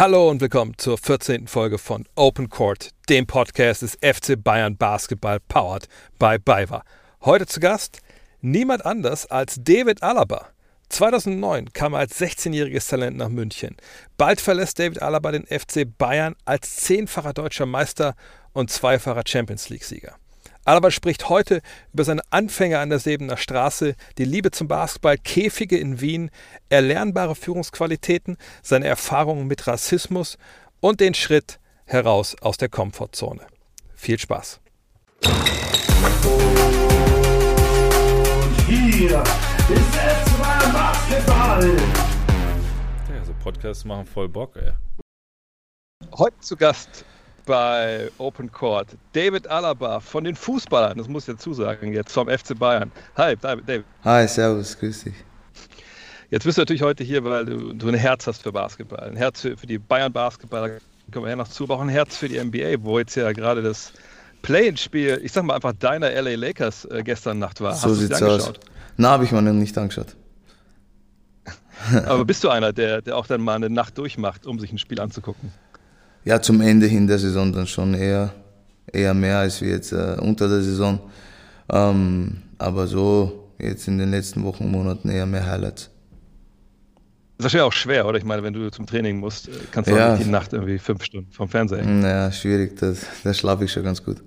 Hallo 0.00 0.30
und 0.30 0.40
willkommen 0.40 0.72
zur 0.78 0.96
14. 0.96 1.46
Folge 1.46 1.76
von 1.76 2.08
Open 2.14 2.48
Court, 2.48 2.88
dem 3.10 3.26
Podcast 3.26 3.82
des 3.82 3.98
FC 4.00 4.42
Bayern 4.42 4.78
Basketball 4.78 5.40
powered 5.40 5.88
by 6.18 6.38
BayWa. 6.42 6.82
Heute 7.20 7.44
zu 7.44 7.60
Gast 7.60 7.98
niemand 8.40 8.86
anders 8.86 9.26
als 9.26 9.56
David 9.62 10.02
Alaba. 10.02 10.46
2009 10.88 11.74
kam 11.74 11.92
er 11.92 11.98
als 11.98 12.18
16-jähriges 12.18 12.88
Talent 12.88 13.18
nach 13.18 13.28
München. 13.28 13.76
Bald 14.16 14.40
verlässt 14.40 14.78
David 14.78 15.02
Alaba 15.02 15.32
den 15.32 15.44
FC 15.44 15.86
Bayern 15.98 16.34
als 16.46 16.76
zehnfacher 16.76 17.34
deutscher 17.34 17.66
Meister 17.66 18.14
und 18.54 18.70
zweifacher 18.70 19.24
Champions 19.26 19.68
League-Sieger. 19.68 20.16
Alaba 20.70 20.92
spricht 20.92 21.28
heute 21.28 21.62
über 21.92 22.04
seine 22.04 22.22
Anfänge 22.30 22.78
an 22.78 22.90
der 22.90 23.00
Sebener 23.00 23.36
Straße, 23.36 23.96
die 24.18 24.24
Liebe 24.24 24.52
zum 24.52 24.68
Basketball, 24.68 25.18
Käfige 25.18 25.76
in 25.76 26.00
Wien, 26.00 26.30
erlernbare 26.68 27.34
Führungsqualitäten, 27.34 28.36
seine 28.62 28.86
Erfahrungen 28.86 29.48
mit 29.48 29.66
Rassismus 29.66 30.38
und 30.78 31.00
den 31.00 31.14
Schritt 31.14 31.58
heraus 31.86 32.36
aus 32.40 32.56
der 32.56 32.68
Komfortzone. 32.68 33.48
Viel 33.96 34.20
Spaß. 34.20 34.60
Hier 38.68 39.22
ist 39.22 39.98
es 40.06 40.38
mal 40.38 40.72
Basketball. 40.72 41.76
Ja, 43.12 43.24
so 43.24 43.34
Podcasts 43.42 43.84
machen 43.84 44.06
voll 44.06 44.28
Bock, 44.28 44.54
ey. 44.54 44.70
Heute 46.16 46.38
zu 46.38 46.56
Gast 46.56 47.04
bei 47.46 48.10
Open 48.18 48.50
Court. 48.50 48.88
David 49.12 49.46
Alaba 49.48 50.00
von 50.00 50.24
den 50.24 50.34
Fußballern, 50.34 50.98
das 50.98 51.08
muss 51.08 51.28
ich 51.28 51.34
dazu 51.34 51.54
sagen, 51.54 51.92
jetzt 51.92 52.12
vom 52.12 52.28
FC 52.28 52.58
Bayern. 52.58 52.90
Hi, 53.16 53.36
David. 53.36 53.84
Hi, 54.04 54.26
servus, 54.28 54.78
grüß 54.78 55.04
dich. 55.04 55.14
Jetzt 56.30 56.44
bist 56.44 56.58
du 56.58 56.62
natürlich 56.62 56.82
heute 56.82 57.02
hier, 57.02 57.24
weil 57.24 57.44
du, 57.44 57.72
du 57.72 57.88
ein 57.88 57.94
Herz 57.94 58.26
hast 58.26 58.42
für 58.42 58.52
Basketball. 58.52 59.00
Ein 59.00 59.16
Herz 59.16 59.40
für, 59.40 59.56
für 59.56 59.66
die 59.66 59.78
Bayern 59.78 60.12
Basketball, 60.12 60.68
da 60.68 61.12
kommen 61.12 61.26
wir 61.26 61.30
ja 61.30 61.36
noch 61.36 61.48
zu, 61.48 61.64
aber 61.64 61.74
auch 61.74 61.80
ein 61.80 61.88
Herz 61.88 62.16
für 62.16 62.28
die 62.28 62.42
NBA, 62.42 62.84
wo 62.84 62.98
jetzt 62.98 63.16
ja 63.16 63.32
gerade 63.32 63.62
das 63.62 63.92
Play-in-Spiel, 64.42 65.20
ich 65.22 65.32
sag 65.32 65.44
mal 65.44 65.54
einfach 65.54 65.72
deiner 65.72 66.10
LA 66.10 66.36
Lakers 66.36 66.84
äh, 66.84 67.02
gestern 67.02 67.38
Nacht 67.38 67.60
war. 67.60 67.74
So 67.74 67.90
Hast 67.90 67.98
sieht's 67.98 68.22
aus. 68.22 68.52
Na, 68.96 69.10
habe 69.10 69.24
ich 69.24 69.32
mir 69.32 69.42
noch 69.42 69.52
nicht 69.52 69.76
angeschaut. 69.76 70.16
aber 72.06 72.24
bist 72.24 72.44
du 72.44 72.48
einer, 72.48 72.72
der, 72.72 73.02
der 73.02 73.16
auch 73.16 73.26
dann 73.26 73.40
mal 73.40 73.54
eine 73.54 73.70
Nacht 73.70 73.98
durchmacht, 73.98 74.46
um 74.46 74.58
sich 74.58 74.72
ein 74.72 74.78
Spiel 74.78 75.00
anzugucken? 75.00 75.52
Ja, 76.24 76.40
zum 76.40 76.60
Ende 76.60 76.86
hin 76.86 77.06
der 77.06 77.18
Saison 77.18 77.52
dann 77.52 77.66
schon 77.66 77.94
eher, 77.94 78.32
eher 78.92 79.14
mehr 79.14 79.38
als 79.38 79.60
wie 79.62 79.68
jetzt 79.68 79.92
äh, 79.92 80.16
unter 80.20 80.48
der 80.48 80.62
Saison. 80.62 81.00
Ähm, 81.72 82.42
aber 82.58 82.86
so 82.86 83.48
jetzt 83.58 83.88
in 83.88 83.98
den 83.98 84.10
letzten 84.10 84.42
Wochen 84.44 84.64
und 84.64 84.72
Monaten 84.72 85.08
eher 85.08 85.26
mehr 85.26 85.46
Highlights. 85.46 85.90
Das 87.38 87.46
ist 87.46 87.54
wahrscheinlich 87.54 87.68
auch 87.68 87.72
schwer, 87.72 88.06
oder? 88.06 88.18
Ich 88.18 88.24
meine, 88.24 88.42
wenn 88.42 88.52
du 88.52 88.70
zum 88.70 88.86
Training 88.86 89.18
musst, 89.18 89.48
äh, 89.48 89.52
kannst 89.70 89.90
du 89.90 89.96
ja. 89.96 90.08
auch 90.08 90.16
nicht 90.16 90.26
die 90.26 90.30
Nacht 90.30 90.52
irgendwie 90.52 90.78
fünf 90.78 91.02
Stunden 91.04 91.32
vom 91.32 91.48
Fernseher 91.48 91.78
hängen. 91.78 92.00
Naja, 92.00 92.30
schwierig, 92.30 92.76
das, 92.78 93.06
das 93.24 93.38
schlafe 93.38 93.64
ich 93.64 93.72
schon 93.72 93.82
ganz 93.82 94.04
gut. 94.04 94.22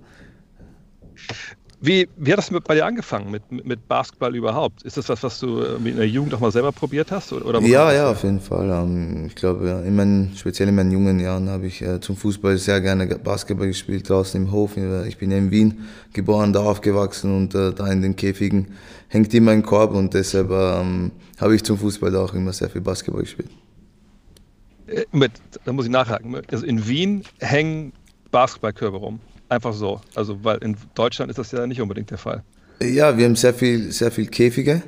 Wie, 1.86 2.08
wie 2.16 2.32
hat 2.32 2.38
das 2.38 2.48
bei 2.48 2.74
dir 2.74 2.86
angefangen 2.86 3.30
mit, 3.30 3.42
mit 3.50 3.86
Basketball 3.88 4.34
überhaupt? 4.34 4.82
Ist 4.84 4.96
das 4.96 5.10
was, 5.10 5.22
was 5.22 5.38
du 5.38 5.60
äh, 5.60 5.74
in 5.76 5.96
der 5.96 6.08
Jugend 6.08 6.32
auch 6.32 6.40
mal 6.40 6.50
selber 6.50 6.72
probiert 6.72 7.10
hast? 7.10 7.30
Oder 7.30 7.60
ja, 7.60 7.92
ja, 7.92 8.10
auf 8.10 8.22
jeden 8.22 8.40
Fall. 8.40 8.70
Ähm, 8.70 9.26
ich 9.26 9.34
glaube, 9.34 9.82
in 9.86 9.94
meinen, 9.94 10.34
speziell 10.34 10.70
in 10.70 10.76
meinen 10.76 10.92
jungen 10.92 11.20
Jahren 11.20 11.50
habe 11.50 11.66
ich 11.66 11.82
äh, 11.82 12.00
zum 12.00 12.16
Fußball 12.16 12.56
sehr 12.56 12.80
gerne 12.80 13.06
Basketball 13.06 13.66
gespielt, 13.66 14.08
draußen 14.08 14.42
im 14.42 14.50
Hof. 14.50 14.78
Ich 15.06 15.18
bin 15.18 15.30
ja 15.30 15.36
in 15.36 15.50
Wien 15.50 15.84
geboren, 16.14 16.54
da 16.54 16.60
aufgewachsen 16.60 17.36
und 17.36 17.54
äh, 17.54 17.74
da 17.74 17.86
in 17.92 18.00
den 18.00 18.16
Käfigen 18.16 18.68
hängt 19.08 19.34
immer 19.34 19.50
ein 19.50 19.62
Korb 19.62 19.92
und 19.94 20.14
deshalb 20.14 20.50
ähm, 20.50 21.10
habe 21.38 21.54
ich 21.54 21.64
zum 21.64 21.76
Fußball 21.76 22.10
da 22.10 22.24
auch 22.24 22.32
immer 22.32 22.54
sehr 22.54 22.70
viel 22.70 22.80
Basketball 22.80 23.22
gespielt. 23.22 23.50
Mit, 25.12 25.32
da 25.66 25.72
muss 25.74 25.84
ich 25.84 25.90
nachhaken. 25.90 26.40
Also 26.50 26.64
in 26.64 26.86
Wien 26.88 27.24
hängen 27.40 27.92
Basketballkörbe 28.30 28.96
rum. 28.96 29.20
Einfach 29.48 29.72
so. 29.72 30.00
Also, 30.14 30.42
weil 30.42 30.58
in 30.58 30.76
Deutschland 30.94 31.30
ist 31.30 31.38
das 31.38 31.52
ja 31.52 31.66
nicht 31.66 31.80
unbedingt 31.80 32.10
der 32.10 32.18
Fall. 32.18 32.42
Ja, 32.82 33.16
wir 33.16 33.24
haben 33.24 33.36
sehr 33.36 33.54
viel, 33.54 33.92
sehr 33.92 34.10
viel 34.10 34.26
Käfige. 34.26 34.82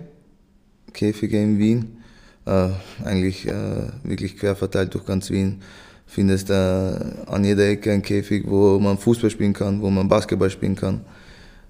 Käfige 0.93 1.41
in 1.41 1.59
Wien. 1.59 2.03
Äh, 2.47 2.71
eigentlich 3.05 3.47
äh, 3.47 3.89
wirklich 4.03 4.37
quer 4.37 4.57
verteilt 4.57 4.95
durch 4.95 5.05
ganz 5.05 5.31
Wien. 5.31 5.63
Findest 6.07 6.51
da 6.51 7.01
an 7.27 7.45
jeder 7.45 7.69
Ecke 7.69 7.93
ein 7.93 8.03
Käfig, 8.03 8.45
wo 8.47 8.79
man 8.79 8.97
Fußball 8.97 9.31
spielen 9.31 9.53
kann, 9.53 9.83
wo 9.83 9.91
man 9.91 10.09
Basketball 10.09 10.51
spielen 10.51 10.77
kann. 10.77 11.05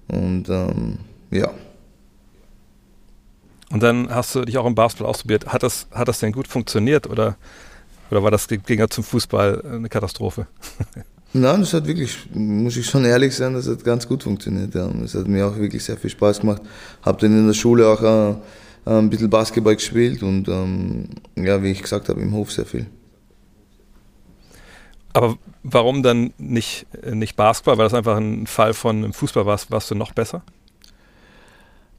Und 0.07 0.49
ähm, 0.49 0.99
ja. 1.31 1.51
Und 3.69 3.83
dann 3.83 4.09
hast 4.09 4.33
du 4.35 4.45
dich 4.45 4.57
auch 4.57 4.65
im 4.65 4.75
Basketball 4.75 5.09
ausprobiert. 5.09 5.47
Hat 5.47 5.63
das, 5.63 5.87
hat 5.91 6.07
das 6.07 6.19
denn 6.19 6.31
gut 6.31 6.47
funktioniert 6.47 7.07
oder, 7.07 7.37
oder 8.11 8.23
war 8.23 8.31
das 8.31 8.47
Gegner 8.47 8.89
zum 8.89 9.03
Fußball 9.03 9.63
eine 9.65 9.89
Katastrophe? 9.89 10.47
Nein, 11.33 11.59
das 11.59 11.73
hat 11.73 11.85
wirklich, 11.85 12.17
muss 12.33 12.77
ich 12.77 12.85
schon 12.85 13.05
ehrlich 13.05 13.35
sein, 13.35 13.53
das 13.53 13.67
hat 13.67 13.83
ganz 13.83 14.07
gut 14.07 14.23
funktioniert. 14.23 14.73
Ja. 14.73 14.89
Es 15.03 15.13
hat 15.13 15.27
mir 15.27 15.45
auch 15.45 15.57
wirklich 15.57 15.83
sehr 15.83 15.97
viel 15.97 16.09
Spaß 16.09 16.39
gemacht. 16.39 16.61
Habe 17.01 17.19
dann 17.21 17.37
in 17.37 17.47
der 17.47 17.53
Schule 17.53 17.87
auch 17.87 18.01
äh, 18.01 18.35
ein 18.89 19.09
bisschen 19.09 19.29
Basketball 19.29 19.75
gespielt 19.75 20.23
und 20.23 20.47
ähm, 20.47 21.09
ja, 21.35 21.61
wie 21.61 21.71
ich 21.71 21.81
gesagt 21.81 22.09
habe, 22.09 22.21
im 22.21 22.33
Hof 22.33 22.51
sehr 22.51 22.65
viel. 22.65 22.87
Aber 25.13 25.37
warum 25.63 26.03
dann 26.03 26.33
nicht, 26.37 26.85
nicht 27.11 27.35
Basketball? 27.35 27.77
War 27.77 27.85
das 27.85 27.93
einfach 27.93 28.17
ein 28.17 28.47
Fall 28.47 28.73
von 28.73 29.03
im 29.03 29.13
Fußball 29.13 29.45
warst, 29.45 29.71
warst 29.71 29.91
du 29.91 29.95
noch 29.95 30.13
besser? 30.13 30.43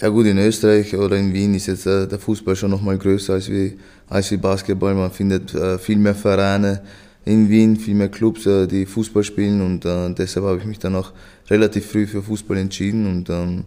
Ja 0.00 0.08
gut, 0.08 0.26
in 0.26 0.38
Österreich 0.38 0.94
oder 0.94 1.16
in 1.16 1.32
Wien 1.32 1.54
ist 1.54 1.66
jetzt 1.66 1.84
äh, 1.86 2.06
der 2.06 2.20
Fußball 2.20 2.54
schon 2.54 2.70
noch 2.70 2.80
mal 2.80 2.96
größer 2.96 3.32
als 3.34 3.50
wie, 3.50 3.76
als 4.08 4.30
wie 4.30 4.36
Basketball. 4.36 4.94
Man 4.94 5.10
findet 5.10 5.52
äh, 5.54 5.78
viel 5.78 5.98
mehr 5.98 6.14
Vereine, 6.14 6.82
in 7.28 7.48
Wien 7.50 7.76
viel 7.76 7.94
mehr 7.94 8.08
Clubs, 8.08 8.46
äh, 8.46 8.66
die 8.66 8.86
Fußball 8.86 9.22
spielen 9.22 9.60
und 9.60 9.84
äh, 9.84 10.12
deshalb 10.14 10.46
habe 10.46 10.58
ich 10.58 10.64
mich 10.64 10.78
dann 10.78 10.96
auch 10.96 11.12
relativ 11.50 11.86
früh 11.86 12.06
für 12.06 12.22
Fußball 12.22 12.56
entschieden 12.56 13.06
und 13.06 13.30
ähm, 13.30 13.64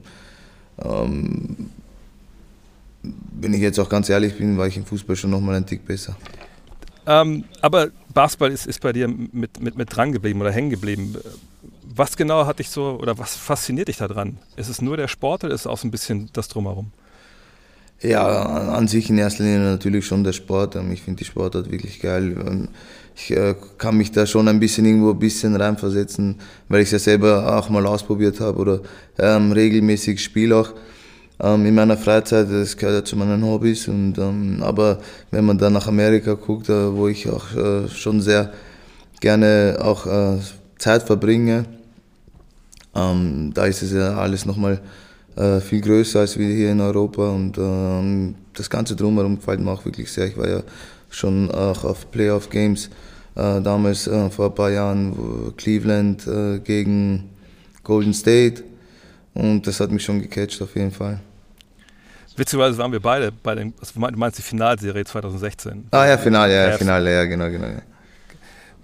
ähm, 0.84 1.70
wenn 3.04 3.54
ich 3.54 3.62
jetzt 3.62 3.80
auch 3.80 3.90
ganz 3.90 4.10
ehrlich 4.10 4.38
bin, 4.38 4.58
war 4.58 4.68
ich 4.68 4.78
im 4.78 4.86
Fußball 4.86 5.16
schon 5.16 5.30
nochmal 5.30 5.56
ein 5.56 5.66
Tick 5.66 5.86
besser. 5.86 6.16
Ähm, 7.06 7.46
aber 7.62 7.90
Basketball 8.14 8.52
ist, 8.52 8.68
ist 8.68 8.82
bei 8.82 8.94
dir 8.94 9.08
mit, 9.08 9.60
mit, 9.60 9.76
mit 9.76 9.96
dran 9.96 10.12
geblieben 10.12 10.42
oder 10.42 10.52
hängen 10.52 10.70
geblieben. 10.70 11.16
Was 11.84 12.16
genau 12.16 12.46
hat 12.46 12.60
dich 12.60 12.70
so 12.70 13.00
oder 13.02 13.18
was 13.18 13.36
fasziniert 13.36 13.88
dich 13.88 13.98
daran? 13.98 14.38
Ist 14.56 14.70
es 14.70 14.82
nur 14.82 14.98
der 14.98 15.08
Sport 15.08 15.44
oder 15.44 15.54
ist 15.54 15.62
es 15.62 15.68
auch 15.68 15.78
so 15.78 15.88
ein 15.88 15.92
bisschen 15.92 16.30
das 16.34 16.48
Drumherum? 16.48 16.92
Ja, 18.02 18.74
an 18.74 18.88
sich 18.88 19.10
in 19.10 19.18
erster 19.20 19.44
Linie 19.44 19.60
natürlich 19.60 20.06
schon 20.06 20.24
der 20.24 20.34
Sport. 20.34 20.76
Ähm, 20.76 20.92
ich 20.92 21.02
finde 21.02 21.20
die 21.20 21.26
Sportart 21.26 21.72
wirklich 21.72 22.00
geil. 22.00 22.70
Ich 23.24 23.38
äh, 23.38 23.56
kann 23.78 23.98
mich 23.98 24.12
da 24.12 24.26
schon 24.26 24.48
ein 24.48 24.60
bisschen 24.60 24.86
irgendwo 24.86 25.12
ein 25.12 25.20
bisschen 25.20 25.56
reinversetzen, 25.56 26.40
weil 26.70 26.82
ich 26.82 26.88
es 26.88 26.92
ja 26.92 27.00
selber 27.00 27.58
auch 27.58 27.70
mal 27.70 27.86
ausprobiert 27.86 28.40
habe 28.40 28.58
oder 28.58 28.80
ähm, 29.20 29.52
regelmäßig 29.52 30.24
spiele 30.24 30.56
auch 30.56 30.74
ähm, 31.40 31.66
in 31.66 31.76
meiner 31.76 31.98
Freizeit. 31.98 32.48
Das 32.52 32.76
gehört 32.76 32.96
ja 32.96 33.06
zu 33.06 33.16
meinen 33.16 33.46
Hobbys. 33.46 33.88
Und, 33.88 34.18
ähm, 34.18 34.64
aber 34.64 35.00
wenn 35.30 35.46
man 35.46 35.58
dann 35.58 35.74
nach 35.74 35.88
Amerika 35.88 36.34
guckt, 36.34 36.70
äh, 36.70 36.96
wo 36.96 37.08
ich 37.08 37.30
auch 37.30 37.56
äh, 37.56 37.88
schon 37.90 38.22
sehr 38.22 38.52
gerne 39.20 39.78
auch 39.80 40.08
äh, 40.08 40.40
Zeit 40.80 41.04
verbringe, 41.04 41.66
ähm, 42.96 43.52
da 43.54 43.66
ist 43.66 43.84
es 43.84 43.94
ja 43.94 44.16
alles 44.16 44.46
nochmal 44.46 44.76
mal 44.76 44.82
äh, 45.36 45.62
viel 45.62 45.82
größer 45.82 46.22
als 46.22 46.38
wir 46.38 46.48
hier 46.48 46.72
in 46.72 46.82
Europa 46.82 47.30
und 47.30 47.58
ähm, 47.58 48.36
das 48.54 48.70
Ganze 48.70 48.96
drumherum 48.96 49.38
gefällt 49.38 49.62
mir 49.62 49.72
auch 49.72 49.86
wirklich 49.86 50.12
sehr. 50.12 50.28
Ich 50.28 50.38
war 50.38 50.50
ja 50.50 50.62
schon 51.10 51.50
auch 51.52 51.84
auf 51.84 52.12
Playoff 52.12 52.50
Games 52.50 52.90
äh, 53.36 53.62
damals 53.62 54.08
äh, 54.08 54.30
vor 54.30 54.48
ein 54.48 54.56
paar 54.56 54.72
Jahren 54.72 55.54
Cleveland 55.58 56.28
äh, 56.28 56.60
gegen 56.60 57.30
Golden 57.84 58.14
State 58.14 58.64
und 59.34 59.66
das 59.66 59.80
hat 59.80 59.92
mich 59.92 60.04
schon 60.04 60.22
gecatcht 60.22 60.62
auf 60.62 60.76
jeden 60.76 60.92
Fall. 60.92 61.20
Witzigerweise 62.36 62.78
waren 62.78 62.92
wir 62.92 63.00
beide 63.00 63.32
bei 63.32 63.56
den, 63.56 63.74
also 63.80 63.94
du 64.00 64.18
meinst 64.18 64.38
die 64.38 64.42
Finalserie 64.42 65.04
2016? 65.04 65.88
Ah 65.92 66.08
ja, 66.08 66.18
Finale, 66.18 66.54
ja, 66.54 66.78
Finale, 66.78 67.14
ja, 67.14 67.26
genau, 67.26 67.50
genau. 67.50 67.68
Ja. 67.68 67.82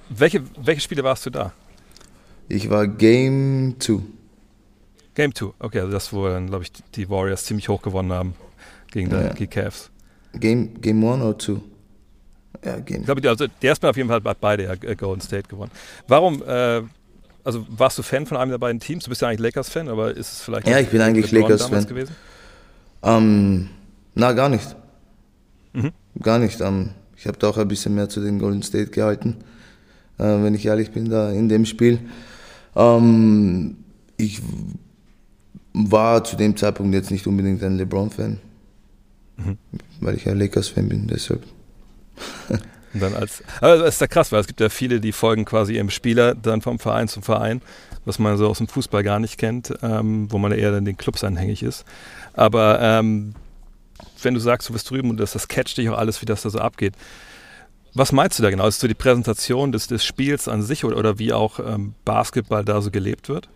Welche, 0.10 0.44
welche 0.62 0.81
Spiele 0.81 1.04
warst 1.04 1.25
du 1.25 1.30
da? 1.30 1.54
Ich 2.50 2.69
war 2.69 2.88
Game 2.88 3.75
2. 3.80 4.00
Game 5.16 5.33
2, 5.33 5.54
okay, 5.60 5.80
also 5.80 5.92
das, 5.92 6.13
wo 6.13 6.27
dann, 6.27 6.48
glaube 6.48 6.63
ich, 6.63 6.71
die 6.95 7.10
Warriors 7.10 7.45
ziemlich 7.45 7.68
hoch 7.69 7.81
gewonnen 7.81 8.12
haben 8.12 8.36
gegen 8.92 9.12
ja. 9.12 9.33
die 9.33 9.48
Cavs. 9.48 9.89
Game, 10.33 10.80
Game 10.80 11.04
1 11.04 11.24
oder 11.24 11.39
2? 11.39 11.62
Ja, 12.68 12.80
Game. 12.80 13.00
Ich 13.00 13.06
glaube, 13.06 13.30
also 13.30 13.46
Mal 13.46 13.90
auf 13.90 13.98
jeden 13.98 14.10
Fall 14.10 14.22
hat 14.24 14.42
beide 14.42 14.64
ja 14.64 14.74
äh, 14.74 14.96
Golden 14.96 15.22
State 15.22 15.48
gewonnen. 15.48 15.72
Warum, 16.08 16.44
äh, 16.46 16.81
also 17.44 17.66
warst 17.69 17.98
du 17.98 18.04
Fan 18.04 18.25
von 18.25 18.36
einem 18.36 18.52
der 18.52 18.58
beiden 18.58 18.81
Teams? 18.81 19.06
Du 19.06 19.10
bist 19.10 19.22
ja 19.22 19.30
eigentlich 19.30 19.40
Lakers-Fan, 19.40 19.88
aber 19.88 20.12
ist 20.12 20.34
es 20.34 20.42
vielleicht. 20.42 20.68
Ja, 20.68 20.80
ich 20.80 20.90
bin 20.90 21.00
eigentlich 21.00 21.31
Lakers-Fan. 21.31 21.86
gewesen? 21.86 22.14
Ähm, 23.04 23.69
na, 24.16 24.34
gar 24.34 24.50
nicht. 24.50 24.75
Mhm. 25.72 25.92
Gar 26.22 26.40
nicht. 26.40 26.60
Ähm, 26.60 26.90
ich 27.16 27.25
habe 27.25 27.38
da 27.38 27.48
auch 27.48 27.58
ein 27.58 27.68
bisschen 27.69 27.96
mehr 27.96 28.10
zu 28.10 28.19
den 28.19 28.38
Golden 28.38 28.64
State 28.64 28.92
gehalten, 28.92 29.38
äh, 30.18 30.24
wenn 30.24 30.54
ich 30.56 30.66
ehrlich 30.66 30.92
bin, 30.92 31.10
da 31.10 31.31
in 31.31 31.48
dem 31.48 31.66
Spiel. 31.66 32.00
Ähm, 32.75 33.78
ich 34.18 34.42
war 35.72 36.24
zu 36.24 36.36
dem 36.36 36.58
Zeitpunkt 36.58 36.94
jetzt 36.94 37.12
nicht 37.12 37.28
unbedingt 37.28 37.64
ein 37.64 37.78
LeBron-Fan, 37.78 38.40
mhm. 39.38 39.58
weil 40.02 40.16
ich 40.16 40.28
ein 40.28 40.38
Lakers-Fan 40.38 40.90
bin, 40.90 41.08
deshalb. 41.08 41.44
Und 42.94 43.02
dann 43.02 43.14
als, 43.14 43.44
aber 43.60 43.78
das 43.78 43.96
ist 43.96 44.02
ja 44.02 44.08
krass, 44.08 44.31
weil 44.31 44.40
es 44.40 44.48
gibt 44.48 44.60
ja 44.60 44.69
viele, 44.69 45.00
die 45.00 45.12
folgen 45.12 45.46
quasi 45.46 45.75
ihrem 45.75 45.90
Spieler 45.90 46.34
dann 46.36 46.62
vom 46.62 46.80
Verein 46.80 47.08
zum 47.08 47.22
Verein, 47.22 47.62
was 48.06 48.18
man 48.18 48.38
so 48.38 48.48
aus 48.48 48.58
dem 48.60 48.68
Fußball 48.68 49.04
gar 49.04 49.19
nicht 49.19 49.38
kennt, 49.38 49.74
ähm, 49.84 50.31
wo 50.31 50.38
man 50.38 50.52
eher 50.52 50.72
dann 50.72 50.86
den 50.86 50.98
Clubs 50.98 51.24
anhängig 51.24 51.64
ist. 51.64 51.86
Aber 52.34 52.80
ähm, 52.81 53.36
wenn 54.22 54.34
du 54.34 54.40
sagst, 54.40 54.69
du 54.69 54.74
bist 54.74 54.90
drüben 54.90 55.10
und 55.10 55.19
das, 55.19 55.34
das 55.34 55.48
catcht 55.48 55.78
dich 55.78 55.90
auch 55.90 55.98
alles, 55.98 56.22
wie 56.22 56.25
das 56.25 56.42
da 56.42 56.50
so 56.50 56.60
abgeht. 56.60 56.94
Was 57.94 58.12
meinst 58.12 58.38
du 58.38 58.44
da 58.44 58.50
genau? 58.50 58.68
Ist 58.68 58.80
so 58.80 58.88
die 58.88 58.94
Präsentation 58.94 59.72
des, 59.72 59.88
des 59.88 60.06
Spiels 60.06 60.48
an 60.48 60.62
sich 60.62 60.86
oder, 60.86 60.98
oder 60.98 61.19
wie 61.19 61.34
auch 61.34 61.60
ähm, 61.60 61.94
Basketball 62.06 62.64
da 62.64 62.81
so 62.81 62.92
gelebt 62.92 63.28
wird? 63.28 63.50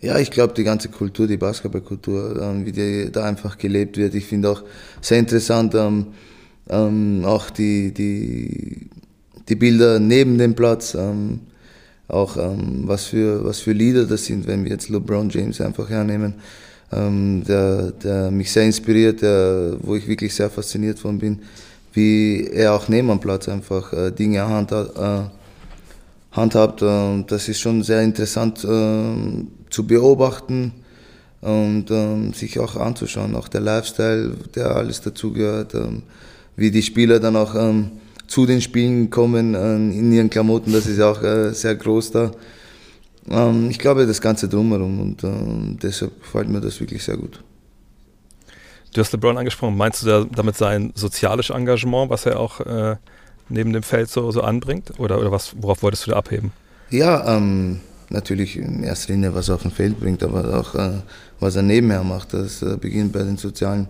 Ja, 0.00 0.18
ich 0.18 0.30
glaube, 0.30 0.54
die 0.54 0.64
ganze 0.64 0.88
Kultur, 0.88 1.26
die 1.26 1.36
Basketballkultur, 1.36 2.40
ähm, 2.40 2.64
wie 2.64 2.72
die 2.72 3.10
da 3.12 3.24
einfach 3.24 3.58
gelebt 3.58 3.96
wird. 3.96 4.14
Ich 4.14 4.26
finde 4.26 4.50
auch 4.50 4.62
sehr 5.00 5.18
interessant, 5.18 5.74
ähm, 5.74 6.08
ähm, 6.70 7.22
auch 7.24 7.50
die, 7.50 7.92
die, 7.92 8.88
die 9.48 9.54
Bilder 9.54 9.98
neben 9.98 10.38
dem 10.38 10.54
Platz, 10.54 10.94
ähm, 10.94 11.40
auch 12.08 12.36
ähm, 12.36 12.82
was, 12.86 13.04
für, 13.04 13.44
was 13.44 13.60
für 13.60 13.72
Lieder 13.72 14.04
das 14.04 14.24
sind, 14.24 14.46
wenn 14.46 14.64
wir 14.64 14.72
jetzt 14.72 14.88
LeBron 14.88 15.30
James 15.30 15.60
einfach 15.60 15.88
hernehmen, 15.90 16.34
ähm, 16.92 17.44
der, 17.46 17.92
der 17.92 18.30
mich 18.30 18.50
sehr 18.50 18.64
inspiriert, 18.64 19.22
der, 19.22 19.76
wo 19.80 19.94
ich 19.94 20.08
wirklich 20.08 20.34
sehr 20.34 20.50
fasziniert 20.50 20.98
von 20.98 21.18
bin, 21.18 21.40
wie 21.92 22.46
er 22.52 22.74
auch 22.74 22.88
neben 22.88 23.08
dem 23.08 23.20
Platz 23.20 23.48
einfach 23.48 23.92
äh, 23.92 24.10
Dinge 24.10 24.46
handhabt. 24.46 24.96
Äh, 24.96 25.30
handhabt. 26.32 26.82
Äh, 26.82 27.24
das 27.26 27.48
ist 27.48 27.60
schon 27.60 27.82
sehr 27.82 28.02
interessant 28.02 28.64
äh, 28.64 29.44
zu 29.70 29.86
beobachten 29.86 30.72
und 31.40 31.90
ähm, 31.90 32.32
sich 32.32 32.58
auch 32.58 32.76
anzuschauen. 32.76 33.34
Auch 33.34 33.48
der 33.48 33.60
Lifestyle, 33.60 34.32
der 34.54 34.76
alles 34.76 35.00
dazugehört, 35.00 35.74
ähm, 35.74 36.02
wie 36.60 36.70
die 36.70 36.82
Spieler 36.82 37.18
dann 37.18 37.36
auch 37.36 37.54
ähm, 37.54 37.90
zu 38.26 38.46
den 38.46 38.60
Spielen 38.60 39.10
kommen 39.10 39.54
in 39.54 40.12
ihren 40.12 40.30
Klamotten, 40.30 40.72
das 40.72 40.86
ist 40.86 41.00
auch 41.00 41.20
äh, 41.22 41.52
sehr 41.52 41.74
groß 41.74 42.12
da. 42.12 42.30
ich 43.68 43.78
glaube, 43.80 44.06
das 44.06 44.20
Ganze 44.20 44.48
drumherum 44.48 45.00
und 45.00 45.82
deshalb 45.82 46.20
gefällt 46.22 46.48
mir 46.48 46.60
das 46.60 46.78
wirklich 46.78 47.02
sehr 47.02 47.16
gut. 47.16 47.42
Du 48.94 49.00
hast 49.00 49.12
LeBron 49.12 49.38
angesprochen. 49.38 49.76
Meinst 49.76 50.02
du 50.02 50.24
damit 50.24 50.56
sein 50.56 50.92
soziales 50.94 51.50
Engagement, 51.50 52.10
was 52.10 52.26
er 52.26 52.40
auch 52.40 52.60
äh, 52.60 52.96
neben 53.48 53.72
dem 53.72 53.82
Feld 53.82 54.10
so, 54.10 54.30
so 54.32 54.42
anbringt? 54.42 54.98
Oder, 54.98 55.18
oder 55.18 55.30
was, 55.30 55.54
worauf 55.60 55.82
wolltest 55.82 56.06
du 56.06 56.10
da 56.10 56.16
abheben? 56.16 56.52
Ja, 56.90 57.36
ähm, 57.36 57.80
natürlich 58.08 58.56
in 58.56 58.82
erster 58.82 59.12
Linie, 59.12 59.34
was 59.34 59.48
er 59.48 59.56
auf 59.56 59.62
dem 59.62 59.70
Feld 59.70 60.00
bringt, 60.00 60.24
aber 60.24 60.58
auch 60.58 60.74
äh, 60.74 61.02
was 61.38 61.54
er 61.54 61.62
nebenher 61.62 62.02
macht. 62.02 62.34
Das 62.34 62.62
äh, 62.62 62.76
beginnt 62.76 63.12
bei 63.12 63.22
den 63.22 63.36
sozialen 63.36 63.86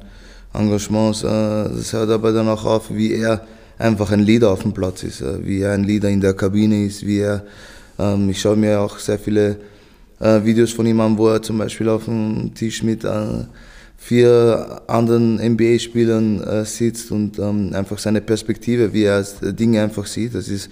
Engagements. 0.53 1.23
Äh, 1.23 1.27
das 1.29 1.93
hört 1.93 2.11
aber 2.11 2.33
dann 2.33 2.49
auch 2.49 2.65
auf, 2.65 2.91
wie 2.91 3.15
er 3.15 3.47
einfach 3.79 4.11
ein 4.11 4.21
Leader 4.21 4.51
auf 4.51 4.63
dem 4.63 4.73
Platz 4.73 5.03
ist, 5.03 5.21
äh, 5.21 5.45
wie 5.45 5.61
er 5.61 5.73
ein 5.73 5.85
Leader 5.85 6.09
in 6.09 6.21
der 6.21 6.35
Kabine 6.35 6.85
ist, 6.85 7.07
wie 7.07 7.21
er. 7.21 7.45
Ähm, 7.99 8.31
ich 8.31 8.41
schaue 8.41 8.57
mir 8.57 8.81
auch 8.81 8.99
sehr 8.99 9.19
viele 9.19 9.57
äh, 10.21 10.45
Videos 10.45 10.73
von 10.73 10.87
ihm 10.87 11.01
an, 11.01 11.17
wo 11.17 11.29
er 11.29 11.43
zum 11.43 11.59
Beispiel 11.59 11.89
auf 11.89 12.05
dem 12.05 12.55
Tisch 12.55 12.83
mit 12.83 13.07
vier 13.97 14.81
anderen 14.87 15.37
NBA-Spielern 15.37 16.65
sitzt 16.65 17.11
und 17.11 17.39
ähm, 17.39 17.75
einfach 17.75 17.99
seine 17.99 18.23
Perspektive, 18.23 18.95
wie 18.95 19.05
er 19.05 19.23
Dinge 19.43 19.83
einfach 19.83 20.07
sieht, 20.07 20.35
das 20.35 20.49
ist 20.49 20.71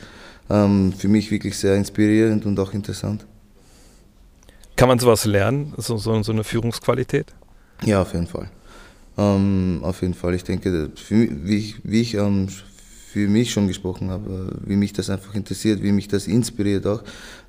ähm, 0.49 0.95
für 0.97 1.09
mich 1.09 1.31
wirklich 1.31 1.57
sehr 1.59 1.77
inspirierend 1.77 2.47
und 2.47 2.59
auch 2.59 2.73
interessant. 2.73 3.27
Kann 4.77 4.89
man 4.89 4.99
sowas 4.99 5.25
lernen, 5.25 5.75
so, 5.77 5.99
so, 5.99 6.23
so 6.23 6.33
eine 6.33 6.45
Führungsqualität? 6.45 7.35
Ja, 7.85 8.01
auf 8.01 8.15
jeden 8.15 8.27
Fall. 8.27 8.49
Ähm, 9.19 9.81
auf 9.83 10.01
jeden 10.01 10.15
Fall. 10.15 10.35
Ich 10.35 10.45
denke, 10.45 10.91
für, 10.95 11.29
wie 11.45 11.57
ich, 11.57 11.77
wie 11.83 12.01
ich 12.01 12.15
ähm, 12.15 12.49
für 13.13 13.29
mich 13.29 13.51
schon 13.51 13.67
gesprochen 13.67 14.11
habe, 14.11 14.57
wie 14.65 14.77
mich 14.77 14.93
das 14.93 15.11
einfach 15.11 15.35
interessiert, 15.35 15.83
wie 15.83 15.93
mich 15.93 16.09
das 16.09 16.27
inspiriert 16.27 16.87
auch. 16.87 17.03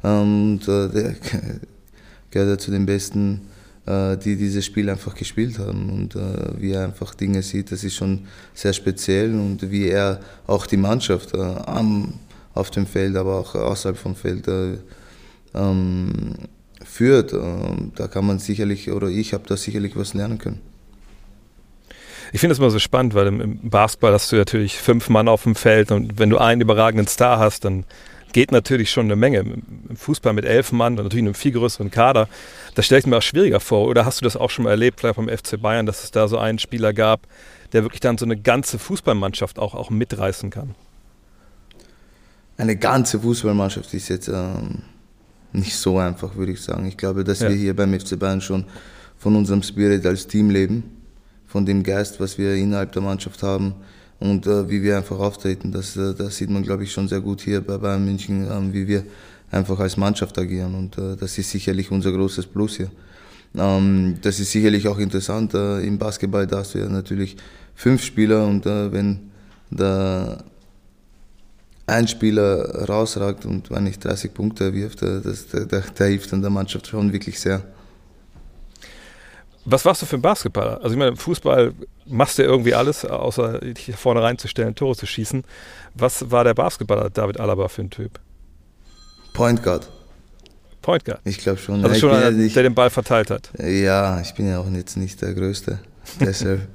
Ähm, 0.03 0.53
und 0.53 0.67
äh, 0.67 0.89
der 0.89 1.15
gehört 2.31 2.49
ja 2.49 2.57
zu 2.57 2.71
den 2.71 2.85
besten 2.85 3.41
äh, 3.89 4.17
die 4.17 4.35
dieses 4.35 4.65
Spiel 4.65 4.87
einfach 4.89 5.15
gespielt 5.15 5.57
haben 5.57 5.89
und 5.89 6.15
äh, 6.15 6.61
wie 6.61 6.73
er 6.73 6.83
einfach 6.83 7.15
Dinge 7.15 7.41
sieht, 7.41 7.71
das 7.71 7.83
ist 7.83 7.95
schon 7.95 8.27
sehr 8.53 8.73
speziell 8.73 9.33
und 9.33 9.71
wie 9.71 9.87
er 9.87 10.19
auch 10.45 10.67
die 10.67 10.77
Mannschaft 10.77 11.33
äh, 11.33 11.39
am, 11.39 12.13
auf 12.53 12.69
dem 12.69 12.85
Feld, 12.85 13.15
aber 13.15 13.39
auch 13.39 13.55
außerhalb 13.55 13.97
vom 13.97 14.15
Feld 14.15 14.47
ähm, 15.55 16.35
führt. 16.83 17.33
da 17.33 18.07
kann 18.07 18.25
man 18.25 18.39
sicherlich, 18.39 18.91
oder 18.91 19.07
ich 19.07 19.33
habe 19.33 19.45
da 19.47 19.57
sicherlich 19.57 19.95
was 19.95 20.13
lernen 20.13 20.37
können. 20.37 20.68
Ich 22.31 22.39
finde 22.39 22.53
es 22.53 22.59
immer 22.59 22.69
so 22.69 22.79
spannend, 22.79 23.13
weil 23.15 23.27
im 23.27 23.69
Basketball 23.69 24.13
hast 24.13 24.31
du 24.31 24.35
natürlich 24.35 24.77
fünf 24.77 25.09
Mann 25.09 25.27
auf 25.27 25.43
dem 25.43 25.55
Feld 25.55 25.91
und 25.91 26.19
wenn 26.19 26.29
du 26.29 26.37
einen 26.37 26.61
überragenden 26.61 27.07
Star 27.07 27.39
hast, 27.39 27.65
dann 27.65 27.85
geht 28.33 28.51
natürlich 28.51 28.91
schon 28.91 29.05
eine 29.05 29.15
Menge. 29.15 29.39
Im 29.39 29.95
Fußball 29.95 30.33
mit 30.33 30.45
elf 30.45 30.71
Mann 30.71 30.97
und 30.97 31.05
natürlich 31.05 31.25
einem 31.25 31.33
viel 31.33 31.51
größeren 31.51 31.91
Kader, 31.91 32.27
das 32.75 32.85
stelle 32.85 32.99
ich 32.99 33.07
mir 33.07 33.17
auch 33.17 33.21
schwieriger 33.23 33.59
vor. 33.59 33.87
Oder 33.87 34.05
hast 34.05 34.21
du 34.21 34.25
das 34.25 34.37
auch 34.37 34.49
schon 34.49 34.65
mal 34.65 34.71
erlebt, 34.71 34.99
vielleicht 34.99 35.15
beim 35.15 35.29
FC 35.29 35.59
Bayern, 35.59 35.85
dass 35.85 36.03
es 36.03 36.11
da 36.11 36.27
so 36.27 36.37
einen 36.37 36.59
Spieler 36.59 36.93
gab, 36.93 37.21
der 37.73 37.83
wirklich 37.83 38.01
dann 38.01 38.17
so 38.17 38.25
eine 38.25 38.37
ganze 38.37 38.79
Fußballmannschaft 38.79 39.59
auch, 39.59 39.73
auch 39.73 39.89
mitreißen 39.89 40.49
kann? 40.49 40.75
Eine 42.57 42.75
ganze 42.75 43.19
Fußballmannschaft 43.19 43.93
ist 43.93 44.09
jetzt 44.09 44.27
ähm, 44.27 44.83
nicht 45.53 45.75
so 45.75 45.97
einfach, 45.97 46.35
würde 46.35 46.51
ich 46.51 46.61
sagen. 46.61 46.85
Ich 46.85 46.97
glaube, 46.97 47.23
dass 47.23 47.39
ja. 47.39 47.49
wir 47.49 47.55
hier 47.55 47.75
beim 47.75 47.97
FC 47.97 48.19
Bayern 48.19 48.41
schon 48.41 48.65
von 49.17 49.35
unserem 49.35 49.63
Spirit 49.63 50.05
als 50.05 50.27
Team 50.27 50.49
leben, 50.49 50.98
von 51.49 51.65
dem 51.65 51.83
Geist, 51.83 52.19
was 52.19 52.37
wir 52.37 52.53
innerhalb 52.53 52.91
der 52.91 53.01
Mannschaft 53.01 53.41
haben 53.41 53.73
und 54.19 54.45
äh, 54.45 54.69
wie 54.69 54.83
wir 54.83 54.97
einfach 54.97 55.19
auftreten. 55.19 55.71
Das, 55.71 55.97
äh, 55.97 56.13
das 56.13 56.37
sieht 56.37 56.49
man, 56.49 56.61
glaube 56.63 56.83
ich, 56.83 56.91
schon 56.91 57.07
sehr 57.07 57.21
gut 57.21 57.41
hier 57.41 57.59
bei 57.61 57.77
Bayern 57.77 58.05
München, 58.05 58.45
äh, 58.45 58.73
wie 58.73 58.87
wir 58.87 59.03
einfach 59.49 59.79
als 59.79 59.97
Mannschaft 59.97 60.37
agieren. 60.37 60.75
Und 60.75 60.97
äh, 60.97 61.15
das 61.17 61.37
ist 61.39 61.49
sicherlich 61.49 61.91
unser 61.91 62.11
großes 62.11 62.45
Plus 62.45 62.77
hier. 62.77 62.91
Ähm, 63.57 64.19
das 64.21 64.39
ist 64.39 64.51
sicherlich 64.51 64.87
auch 64.87 64.99
interessant. 64.99 65.55
Äh, 65.55 65.81
Im 65.81 65.97
Basketball 65.97 66.45
da 66.45 66.59
hast 66.59 66.75
du 66.75 66.79
ja 66.79 66.87
natürlich 66.87 67.35
fünf 67.73 68.03
Spieler 68.03 68.45
und 68.45 68.67
äh, 68.67 68.91
wenn 68.91 69.31
der 69.71 70.43
ein 71.87 72.07
Spieler 72.07 72.87
rausragt 72.87 73.47
und 73.47 73.71
wenn 73.71 73.85
nicht 73.85 74.05
30 74.05 74.35
Punkte 74.35 74.71
wirft, 74.75 75.01
das, 75.01 75.47
der, 75.47 75.65
der, 75.65 75.81
der 75.81 76.07
hilft 76.07 76.31
dann 76.31 76.41
der 76.41 76.51
Mannschaft 76.51 76.85
schon 76.85 77.11
wirklich 77.11 77.39
sehr. 77.39 77.63
Was 79.65 79.85
warst 79.85 80.01
du 80.01 80.05
für 80.05 80.15
ein 80.15 80.21
Basketballer? 80.21 80.77
Also 80.81 80.91
ich 80.91 80.97
meine, 80.97 81.11
im 81.11 81.17
Fußball 81.17 81.73
machst 82.05 82.37
du 82.37 82.43
ja 82.43 82.49
irgendwie 82.49 82.73
alles, 82.73 83.05
außer 83.05 83.59
dich 83.59 83.95
vorne 83.95 84.21
reinzustellen, 84.21 84.73
Tore 84.75 84.95
zu 84.95 85.05
schießen. 85.05 85.43
Was 85.95 86.31
war 86.31 86.43
der 86.43 86.53
Basketballer 86.53 87.09
David 87.09 87.39
Alaba 87.39 87.67
für 87.67 87.81
ein 87.81 87.89
Typ? 87.89 88.19
Point 89.33 89.61
Guard. 89.61 89.89
Point 90.81 91.05
Guard? 91.05 91.19
Ich 91.25 91.37
glaube 91.39 91.59
schon. 91.59 91.83
Also 91.83 91.93
ja, 91.93 91.99
schon 91.99 92.11
einer, 92.11 92.31
nicht, 92.31 92.55
der 92.55 92.63
den 92.63 92.73
Ball 92.73 92.89
verteilt 92.89 93.29
hat. 93.29 93.51
Ja, 93.59 94.19
ich 94.21 94.33
bin 94.33 94.47
ja 94.47 94.59
auch 94.59 94.71
jetzt 94.71 94.97
nicht 94.97 95.21
der 95.21 95.33
Größte. 95.33 95.79
Deshalb. 96.19 96.67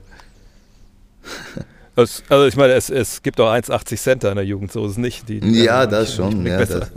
also 1.96 2.46
ich 2.46 2.56
meine, 2.56 2.74
es, 2.74 2.90
es 2.90 3.22
gibt 3.22 3.40
auch 3.40 3.50
1,80 3.50 3.96
Center 3.96 4.30
in 4.30 4.36
der 4.36 4.44
Jugend, 4.44 4.72
so 4.72 4.84
ist 4.84 4.92
es 4.92 4.98
nicht. 4.98 5.28
Die, 5.28 5.40
die 5.40 5.64
ja, 5.64 5.86
das 5.86 6.14
schon. 6.14 6.44
Ja, 6.46 6.64
das, 6.64 6.90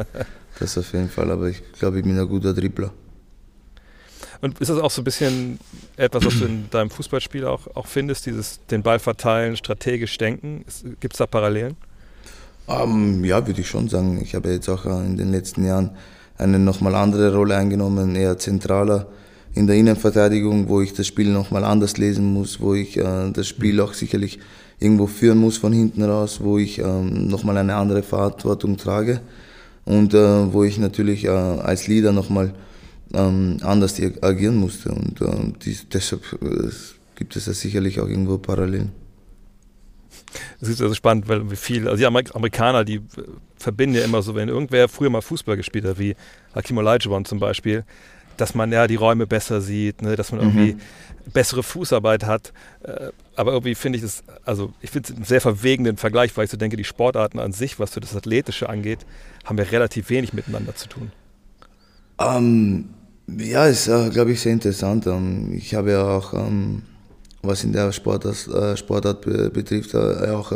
das 0.60 0.78
auf 0.78 0.92
jeden 0.94 1.10
Fall, 1.10 1.32
aber 1.32 1.48
ich 1.48 1.62
glaube, 1.74 1.98
ich 1.98 2.04
bin 2.04 2.20
ein 2.20 2.28
guter 2.28 2.54
Dribbler. 2.54 2.92
Und 4.42 4.60
ist 4.60 4.70
das 4.70 4.80
auch 4.80 4.92
so 4.92 5.02
ein 5.02 5.04
bisschen 5.04 5.60
etwas, 5.96 6.26
was 6.26 6.40
du 6.40 6.46
in 6.46 6.70
deinem 6.70 6.90
Fußballspiel 6.90 7.46
auch, 7.46 7.68
auch 7.76 7.88
findest, 7.88 8.26
dieses 8.26 8.60
den 8.68 8.84
Ball 8.84 9.00
verteilen, 9.00 9.58
strategisch 9.58 10.18
denken? 10.18 10.64
Gibt 11.00 11.14
es 11.14 11.18
da 11.18 11.26
Parallelen? 11.26 11.76
Um, 12.68 13.20
ähm, 13.20 13.26
ja, 13.26 13.46
würde 13.48 13.62
ich 13.62 13.68
schon 13.68 13.88
sagen. 13.88 14.22
Ich 14.22 14.36
habe 14.36 14.52
jetzt 14.52 14.70
auch 14.70 14.86
äh, 14.86 15.06
in 15.06 15.18
den 15.18 15.32
letzten 15.32 15.66
Jahren 15.66 15.92
eine 16.38 16.60
nochmal 16.60 16.96
andere 16.96 17.34
Rolle 17.34 17.56
eingenommen, 17.56 18.16
eher 18.16 18.38
zentraler 18.38 19.08
in 19.56 19.66
der 19.66 19.76
Innenverteidigung, 19.76 20.70
wo 20.70 20.82
ich 20.82 20.94
das 20.94 21.08
Spiel 21.08 21.30
nochmal 21.30 21.64
anders 21.64 21.98
lesen 21.98 22.32
muss, 22.34 22.60
wo 22.62 22.76
ich 22.76 22.98
äh, 22.98 23.32
das 23.32 23.48
Spiel 23.48 23.82
auch 23.82 23.94
sicherlich 23.94 24.40
irgendwo 24.80 25.08
führen 25.08 25.40
muss 25.40 25.58
von 25.58 25.74
hinten 25.74 26.04
raus, 26.04 26.40
wo 26.44 26.60
ich 26.60 26.78
ähm, 26.80 27.28
nochmal 27.28 27.58
eine 27.58 27.76
andere 27.76 28.04
Verantwortung 28.04 28.78
trage 28.78 29.22
und 29.86 30.14
äh, 30.14 30.54
wo 30.54 30.64
ich 30.64 30.78
natürlich 30.78 31.26
äh, 31.26 31.30
als 31.30 31.88
Leader 31.88 32.12
nochmal 32.12 32.54
ähm, 33.14 33.58
anders 33.62 34.00
agieren 34.22 34.58
musste. 34.58 34.90
Und 34.90 35.22
ähm, 35.22 35.56
die, 35.64 35.78
deshalb 35.92 36.24
äh, 36.42 36.70
gibt 37.16 37.36
es 37.36 37.46
ja 37.46 37.54
sicherlich 37.54 38.00
auch 38.00 38.08
irgendwo 38.08 38.38
Parallelen. 38.38 38.92
Es 40.60 40.68
ist 40.68 40.82
also 40.82 40.94
spannend, 40.94 41.28
weil 41.28 41.50
wie 41.50 41.56
viel, 41.56 41.88
also 41.88 41.98
die 41.98 42.06
Amerikaner, 42.06 42.84
die 42.84 42.96
äh, 42.96 43.02
verbinden 43.56 43.96
ja 43.96 44.04
immer 44.04 44.22
so, 44.22 44.36
wenn 44.36 44.50
irgendwer 44.50 44.88
früher 44.90 45.10
mal 45.10 45.22
Fußball 45.22 45.58
gespielt 45.58 45.86
hat, 45.86 46.00
wie 46.00 46.16
Hakim 46.54 46.78
Olajuwon 46.78 47.26
zum 47.26 47.40
Beispiel, 47.40 47.86
dass 48.36 48.54
man 48.54 48.72
ja 48.72 48.88
die 48.88 48.96
Räume 48.96 49.26
besser 49.26 49.62
sieht, 49.62 50.02
ne, 50.02 50.16
dass 50.16 50.32
man 50.32 50.42
irgendwie 50.42 50.74
mhm. 50.74 51.32
bessere 51.32 51.64
Fußarbeit 51.64 52.26
hat. 52.26 52.54
Äh, 52.84 53.10
aber 53.36 53.54
irgendwie 53.54 53.76
finde 53.76 53.98
ich 53.98 54.04
das, 54.04 54.24
also 54.46 54.74
ich 54.82 54.92
finde 54.92 55.10
es 55.10 55.16
einen 55.16 55.26
sehr 55.26 55.42
verwegenden 55.42 55.98
Vergleich, 55.98 56.36
weil 56.38 56.46
ich 56.46 56.52
so 56.52 56.58
denke, 56.58 56.78
die 56.78 56.84
Sportarten 56.84 57.40
an 57.40 57.52
sich, 57.52 57.80
was 57.80 57.94
so 57.94 58.00
das 58.00 58.16
Athletische 58.16 58.70
angeht, 58.70 59.00
haben 59.46 59.58
wir 59.58 59.72
relativ 59.72 60.10
wenig 60.10 60.34
miteinander 60.34 60.76
zu 60.76 60.88
tun. 60.88 61.12
Ähm, 62.20 62.90
ja, 63.28 63.66
ist, 63.66 63.88
äh, 63.88 64.10
glaube 64.10 64.32
ich, 64.32 64.42
sehr 64.42 64.54
interessant. 64.54 65.08
Ähm, 65.08 65.54
ich 65.54 65.76
habe 65.76 65.92
ja 65.92 66.04
auch, 66.08 66.34
ähm, 66.34 66.84
was 67.42 67.64
in 67.64 67.74
der 67.74 67.92
Sportart, 67.92 68.48
äh, 68.48 68.78
Sportart 68.78 69.22
betrifft, 69.54 69.94
äh, 69.94 70.32
auch 70.32 70.52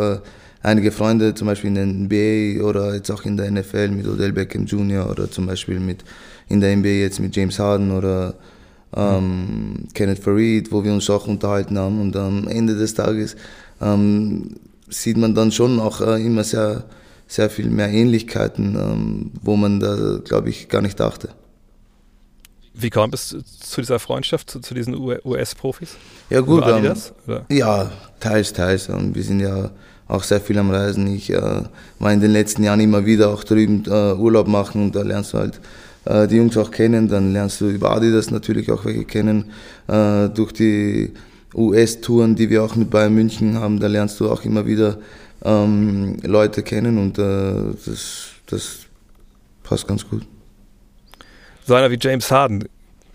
einige 0.63 0.92
Freunde, 0.92 1.34
zum 1.34 1.48
Beispiel 1.48 1.70
in 1.70 1.75
der 1.75 1.86
NBA 1.86 2.63
oder 2.63 2.96
jetzt 2.96 3.12
auch 3.12 3.24
in 3.25 3.38
der 3.38 3.50
NFL 3.51 3.90
mit 3.90 4.08
Odell 4.08 4.34
Beckham 4.34 4.66
Jr. 4.66 5.10
oder 5.10 5.30
zum 5.30 5.48
Beispiel 5.48 5.80
mit 5.80 6.04
in 6.50 6.60
der 6.60 6.75
NBA 6.75 6.90
jetzt 6.90 7.20
mit 7.20 7.36
James 7.36 7.58
Harden 7.60 7.92
oder 7.92 8.36
ähm, 8.96 9.88
Kenneth 9.94 10.20
Farid, 10.20 10.72
wo 10.72 10.84
wir 10.84 10.94
uns 10.94 11.10
auch 11.10 11.28
unterhalten 11.28 11.78
haben. 11.78 12.01
Und 12.01 12.16
am 12.16 12.48
Ende 12.48 12.75
des 12.75 12.94
Tages 12.94 13.36
ähm, 13.82 14.56
sieht 14.90 15.18
man 15.18 15.34
dann 15.34 15.51
schon 15.51 15.80
auch 15.80 16.01
äh, 16.01 16.24
immer 16.24 16.44
sehr, 16.44 16.84
sehr 17.28 17.50
viel 17.50 17.70
mehr 17.70 17.90
Ähnlichkeiten, 17.90 18.75
ähm, 18.75 19.32
wo 19.42 19.56
man 19.56 19.80
da, 19.80 20.20
glaube 20.24 20.50
ich, 20.50 20.68
gar 20.68 20.82
nicht 20.82 21.00
dachte. 21.00 21.30
Wie 22.74 22.90
kam 22.90 23.12
es 23.13 23.30
zu 23.30 23.82
dieser 23.82 24.00
Freundschaft, 24.00 24.50
zu, 24.50 24.60
zu 24.60 24.74
diesen 24.74 24.96
US-Profis? 24.96 25.98
Ja 26.30 26.40
gut, 26.40 26.63
ähm, 26.66 26.94
ja, 27.50 27.92
teils, 28.20 28.54
teils. 28.54 28.88
Ähm, 28.88 29.13
wir 29.13 29.24
sind 29.24 29.42
ja 29.42 29.72
auch 30.08 30.24
sehr 30.24 30.40
viel 30.40 30.58
am 30.58 30.72
Reisen. 30.72 31.08
Ich 31.08 31.30
äh, 31.30 31.63
war 32.00 32.13
in 32.13 32.22
den 32.22 32.32
letzten 32.32 32.63
Jahren 32.63 32.80
immer 32.80 33.06
wieder 33.06 33.30
auch 33.30 33.44
drüben 33.44 33.84
äh, 33.88 34.13
Urlaub 34.13 34.48
machen 34.48 34.84
und 34.84 34.96
da 34.96 35.01
lernst 35.01 35.34
du 35.34 35.40
halt 35.40 35.60
äh, 36.06 36.28
die 36.28 36.38
Jungs 36.38 36.56
auch 36.58 36.72
kennen. 36.72 37.10
Dann 37.10 37.34
lernst 37.34 37.60
du 37.60 37.68
über 37.68 37.92
Adidas 37.92 38.32
natürlich 38.32 38.72
auch 38.72 38.86
welche 38.86 39.04
kennen. 39.04 39.51
Äh, 39.88 40.30
durch 40.30 40.54
die 40.54 41.13
US-Touren, 41.54 42.36
die 42.36 42.50
wir 42.50 42.63
auch 42.63 42.75
mit 42.75 42.90
Bayern 42.90 43.13
München 43.13 43.60
haben, 43.60 43.82
da 43.82 43.88
lernst 43.88 44.20
du 44.22 44.30
auch 44.30 44.46
immer 44.46 44.66
wieder 44.66 44.98
ähm, 45.44 46.18
Leute 46.24 46.63
kennen 46.63 46.98
und 46.98 47.18
äh, 47.18 47.75
das, 47.86 48.30
das 48.48 48.80
passt 49.63 49.88
ganz 49.88 50.08
gut 50.08 50.25
so 51.65 51.75
einer 51.75 51.91
wie 51.91 51.98
James 52.00 52.32
Harden, 52.32 52.68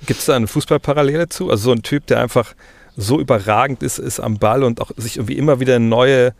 gibt 0.07 0.21
es 0.21 0.27
da 0.27 0.37
eine 0.37 0.47
Fußballparallele 0.47 1.29
zu? 1.29 1.51
Also 1.51 1.65
so 1.65 1.73
ein 1.73 1.83
Typ, 1.83 2.07
der 2.07 2.21
einfach 2.21 2.55
so 2.97 3.21
überragend 3.21 3.83
ist, 3.83 3.99
ist 3.99 4.21
am 4.21 4.39
Ball 4.39 4.65
und 4.65 4.81
auch 4.81 4.91
sich 4.97 5.17
irgendwie 5.17 5.37
immer 5.37 5.61
wieder 5.61 5.79
neue, 5.79 6.35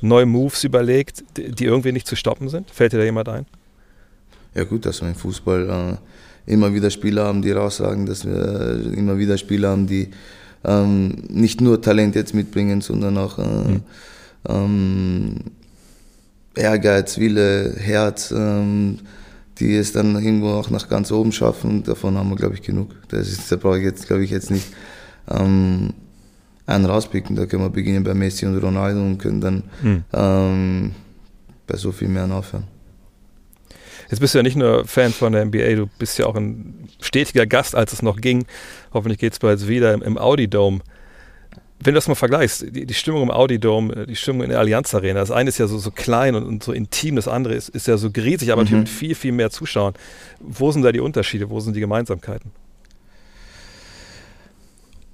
neue 0.00 0.26
Moves 0.26 0.64
überlegt, 0.64 1.24
die, 1.36 1.64
irgendwie 1.64 1.92
nicht 1.92 2.06
zu 2.06 2.16
stoppen 2.16 2.48
sind? 2.48 2.70
Fällt 2.70 2.92
dir 2.92 2.98
da 2.98 3.04
jemand 3.04 3.28
ein? 3.28 3.46
Ja 4.54 4.64
gut, 4.64 4.86
dass 4.86 5.00
wir 5.00 5.08
im 5.08 5.14
Fußball 5.14 5.98
äh, 6.46 6.52
immer 6.52 6.74
wieder 6.74 6.90
Spieler 6.90 7.24
haben, 7.24 7.42
die 7.42 7.52
raussagen, 7.52 8.06
dass 8.06 8.24
wir 8.24 8.34
äh, 8.34 8.94
immer 8.94 9.18
wieder 9.18 9.38
Spieler 9.38 9.70
haben, 9.70 9.86
die 9.86 10.10
ähm, 10.64 11.24
nicht 11.28 11.60
nur 11.60 11.80
Talent 11.80 12.14
jetzt 12.14 12.34
mitbringen, 12.34 12.80
sondern 12.80 13.18
auch 13.18 13.38
äh, 13.38 13.42
mhm. 13.42 13.82
ähm, 14.48 15.36
Ehrgeiz, 16.54 17.18
Wille, 17.18 17.74
Herz. 17.76 18.30
Ähm, 18.30 19.00
die 19.58 19.76
es 19.76 19.92
dann 19.92 20.14
irgendwo 20.16 20.50
auch 20.50 20.70
nach 20.70 20.88
ganz 20.88 21.12
oben 21.12 21.32
schaffen. 21.32 21.84
Davon 21.84 22.16
haben 22.16 22.30
wir, 22.30 22.36
glaube 22.36 22.54
ich, 22.54 22.62
genug. 22.62 22.90
Das 23.08 23.28
ist, 23.28 23.50
da 23.50 23.56
brauche 23.56 23.78
ich 23.78 23.84
jetzt, 23.84 24.06
glaube 24.06 24.24
ich, 24.24 24.30
jetzt 24.30 24.50
nicht 24.50 24.66
ähm, 25.30 25.94
einen 26.66 26.86
rauspicken. 26.86 27.36
Da 27.36 27.46
können 27.46 27.62
wir 27.62 27.70
beginnen 27.70 28.04
bei 28.04 28.14
Messi 28.14 28.46
und 28.46 28.58
Ronaldo 28.58 29.00
und 29.00 29.18
können 29.18 29.40
dann 29.40 29.62
mhm. 29.82 30.04
ähm, 30.12 30.94
bei 31.66 31.76
so 31.76 31.92
viel 31.92 32.08
mehr 32.08 32.30
aufhören. 32.30 32.64
Jetzt 34.10 34.20
bist 34.20 34.34
du 34.34 34.38
ja 34.38 34.42
nicht 34.42 34.56
nur 34.56 34.86
Fan 34.86 35.12
von 35.12 35.32
der 35.32 35.46
NBA, 35.46 35.74
du 35.76 35.86
bist 35.98 36.18
ja 36.18 36.26
auch 36.26 36.36
ein 36.36 36.88
stetiger 37.00 37.46
Gast, 37.46 37.74
als 37.74 37.92
es 37.92 38.02
noch 38.02 38.20
ging. 38.20 38.44
Hoffentlich 38.92 39.18
geht 39.18 39.32
es 39.32 39.38
bald 39.38 39.66
wieder 39.66 39.94
im, 39.94 40.02
im 40.02 40.18
Audi 40.18 40.46
Dome 40.46 40.80
wenn 41.84 41.92
du 41.92 41.98
das 41.98 42.08
mal 42.08 42.14
vergleichst, 42.14 42.74
die, 42.74 42.86
die, 42.86 42.94
Stimmung 42.94 43.22
im 43.22 43.30
Audi 43.30 43.58
Dome, 43.58 43.94
äh, 43.94 44.06
die 44.06 44.16
Stimmung 44.16 44.44
in 44.44 44.50
der 44.50 44.58
Allianz 44.58 44.94
Arena, 44.94 45.20
das 45.20 45.30
eine 45.30 45.50
ist 45.50 45.58
ja 45.58 45.66
so, 45.66 45.78
so 45.78 45.90
klein 45.90 46.34
und, 46.34 46.44
und 46.44 46.62
so 46.62 46.72
intim, 46.72 47.16
das 47.16 47.28
andere 47.28 47.54
ist, 47.54 47.68
ist 47.68 47.86
ja 47.86 47.96
so 47.98 48.08
riesig, 48.08 48.52
aber 48.52 48.62
mhm. 48.62 48.64
natürlich 48.64 48.80
mit 48.80 48.88
viel, 48.88 49.14
viel 49.14 49.32
mehr 49.32 49.50
Zuschauern. 49.50 49.94
Wo 50.40 50.72
sind 50.72 50.82
da 50.82 50.92
die 50.92 51.00
Unterschiede? 51.00 51.50
Wo 51.50 51.60
sind 51.60 51.76
die 51.76 51.80
Gemeinsamkeiten? 51.80 52.50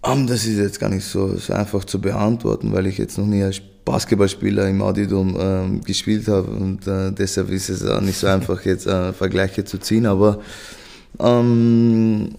Um, 0.02 0.26
das 0.26 0.46
ist 0.46 0.58
jetzt 0.58 0.80
gar 0.80 0.88
nicht 0.88 1.04
so, 1.04 1.36
so, 1.36 1.52
einfach 1.52 1.84
zu 1.84 2.00
beantworten, 2.00 2.72
weil 2.72 2.86
ich 2.86 2.96
jetzt 2.96 3.18
noch 3.18 3.26
nie 3.26 3.42
als 3.42 3.60
Basketballspieler 3.84 4.68
im 4.68 4.80
Audi 4.80 5.06
Dome 5.06 5.38
ähm, 5.38 5.80
gespielt 5.82 6.26
habe 6.28 6.50
und 6.50 6.86
äh, 6.86 7.10
deshalb 7.12 7.50
ist 7.50 7.68
es 7.68 7.84
auch 7.84 8.00
nicht 8.00 8.16
so 8.16 8.26
einfach 8.26 8.64
jetzt 8.64 8.86
äh, 8.86 9.12
Vergleiche 9.12 9.64
zu 9.64 9.78
ziehen, 9.78 10.06
aber 10.06 10.40
ähm, 11.18 12.34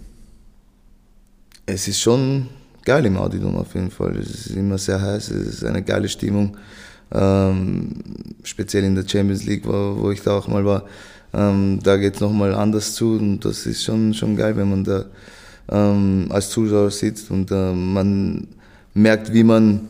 es 1.65 1.88
ist 1.88 2.00
schon 2.00 2.47
geil 2.85 3.05
im 3.05 3.17
Audidom 3.17 3.55
auf 3.55 3.73
jeden 3.75 3.91
Fall. 3.91 4.17
Es 4.17 4.47
ist 4.47 4.55
immer 4.55 4.77
sehr 4.77 5.01
heiß, 5.01 5.29
es 5.29 5.47
ist 5.47 5.65
eine 5.65 5.81
geile 5.81 6.09
Stimmung. 6.09 6.57
Ähm, 7.13 7.89
speziell 8.43 8.83
in 8.83 8.95
der 8.95 9.07
Champions 9.07 9.45
League, 9.45 9.65
wo, 9.65 9.97
wo 10.01 10.11
ich 10.11 10.21
da 10.21 10.38
auch 10.38 10.47
mal 10.47 10.65
war. 10.65 10.85
Ähm, 11.33 11.79
da 11.83 11.97
geht 11.97 12.15
es 12.15 12.21
nochmal 12.21 12.53
anders 12.53 12.95
zu 12.95 13.13
und 13.13 13.41
das 13.41 13.65
ist 13.65 13.83
schon, 13.83 14.13
schon 14.13 14.35
geil, 14.35 14.55
wenn 14.57 14.69
man 14.69 14.83
da 14.83 15.05
ähm, 15.69 16.27
als 16.29 16.50
Zuschauer 16.50 16.91
sitzt 16.91 17.31
und 17.31 17.51
äh, 17.51 17.73
man 17.73 18.47
merkt, 18.93 19.33
wie 19.33 19.43
man 19.43 19.88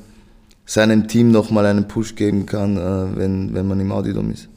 seinem 0.65 1.07
Team 1.07 1.31
nochmal 1.31 1.65
einen 1.65 1.87
Push 1.87 2.15
geben 2.15 2.45
kann, 2.45 2.77
äh, 2.77 3.17
wenn, 3.17 3.53
wenn 3.53 3.67
man 3.67 3.79
im 3.79 3.91
Audidom 3.91 4.31
ist. 4.31 4.47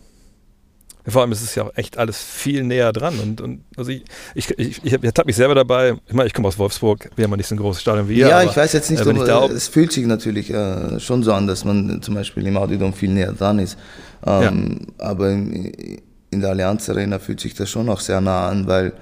Vor 1.06 1.23
allem 1.23 1.32
ist 1.32 1.42
es 1.42 1.54
ja 1.54 1.64
auch 1.64 1.76
echt 1.76 1.99
alles 1.99 2.23
viel 2.23 2.64
näher 2.64 2.92
dran. 2.92 3.18
Und, 3.18 3.40
und 3.40 3.64
also 3.76 3.90
ich, 3.90 4.04
ich, 4.34 4.50
ich, 4.58 4.84
ich 4.84 4.92
ertappe 4.92 5.26
mich 5.26 5.37
selber 5.37 5.54
dabei. 5.54 5.96
Ich 6.06 6.14
meine, 6.14 6.26
ich 6.26 6.32
komme 6.32 6.49
aus 6.49 6.58
Wolfsburg, 6.58 7.11
wir 7.14 7.25
haben 7.25 7.30
ja 7.32 7.37
nicht 7.37 7.46
so 7.46 7.54
ein 7.54 7.58
großes 7.58 7.82
Stadion 7.82 8.08
wie 8.08 8.20
ihr. 8.20 8.28
Ja, 8.28 8.40
aber, 8.40 8.50
ich 8.50 8.56
weiß 8.56 8.73
jetzt 8.73 8.90
nicht, 8.90 9.04
äh, 9.04 9.08
ob, 9.08 9.25
da, 9.26 9.46
es 9.46 9.68
fühlt 9.68 9.92
sich 9.92 10.06
natürlich 10.06 10.50
äh, 10.50 10.99
schon 11.00 11.23
so 11.23 11.32
an, 11.34 11.46
dass 11.46 11.64
man 11.64 12.00
zum 12.00 12.14
Beispiel 12.14 12.46
im 12.46 12.56
Audiodom 12.56 12.94
viel 12.94 13.11
näher 13.11 13.32
dran 13.32 13.58
ist. 13.58 13.78
Ähm, 14.26 14.80
ja. 14.99 15.06
Aber 15.06 15.30
in, 15.30 16.00
in 16.30 16.40
der 16.40 16.50
Allianz 16.50 16.88
Arena 16.88 17.18
fühlt 17.18 17.40
sich 17.40 17.54
das 17.54 17.68
schon 17.68 17.88
auch 17.90 18.00
sehr 18.00 18.20
nah 18.23 18.49
an, 18.49 18.66
weil 18.66 18.92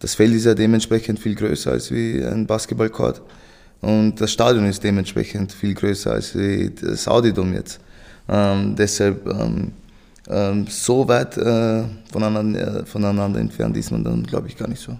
das 0.00 0.16
Feld 0.16 0.34
ist 0.34 0.44
ja 0.44 0.54
dementsprechend 0.54 1.20
viel 1.20 1.36
größer 1.36 1.70
als 1.70 1.90
wie 1.92 2.22
ein 2.22 2.46
Basketballcourt. 2.46 3.22
Und 3.80 4.20
das 4.20 4.32
Stadion 4.32 4.66
ist 4.66 4.82
dementsprechend 4.82 5.52
viel 5.52 5.74
größer 5.74 6.12
als 6.12 6.36
wie 6.36 6.70
das 6.70 7.06
Audidom 7.06 7.54
jetzt. 7.54 7.80
Ähm, 8.28 8.74
deshalb 8.76 9.26
ähm, 9.26 9.72
ähm, 10.28 10.66
so 10.68 11.08
weit 11.08 11.36
äh, 11.36 11.84
voneinander, 12.10 12.80
äh, 12.80 12.86
voneinander 12.86 13.40
entfernt 13.40 13.76
ist 13.76 13.90
man 13.90 14.04
dann, 14.04 14.22
glaube 14.22 14.48
ich, 14.48 14.56
gar 14.56 14.68
nicht 14.68 14.80
so. 14.80 14.96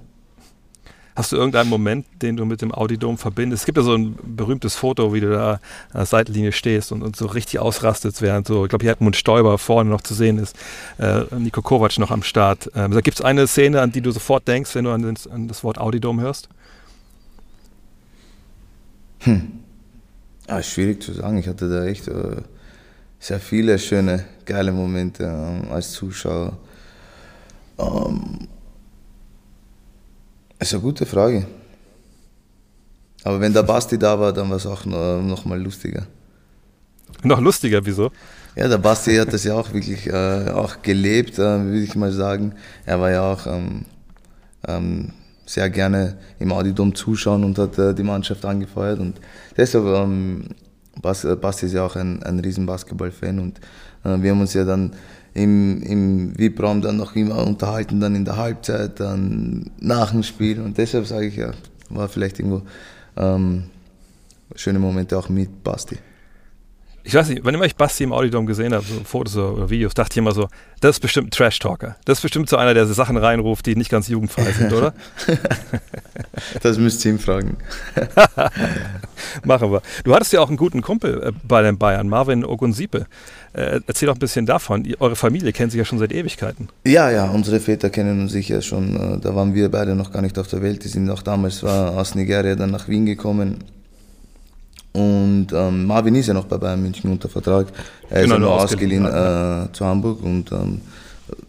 Hast 1.17 1.31
du 1.31 1.37
irgendeinen 1.37 1.71
Moment, 1.71 2.07
den 2.23 2.37
du 2.37 2.45
mit 2.45 2.61
dem 2.61 2.75
Audidom 2.75 3.19
verbindest? 3.19 3.63
Es 3.63 3.67
gibt 3.67 3.79
ja 3.79 3.85
so 3.85 3.95
ein 3.95 4.17
berühmtes 4.25 4.75
Foto, 4.75 5.15
wie 5.15 5.21
du 5.21 5.31
da 5.31 5.53
an 5.53 5.61
der 5.95 6.07
Seitenlinie 6.07 6.51
stehst 6.51 6.91
und, 6.91 7.03
und 7.03 7.15
so 7.15 7.27
richtig 7.27 7.61
ausrastest, 7.61 8.21
während 8.21 8.49
so, 8.49 8.65
ich 8.65 8.69
glaube, 8.69 8.85
Edmund 8.87 9.15
Stoiber 9.15 9.57
vorne 9.59 9.91
noch 9.91 10.01
zu 10.01 10.13
sehen 10.13 10.39
ist, 10.39 10.57
äh, 10.99 11.23
Nico 11.39 11.63
Kovac 11.63 11.99
noch 11.99 12.11
am 12.11 12.25
Start. 12.25 12.69
Ähm, 12.75 12.91
gibt 13.01 13.21
es 13.21 13.25
eine 13.25 13.47
Szene, 13.47 13.81
an 13.81 13.93
die 13.93 14.01
du 14.01 14.11
sofort 14.11 14.49
denkst, 14.49 14.75
wenn 14.75 14.87
du 14.87 14.91
an, 14.91 15.03
den, 15.03 15.17
an 15.31 15.47
das 15.47 15.63
Wort 15.63 15.79
Audidom 15.79 16.21
hörst? 16.21 16.49
Hm. 19.21 19.61
Ah, 20.49 20.63
schwierig 20.63 21.01
zu 21.01 21.13
sagen. 21.13 21.39
Ich 21.39 21.47
hatte 21.47 21.69
da 21.69 21.85
echt 21.87 22.09
äh, 22.09 22.43
sehr 23.25 23.41
viele 23.41 23.79
schöne, 23.79 24.23
geile 24.45 24.71
Momente 24.71 25.25
ähm, 25.25 25.73
als 25.73 25.93
Zuschauer. 25.93 26.59
Ähm, 27.79 28.49
ist 30.59 30.75
eine 30.75 30.83
gute 30.83 31.07
Frage. 31.07 31.47
Aber 33.23 33.41
wenn 33.41 33.55
der 33.55 33.63
Basti 33.73 33.99
da 33.99 34.21
war, 34.21 34.31
dann 34.31 34.51
war 34.51 34.59
es 34.59 34.67
auch 34.67 34.85
noch, 34.85 35.23
noch 35.23 35.47
mal 35.47 35.59
lustiger. 35.59 36.07
Noch 37.23 37.41
lustiger, 37.41 37.81
wieso? 37.87 38.11
Ja, 38.57 38.69
der 38.69 38.77
Basti 38.77 39.17
hat 39.17 39.33
das 39.33 39.45
ja 39.45 39.55
auch 39.55 39.73
wirklich 39.73 40.07
äh, 40.07 40.51
auch 40.51 40.83
gelebt, 40.83 41.39
äh, 41.39 41.65
würde 41.65 41.83
ich 41.83 41.95
mal 41.95 42.13
sagen. 42.13 42.53
Er 42.85 43.01
war 43.01 43.11
ja 43.11 43.33
auch 43.33 43.47
ähm, 43.47 43.87
ähm, 44.69 45.13
sehr 45.47 45.71
gerne 45.71 46.19
im 46.39 46.53
Audidom 46.53 46.95
zuschauen 46.95 47.43
und 47.43 47.57
hat 47.57 47.79
äh, 47.79 47.95
die 47.95 48.03
Mannschaft 48.03 48.45
angefeuert. 48.45 48.99
Und 48.99 49.19
deshalb 49.57 49.87
ähm, 49.87 50.51
Bas, 51.01 51.25
äh, 51.25 51.37
Basti 51.37 51.67
ist 51.67 51.73
ja 51.73 51.85
auch 51.85 51.97
ein, 51.97 52.23
ein 52.23 52.41
riesen 52.41 52.67
Basketball-Fan 52.67 53.39
und 53.39 53.59
äh, 54.05 54.21
wir 54.23 54.31
haben 54.31 54.41
uns 54.41 54.55
ja 54.55 54.65
dann 54.65 54.93
im, 55.35 55.83
im 55.83 56.39
VIP-Raum 56.39 56.81
dann 56.81 56.97
noch 56.97 57.17
immer 57.17 57.45
unterhalten, 57.47 58.01
dann 58.01 58.15
in 58.15 58.25
der 58.25 58.37
Halbzeit, 58.37 59.01
dann 59.01 59.71
nach 59.81 60.13
dem 60.13 60.23
Spiel 60.23 60.61
und 60.61 60.79
deshalb 60.79 61.07
sage 61.07 61.27
ich 61.27 61.37
ja, 61.37 61.53
war 61.91 62.09
vielleicht 62.09 62.39
irgendwo 62.39 62.63
ähm, 63.17 63.65
schöne 64.55 64.79
Momente 64.79 65.19
auch 65.19 65.29
mit 65.29 65.63
Basti 65.65 65.99
ich 67.07 67.15
weiß 67.15 67.29
nicht, 67.29 67.45
wenn 67.45 67.55
immer 67.55 67.67
ich 67.67 67.77
Basti 67.77 68.03
im 68.03 68.13
Audiodom 68.13 68.47
gesehen 68.47 68.73
habe, 68.73 68.85
so 68.85 69.05
Fotos 69.05 69.37
oder 69.37 69.69
Videos, 69.69 69.93
dachte 69.93 70.15
ich 70.15 70.17
immer 70.17 70.33
so, 70.33 70.49
das 70.81 70.97
ist 70.97 71.01
bestimmt 71.01 71.29
ein 71.29 71.31
Trash-Talker. 71.31 71.97
Das 72.07 72.19
ist 72.19 72.23
bestimmt 72.23 72.49
so 72.49 72.57
einer, 72.57 72.73
der 72.73 72.87
Sachen 72.87 73.19
reinruft, 73.19 73.67
die 73.67 73.77
nicht 73.77 73.91
ganz 73.91 74.09
jugendfrei 74.09 74.51
sind, 74.53 74.73
oder? 74.73 74.95
das 76.63 76.79
müsst 76.79 77.05
ihr 77.05 77.13
ihm 77.13 77.19
fragen. 77.19 77.59
Machen 79.45 79.71
wir. 79.71 79.83
Du 80.05 80.15
hattest 80.15 80.33
ja 80.33 80.41
auch 80.41 80.49
einen 80.49 80.57
guten 80.57 80.81
Kumpel 80.81 81.23
äh, 81.23 81.33
bei 81.47 81.61
den 81.61 81.77
Bayern, 81.77 82.09
Marvin 82.09 82.43
Ogunsipe. 82.43 83.07
Äh, 83.53 83.81
erzähl 83.87 84.07
doch 84.07 84.17
ein 84.17 84.19
bisschen 84.19 84.47
davon. 84.47 84.87
Eure 84.99 85.17
Familie 85.17 85.53
kennt 85.53 85.73
sich 85.73 85.79
ja 85.79 85.85
schon 85.85 85.99
seit 85.99 86.13
Ewigkeiten. 86.13 86.69
Ja, 86.87 87.11
ja, 87.11 87.29
unsere 87.29 87.61
Väter 87.61 87.91
kennen 87.91 88.23
uns 88.23 88.33
sicher 88.33 88.63
schon. 88.63 88.97
Äh, 88.97 89.21
da 89.21 89.35
waren 89.35 89.55
wir 89.55 89.71
beide 89.71 89.95
noch 89.95 90.11
gar 90.11 90.23
nicht 90.23 90.39
auf 90.39 90.49
der 90.49 90.63
Welt. 90.63 90.85
Die 90.85 90.89
sind 90.89 91.11
auch 91.11 91.23
damals 91.23 91.63
aus 91.63 92.15
Nigeria 92.15 92.57
dann 92.57 92.71
nach 92.71 92.89
Wien 92.89 93.05
gekommen 93.05 93.63
und 94.95 95.49
ähm, 95.53 95.87
Marvin 95.87 96.15
ist 96.15 96.29
ja 96.29 96.35
noch 96.35 96.45
bei 96.45 96.57
Bayern 96.57 96.81
München 96.81 97.11
unter 97.11 97.29
Vertrag. 97.29 97.67
Er 98.09 98.23
genau, 98.23 98.25
ist 98.25 98.31
ja 98.31 98.39
nur 98.39 98.63
ausgeliehen 98.63 99.05
äh, 99.05 99.73
zu 99.73 99.85
Hamburg 99.85 100.23
und 100.23 100.53
ähm, 100.53 100.81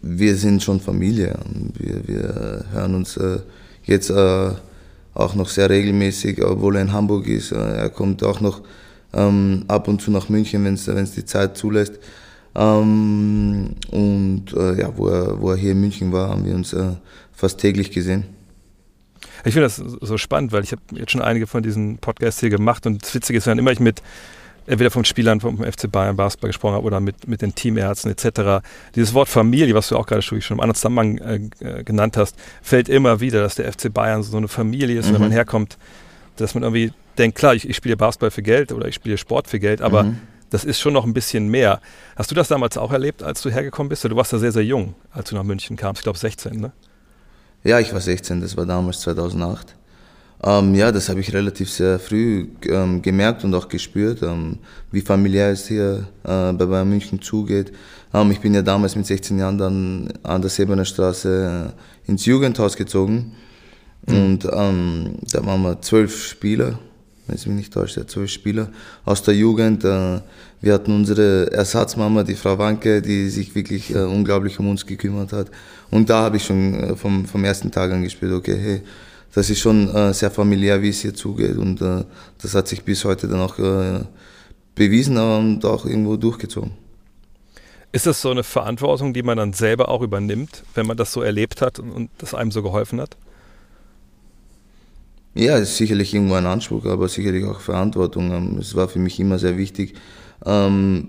wir 0.02 0.34
sind 0.34 0.62
schon 0.62 0.80
Familie. 0.80 1.38
Wir, 1.78 2.08
wir 2.08 2.64
hören 2.72 2.96
uns 2.96 3.16
äh, 3.16 3.38
jetzt 3.84 4.10
äh, 4.10 4.50
auch 5.14 5.34
noch 5.36 5.48
sehr 5.48 5.70
regelmäßig, 5.70 6.44
obwohl 6.44 6.76
er 6.76 6.82
in 6.82 6.92
Hamburg 6.92 7.28
ist. 7.28 7.52
Äh, 7.52 7.76
er 7.76 7.88
kommt 7.90 8.24
auch 8.24 8.40
noch 8.40 8.62
ähm, 9.14 9.64
ab 9.68 9.86
und 9.86 10.02
zu 10.02 10.10
nach 10.10 10.28
München, 10.28 10.64
wenn 10.64 10.74
es 10.74 11.12
die 11.12 11.24
Zeit 11.24 11.56
zulässt. 11.56 11.94
Ähm, 12.56 13.76
und 13.92 14.44
äh, 14.56 14.80
ja, 14.80 14.92
wo 14.96 15.08
er, 15.08 15.40
wo 15.40 15.50
er 15.50 15.56
hier 15.56 15.70
in 15.72 15.80
München 15.80 16.10
war, 16.10 16.30
haben 16.30 16.44
wir 16.44 16.54
uns 16.54 16.72
äh, 16.72 16.94
fast 17.32 17.60
täglich 17.60 17.92
gesehen. 17.92 18.24
Ich 19.46 19.54
finde 19.54 19.68
das 19.68 19.76
so 19.76 20.18
spannend, 20.18 20.50
weil 20.50 20.64
ich 20.64 20.72
habe 20.72 20.82
jetzt 20.92 21.12
schon 21.12 21.22
einige 21.22 21.46
von 21.46 21.62
diesen 21.62 21.98
Podcasts 21.98 22.40
hier 22.40 22.50
gemacht 22.50 22.84
und 22.84 23.00
das 23.02 23.14
Witzige 23.14 23.38
ist, 23.38 23.46
wenn 23.46 23.58
immer 23.58 23.70
ich 23.70 23.78
mit 23.78 24.02
entweder 24.66 24.90
von 24.90 25.04
Spielern 25.04 25.40
vom 25.40 25.62
FC 25.62 25.90
Bayern 25.90 26.16
Basketball 26.16 26.48
gesprochen 26.48 26.74
habe 26.74 26.84
oder 26.84 26.98
mit, 26.98 27.28
mit 27.28 27.42
den 27.42 27.54
Teamärzten 27.54 28.10
etc. 28.10 28.66
Dieses 28.96 29.14
Wort 29.14 29.28
Familie, 29.28 29.72
was 29.76 29.88
du 29.88 29.96
auch 29.96 30.06
gerade 30.06 30.22
schon 30.22 30.40
im 30.40 30.60
anderen 30.60 30.74
Zusammenhang 30.74 31.52
äh, 31.60 31.84
genannt 31.84 32.16
hast, 32.16 32.34
fällt 32.60 32.88
immer 32.88 33.20
wieder, 33.20 33.40
dass 33.40 33.54
der 33.54 33.72
FC 33.72 33.94
Bayern 33.94 34.24
so 34.24 34.36
eine 34.36 34.48
Familie 34.48 34.98
ist, 34.98 35.10
mhm. 35.10 35.14
wenn 35.14 35.20
man 35.20 35.30
herkommt, 35.30 35.78
dass 36.34 36.54
man 36.54 36.64
irgendwie 36.64 36.92
denkt, 37.16 37.38
klar, 37.38 37.54
ich, 37.54 37.68
ich 37.68 37.76
spiele 37.76 37.96
Basketball 37.96 38.32
für 38.32 38.42
Geld 38.42 38.72
oder 38.72 38.88
ich 38.88 38.96
spiele 38.96 39.16
Sport 39.16 39.46
für 39.46 39.60
Geld, 39.60 39.80
aber 39.80 40.02
mhm. 40.02 40.18
das 40.50 40.64
ist 40.64 40.80
schon 40.80 40.92
noch 40.92 41.04
ein 41.04 41.14
bisschen 41.14 41.46
mehr. 41.48 41.80
Hast 42.16 42.32
du 42.32 42.34
das 42.34 42.48
damals 42.48 42.76
auch 42.76 42.92
erlebt, 42.92 43.22
als 43.22 43.42
du 43.42 43.50
hergekommen 43.50 43.88
bist? 43.88 44.02
Du 44.02 44.16
warst 44.16 44.32
ja 44.32 44.38
sehr, 44.38 44.50
sehr 44.50 44.64
jung, 44.64 44.96
als 45.12 45.30
du 45.30 45.36
nach 45.36 45.44
München 45.44 45.76
kamst, 45.76 46.00
ich 46.00 46.02
glaube 46.02 46.18
16, 46.18 46.58
ne? 46.58 46.72
Ja, 47.64 47.80
ich 47.80 47.92
war 47.92 48.00
16, 48.00 48.40
das 48.40 48.56
war 48.56 48.66
damals 48.66 49.00
2008. 49.00 49.74
Ähm, 50.44 50.74
ja, 50.74 50.92
das 50.92 51.08
habe 51.08 51.20
ich 51.20 51.32
relativ 51.32 51.70
sehr 51.70 51.98
früh 51.98 52.48
ähm, 52.68 53.00
gemerkt 53.00 53.42
und 53.44 53.54
auch 53.54 53.68
gespürt, 53.68 54.22
ähm, 54.22 54.58
wie 54.92 55.00
familiär 55.00 55.50
es 55.50 55.66
hier 55.66 56.06
äh, 56.24 56.52
bei 56.52 56.66
Bayern 56.66 56.88
München 56.88 57.22
zugeht. 57.22 57.72
Ähm, 58.12 58.30
ich 58.30 58.40
bin 58.40 58.54
ja 58.54 58.62
damals 58.62 58.96
mit 58.96 59.06
16 59.06 59.38
Jahren 59.38 59.58
dann 59.58 60.12
an 60.22 60.42
der 60.42 60.50
Sebener 60.50 60.84
Straße 60.84 61.72
äh, 62.06 62.10
ins 62.10 62.26
Jugendhaus 62.26 62.76
gezogen 62.76 63.32
mhm. 64.06 64.14
und 64.14 64.48
ähm, 64.52 65.16
da 65.32 65.44
waren 65.44 65.62
wir 65.62 65.80
zwölf 65.80 66.22
Spieler, 66.22 66.78
wenn 67.26 67.36
es 67.36 67.46
mich 67.46 67.56
nicht 67.56 67.72
täuscht, 67.72 67.96
ja, 67.96 68.06
zwölf 68.06 68.30
Spieler 68.30 68.68
aus 69.04 69.22
der 69.22 69.34
Jugend. 69.34 69.84
Äh, 69.84 70.20
wir 70.60 70.74
hatten 70.74 70.92
unsere 70.94 71.50
Ersatzmama, 71.52 72.22
die 72.22 72.34
Frau 72.34 72.58
Wanke, 72.58 73.02
die 73.02 73.28
sich 73.28 73.54
wirklich 73.54 73.94
äh, 73.94 73.98
unglaublich 73.98 74.58
um 74.58 74.70
uns 74.70 74.86
gekümmert 74.86 75.32
hat. 75.32 75.50
Und 75.90 76.08
da 76.10 76.22
habe 76.22 76.36
ich 76.36 76.44
schon 76.44 76.74
äh, 76.74 76.96
vom, 76.96 77.26
vom 77.26 77.44
ersten 77.44 77.70
Tag 77.70 77.92
an 77.92 78.02
gespürt, 78.02 78.32
okay, 78.32 78.58
hey, 78.58 78.82
das 79.34 79.50
ist 79.50 79.58
schon 79.58 80.14
sehr 80.14 80.30
familiär, 80.30 80.80
wie 80.80 80.88
es 80.88 81.00
hier 81.00 81.12
zugeht. 81.12 81.58
Und 81.58 81.82
das 81.82 82.54
hat 82.54 82.68
sich 82.68 82.84
bis 82.84 83.04
heute 83.04 83.28
dann 83.28 83.40
auch 83.40 83.56
bewiesen 84.74 85.18
und 85.18 85.62
auch 85.66 85.84
irgendwo 85.84 86.16
durchgezogen. 86.16 86.70
Ist 87.92 88.06
das 88.06 88.22
so 88.22 88.30
eine 88.30 88.44
Verantwortung, 88.44 89.12
die 89.12 89.22
man 89.22 89.36
dann 89.36 89.52
selber 89.52 89.90
auch 89.90 90.00
übernimmt, 90.00 90.62
wenn 90.74 90.86
man 90.86 90.96
das 90.96 91.12
so 91.12 91.20
erlebt 91.20 91.60
hat 91.60 91.78
und 91.78 92.08
das 92.16 92.32
einem 92.32 92.50
so 92.50 92.62
geholfen 92.62 92.98
hat? 92.98 93.18
Ja, 95.36 95.58
ist 95.58 95.76
sicherlich 95.76 96.14
irgendwo 96.14 96.34
ein 96.34 96.46
Anspruch, 96.46 96.86
aber 96.86 97.08
sicherlich 97.08 97.44
auch 97.44 97.60
Verantwortung. 97.60 98.32
Ähm, 98.32 98.58
es 98.58 98.74
war 98.74 98.88
für 98.88 98.98
mich 98.98 99.20
immer 99.20 99.38
sehr 99.38 99.58
wichtig, 99.58 99.94
ähm, 100.46 101.08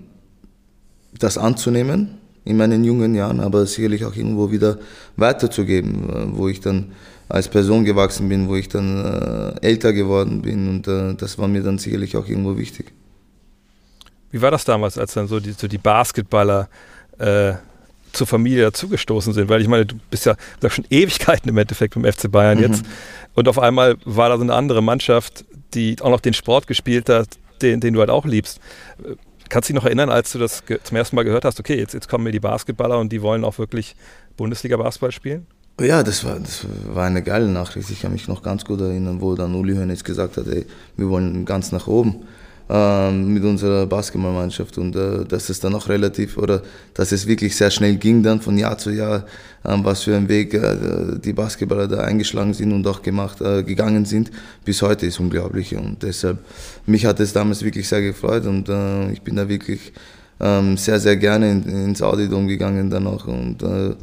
das 1.17 1.38
anzunehmen 1.38 2.17
in 2.43 2.57
meinen 2.57 2.84
jungen 2.84 3.15
Jahren, 3.15 3.39
aber 3.39 3.65
sicherlich 3.65 4.03
auch 4.03 4.15
irgendwo 4.15 4.51
wieder 4.51 4.79
weiterzugeben, 5.15 6.10
äh, 6.10 6.38
wo 6.38 6.50
ich 6.50 6.60
dann 6.60 6.91
als 7.29 7.48
Person 7.48 7.86
gewachsen 7.86 8.27
bin, 8.27 8.50
wo 8.50 8.55
ich 8.55 8.67
dann 8.67 8.98
äh, 9.05 9.65
älter 9.65 9.93
geworden 9.93 10.41
bin 10.41 10.67
und 10.67 10.88
äh, 10.89 11.13
das 11.15 11.38
war 11.38 11.48
mir 11.48 11.63
dann 11.63 11.77
sicherlich 11.77 12.17
auch 12.17 12.27
irgendwo 12.27 12.57
wichtig. 12.57 12.91
Wie 14.31 14.41
war 14.41 14.51
das 14.51 14.65
damals, 14.65 14.98
als 14.98 15.13
dann 15.13 15.27
so 15.27 15.39
die, 15.39 15.53
so 15.53 15.69
die 15.69 15.77
Basketballer 15.77 16.67
äh, 17.17 17.53
zur 18.18 18.28
Familie 18.28 18.64
dazugestoßen 18.64 19.34
sind? 19.34 19.50
Weil 19.50 19.62
ich 19.62 19.68
meine, 19.68 19.86
du 19.86 19.96
bist 20.10 20.26
ja 20.26 20.36
du 20.60 20.70
schon 20.70 20.86
Ewigkeiten 20.90 21.50
im 21.50 21.58
Endeffekt 21.58 21.96
beim 21.96 22.12
FC 22.12 22.32
Bayern 22.32 22.58
mhm. 22.58 22.64
jetzt 22.64 22.84
und 23.36 23.48
auf 23.48 23.60
einmal 23.60 23.98
war 24.04 24.30
da 24.30 24.38
so 24.38 24.44
eine 24.44 24.54
andere 24.54 24.82
Mannschaft, 24.82 25.46
die 25.74 25.96
auch 26.02 26.10
noch 26.10 26.20
den 26.20 26.34
Sport 26.34 26.68
gespielt 26.68 27.10
hat, 27.10 27.28
den, 27.62 27.80
den 27.80 27.94
du 27.94 28.00
halt 28.00 28.10
auch 28.10 28.26
liebst. 28.26 28.60
Kannst 29.50 29.70
du 29.70 29.74
dich 29.74 29.82
noch 29.82 29.86
erinnern, 29.86 30.10
als 30.10 30.32
du 30.32 30.40
das 30.40 30.64
zum 30.84 30.98
ersten 30.98 31.16
Mal 31.16 31.24
gehört 31.24 31.46
hast, 31.46 31.60
okay, 31.60 31.78
jetzt, 31.78 31.94
jetzt 31.94 32.10
kommen 32.10 32.24
mir 32.24 32.32
die 32.32 32.40
Basketballer 32.40 33.00
und 33.00 33.12
die 33.12 33.22
wollen 33.22 33.46
auch 33.46 33.58
wirklich 33.60 33.96
Bundesliga-Basketball 34.36 35.12
spielen? 35.12 35.48
Ja, 35.80 36.02
das 36.02 36.26
war, 36.26 36.40
das 36.40 36.66
war 36.92 37.06
eine 37.06 37.22
geile 37.22 37.48
Nachricht. 37.48 37.90
Ich 37.92 38.01
kann 38.01 38.12
mich 38.12 38.27
noch 38.27 38.42
ganz 38.42 38.66
gut 38.66 38.82
erinnern, 38.82 39.22
wo 39.22 39.36
dann 39.36 39.53
Uli 39.53 39.75
Hoeneß 39.75 40.03
gesagt 40.03 40.38
hat, 40.38 40.48
ey, 40.48 40.66
wir 40.96 41.08
wollen 41.10 41.46
ganz 41.46 41.72
nach 41.72 41.88
oben 41.88 42.25
ähm, 42.70 43.34
mit 43.34 43.44
unserer 43.44 43.86
Basketballmannschaft. 43.86 44.77
Und 44.77 44.96
äh, 44.96 45.25
dass 45.25 45.50
es 45.50 45.60
dann 45.60 45.75
auch 45.75 45.88
relativ 45.88 46.38
oder 46.38 46.62
dass 46.94 47.12
es 47.12 47.27
wirklich 47.27 47.56
sehr 47.56 47.72
schnell 47.72 47.96
ging 47.96 48.24
dann 48.24 48.42
von 48.42 48.58
Jahr 48.58 48.77
zu 48.77 48.92
Jahr, 48.92 49.25
ähm, 49.66 49.84
was 49.84 50.03
für 50.03 50.16
einen 50.16 50.27
Weg 50.27 50.53
äh, 50.53 50.75
die 51.24 51.34
Basketballer 51.34 51.88
da 51.88 52.00
eingeschlagen 52.01 52.53
sind 52.53 52.74
und 52.74 52.86
auch 52.88 53.01
gemacht, 53.01 53.42
äh, 53.42 53.64
gegangen 53.64 54.06
sind, 54.06 54.32
bis 54.66 54.82
heute 54.82 55.06
ist 55.06 55.20
unglaublich. 55.20 55.75
Und 55.75 56.03
deshalb, 56.03 56.40
mich 56.86 57.06
hat 57.06 57.20
es 57.20 57.34
damals 57.34 57.64
wirklich 57.64 57.88
sehr 57.88 58.01
gefreut 58.01 58.46
und 58.46 58.70
äh, 58.70 59.12
ich 59.12 59.22
bin 59.22 59.36
da 59.36 59.48
wirklich 59.48 59.94
ähm, 60.40 60.77
sehr, 60.77 61.00
sehr 61.00 61.16
gerne 61.16 61.51
in, 61.51 61.64
ins 61.64 62.01
Auditorium 62.01 62.48
gegangen 62.48 62.90
dann 62.90 63.08
auch. 63.08 63.27
Und 63.27 63.64
äh, 63.64 63.96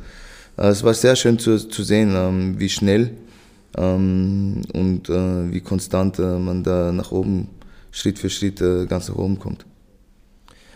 es 0.57 0.83
war 0.83 0.95
sehr 0.95 1.17
schön 1.17 1.39
zu, 1.39 1.59
zu 1.69 1.83
sehen, 1.83 2.15
ähm, 2.15 2.55
wie 2.59 2.69
schnell 2.69 3.11
ähm, 3.77 4.63
und 4.73 5.09
äh, 5.11 5.53
wie 5.53 5.61
konstant 5.61 6.19
man 6.19 6.63
da 6.63 6.93
nach 6.93 7.13
oben, 7.13 7.49
Schritt 7.95 8.19
für 8.19 8.29
Schritt 8.29 8.61
ganz 8.89 9.09
nach 9.09 9.17
oben 9.17 9.39
kommt. 9.39 9.65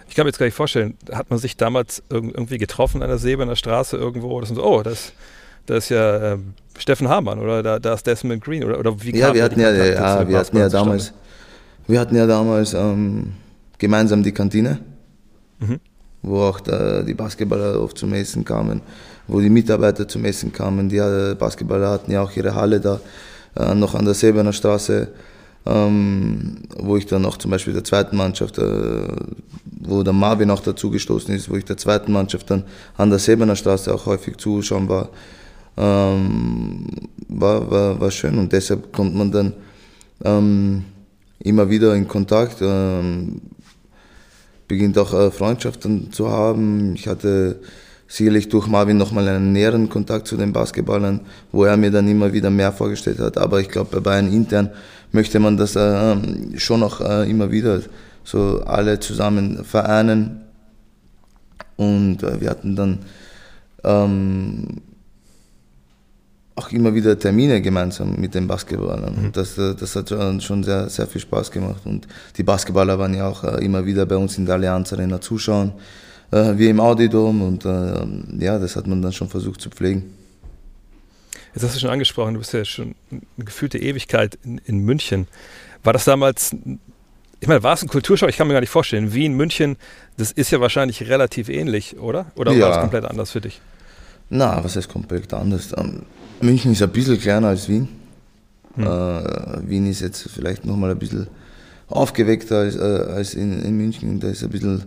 Ich 0.09 0.14
kann 0.14 0.24
mir 0.24 0.31
jetzt 0.31 0.38
gar 0.38 0.46
nicht 0.46 0.54
vorstellen, 0.54 0.96
hat 1.12 1.28
man 1.28 1.38
sich 1.38 1.57
damals 1.57 2.02
irgendwie 2.09 2.59
getroffen 2.59 3.02
an 3.02 3.09
der 3.09 3.18
Sebener 3.18 3.57
Straße 3.57 3.96
irgendwo? 3.96 4.40
Das 4.40 4.48
so, 4.48 4.64
oh, 4.64 4.83
das, 4.83 5.12
das 5.66 5.85
ist 5.85 5.88
ja 5.90 6.35
äh, 6.35 6.38
Steffen 6.78 7.09
Hamann 7.09 7.38
oder 7.38 7.62
da, 7.62 7.78
da 7.78 7.94
ist 7.94 8.07
Desmond 8.07 8.42
Green 8.42 8.64
oder, 8.64 8.78
oder 8.78 9.02
wie 9.02 9.14
Ja, 9.16 9.35
wir 9.35 9.44
hatten 9.44 9.61
ja, 9.61 9.70
ja, 9.70 10.26
wir 10.26 10.38
hatten 10.38 10.57
ja 10.57 10.68
damals, 10.68 11.12
wir 11.87 12.00
hatten 12.00 12.16
ja 12.16 12.26
damals 12.26 12.72
ähm, 12.72 13.35
gemeinsam 13.76 14.22
die 14.22 14.33
Kantine, 14.33 14.78
mhm. 15.59 15.81
wo 16.22 16.40
auch 16.40 16.61
da, 16.61 17.02
die 17.02 17.14
Basketballer 17.14 17.83
oft 17.83 17.98
zum 17.98 18.14
Essen 18.14 18.44
kamen 18.44 18.81
wo 19.28 19.40
die 19.40 19.50
Mitarbeiter 19.50 20.09
zum 20.09 20.24
Essen 20.24 20.52
kamen. 20.52 20.88
Die 20.88 20.96
äh, 20.96 21.37
Basketballer 21.38 21.90
hatten 21.90 22.11
ja 22.11 22.22
auch 22.22 22.35
ihre 22.35 22.54
Halle 22.54 22.81
da, 22.81 23.00
äh, 23.57 23.74
noch 23.74 23.94
an 23.94 24.04
der 24.04 24.14
Sebener 24.14 24.52
Straße, 24.52 25.09
ähm, 25.68 26.57
wo 26.78 26.96
ich 26.96 27.07
dann 27.07 27.26
auch 27.26 27.37
zum 27.37 27.50
Beispiel 27.50 27.74
der 27.74 27.85
zweiten 27.85 28.16
Mannschaft, 28.16 28.59
äh, 28.59 29.09
wo 29.81 30.02
der 30.02 30.14
Marvin 30.14 30.50
auch 30.50 30.61
dazu 30.61 30.90
gestoßen 30.90 31.35
ist, 31.35 31.50
wo 31.50 31.57
ich 31.57 31.64
der 31.64 31.76
zweiten 31.76 32.11
Mannschaft 32.11 32.50
dann 32.50 32.64
an 32.96 33.11
der 33.11 33.18
Sebener 33.18 33.54
Straße 33.54 33.92
auch 33.94 34.07
häufig 34.07 34.38
zuschauen 34.38 34.88
war. 34.88 35.11
Ähm, 35.76 36.87
war, 37.28 37.70
war, 37.70 38.00
war 38.00 38.11
schön 38.11 38.38
und 38.38 38.52
deshalb 38.52 38.92
kommt 38.92 39.14
man 39.14 39.31
dann 39.31 39.52
ähm, 40.24 40.85
immer 41.40 41.68
wieder 41.68 41.94
in 41.94 42.09
Kontakt, 42.09 42.59
ähm, 42.62 43.40
beginnt 44.66 44.98
auch 44.98 45.12
äh, 45.12 45.31
Freundschaften 45.31 46.11
zu 46.12 46.31
haben. 46.31 46.94
Ich 46.94 47.07
hatte 47.07 47.61
sicherlich 48.09 48.49
durch 48.49 48.66
Marvin 48.66 48.97
nochmal 48.97 49.29
einen 49.29 49.53
näheren 49.53 49.88
Kontakt 49.90 50.27
zu 50.27 50.37
den 50.37 50.53
Basketballern, 50.53 51.21
wo 51.53 51.64
er 51.64 51.77
mir 51.77 51.90
dann 51.90 52.09
immer 52.09 52.33
wieder 52.33 52.49
mehr 52.49 52.73
vorgestellt 52.73 53.18
hat. 53.18 53.37
Aber 53.37 53.61
ich 53.61 53.68
glaube, 53.68 53.90
bei 53.92 54.01
Bayern 54.01 54.33
intern 54.33 54.71
möchte 55.12 55.38
man 55.38 55.59
das 55.59 55.77
äh, 55.77 56.16
schon 56.57 56.81
noch 56.81 57.03
äh, 57.03 57.31
immer 57.31 57.51
wieder 57.51 57.83
so 58.25 58.62
alle 58.64 58.99
zusammen 58.99 59.62
vereinen. 59.62 60.40
Und 61.77 62.23
äh, 62.23 62.40
wir 62.40 62.51
hatten 62.51 62.75
dann 62.75 62.99
ähm, 63.85 64.66
auch 66.55 66.73
immer 66.73 66.94
wieder 66.94 67.16
Termine 67.18 67.61
gemeinsam 67.61 68.16
mit 68.16 68.35
den 68.35 68.49
Basketballern. 68.49 69.27
Mhm. 69.27 69.33
Das, 69.33 69.59
äh, 69.59 69.75
das 69.75 69.94
hat 69.94 70.09
schon 70.42 70.64
sehr, 70.64 70.88
sehr 70.88 71.07
viel 71.07 71.21
Spaß 71.21 71.51
gemacht. 71.51 71.83
Und 71.85 72.09
die 72.38 72.42
Basketballer 72.42 72.99
waren 72.99 73.12
ja 73.12 73.29
auch 73.29 73.44
äh, 73.44 73.62
immer 73.62 73.85
wieder 73.85 74.07
bei 74.07 74.16
uns 74.16 74.38
in 74.38 74.47
der 74.47 74.55
Allianz 74.55 74.94
Arena 74.94 75.21
zuschauen 75.21 75.73
äh, 76.30 76.56
wie 76.56 76.68
im 76.68 76.80
Audidom 76.80 77.42
und 77.42 77.64
äh, 77.64 78.44
ja, 78.44 78.58
das 78.58 78.76
hat 78.76 78.86
man 78.86 79.02
dann 79.02 79.12
schon 79.12 79.28
versucht 79.28 79.60
zu 79.60 79.70
pflegen. 79.70 80.14
Jetzt 81.54 81.64
hast 81.64 81.76
du 81.76 81.80
schon 81.80 81.90
angesprochen, 81.90 82.34
du 82.34 82.40
bist 82.40 82.52
ja 82.52 82.64
schon 82.64 82.94
eine 83.10 83.44
gefühlte 83.44 83.78
Ewigkeit 83.78 84.38
in, 84.44 84.58
in 84.64 84.80
München. 84.80 85.26
War 85.82 85.92
das 85.92 86.04
damals, 86.04 86.54
ich 87.40 87.48
meine, 87.48 87.62
war 87.62 87.74
es 87.74 87.82
ein 87.82 87.88
Kulturschock? 87.88 88.28
Ich 88.28 88.36
kann 88.36 88.46
mir 88.46 88.52
gar 88.52 88.60
nicht 88.60 88.70
vorstellen. 88.70 89.14
Wien, 89.14 89.34
München, 89.34 89.76
das 90.16 90.32
ist 90.32 90.50
ja 90.50 90.60
wahrscheinlich 90.60 91.08
relativ 91.08 91.48
ähnlich, 91.48 91.98
oder? 91.98 92.26
Oder 92.36 92.52
ja. 92.52 92.60
war 92.60 92.68
das 92.68 92.80
komplett 92.80 93.04
anders 93.04 93.30
für 93.30 93.40
dich? 93.40 93.60
Na, 94.30 94.62
was 94.62 94.76
heißt 94.76 94.88
komplett 94.88 95.32
anders? 95.32 95.74
Ähm, 95.76 96.02
München 96.40 96.72
ist 96.72 96.82
ein 96.82 96.90
bisschen 96.90 97.18
kleiner 97.18 97.48
als 97.48 97.68
Wien. 97.68 97.88
Hm. 98.74 98.84
Äh, 98.84 99.68
Wien 99.68 99.86
ist 99.90 100.00
jetzt 100.00 100.28
vielleicht 100.30 100.64
nochmal 100.64 100.90
ein 100.90 100.98
bisschen 100.98 101.28
aufgeweckter 101.88 102.58
als, 102.58 102.76
äh, 102.76 102.80
als 102.80 103.34
in, 103.34 103.62
in 103.62 103.76
München. 103.76 104.20
Da 104.20 104.28
ist 104.28 104.44
ein 104.44 104.50
bisschen 104.50 104.84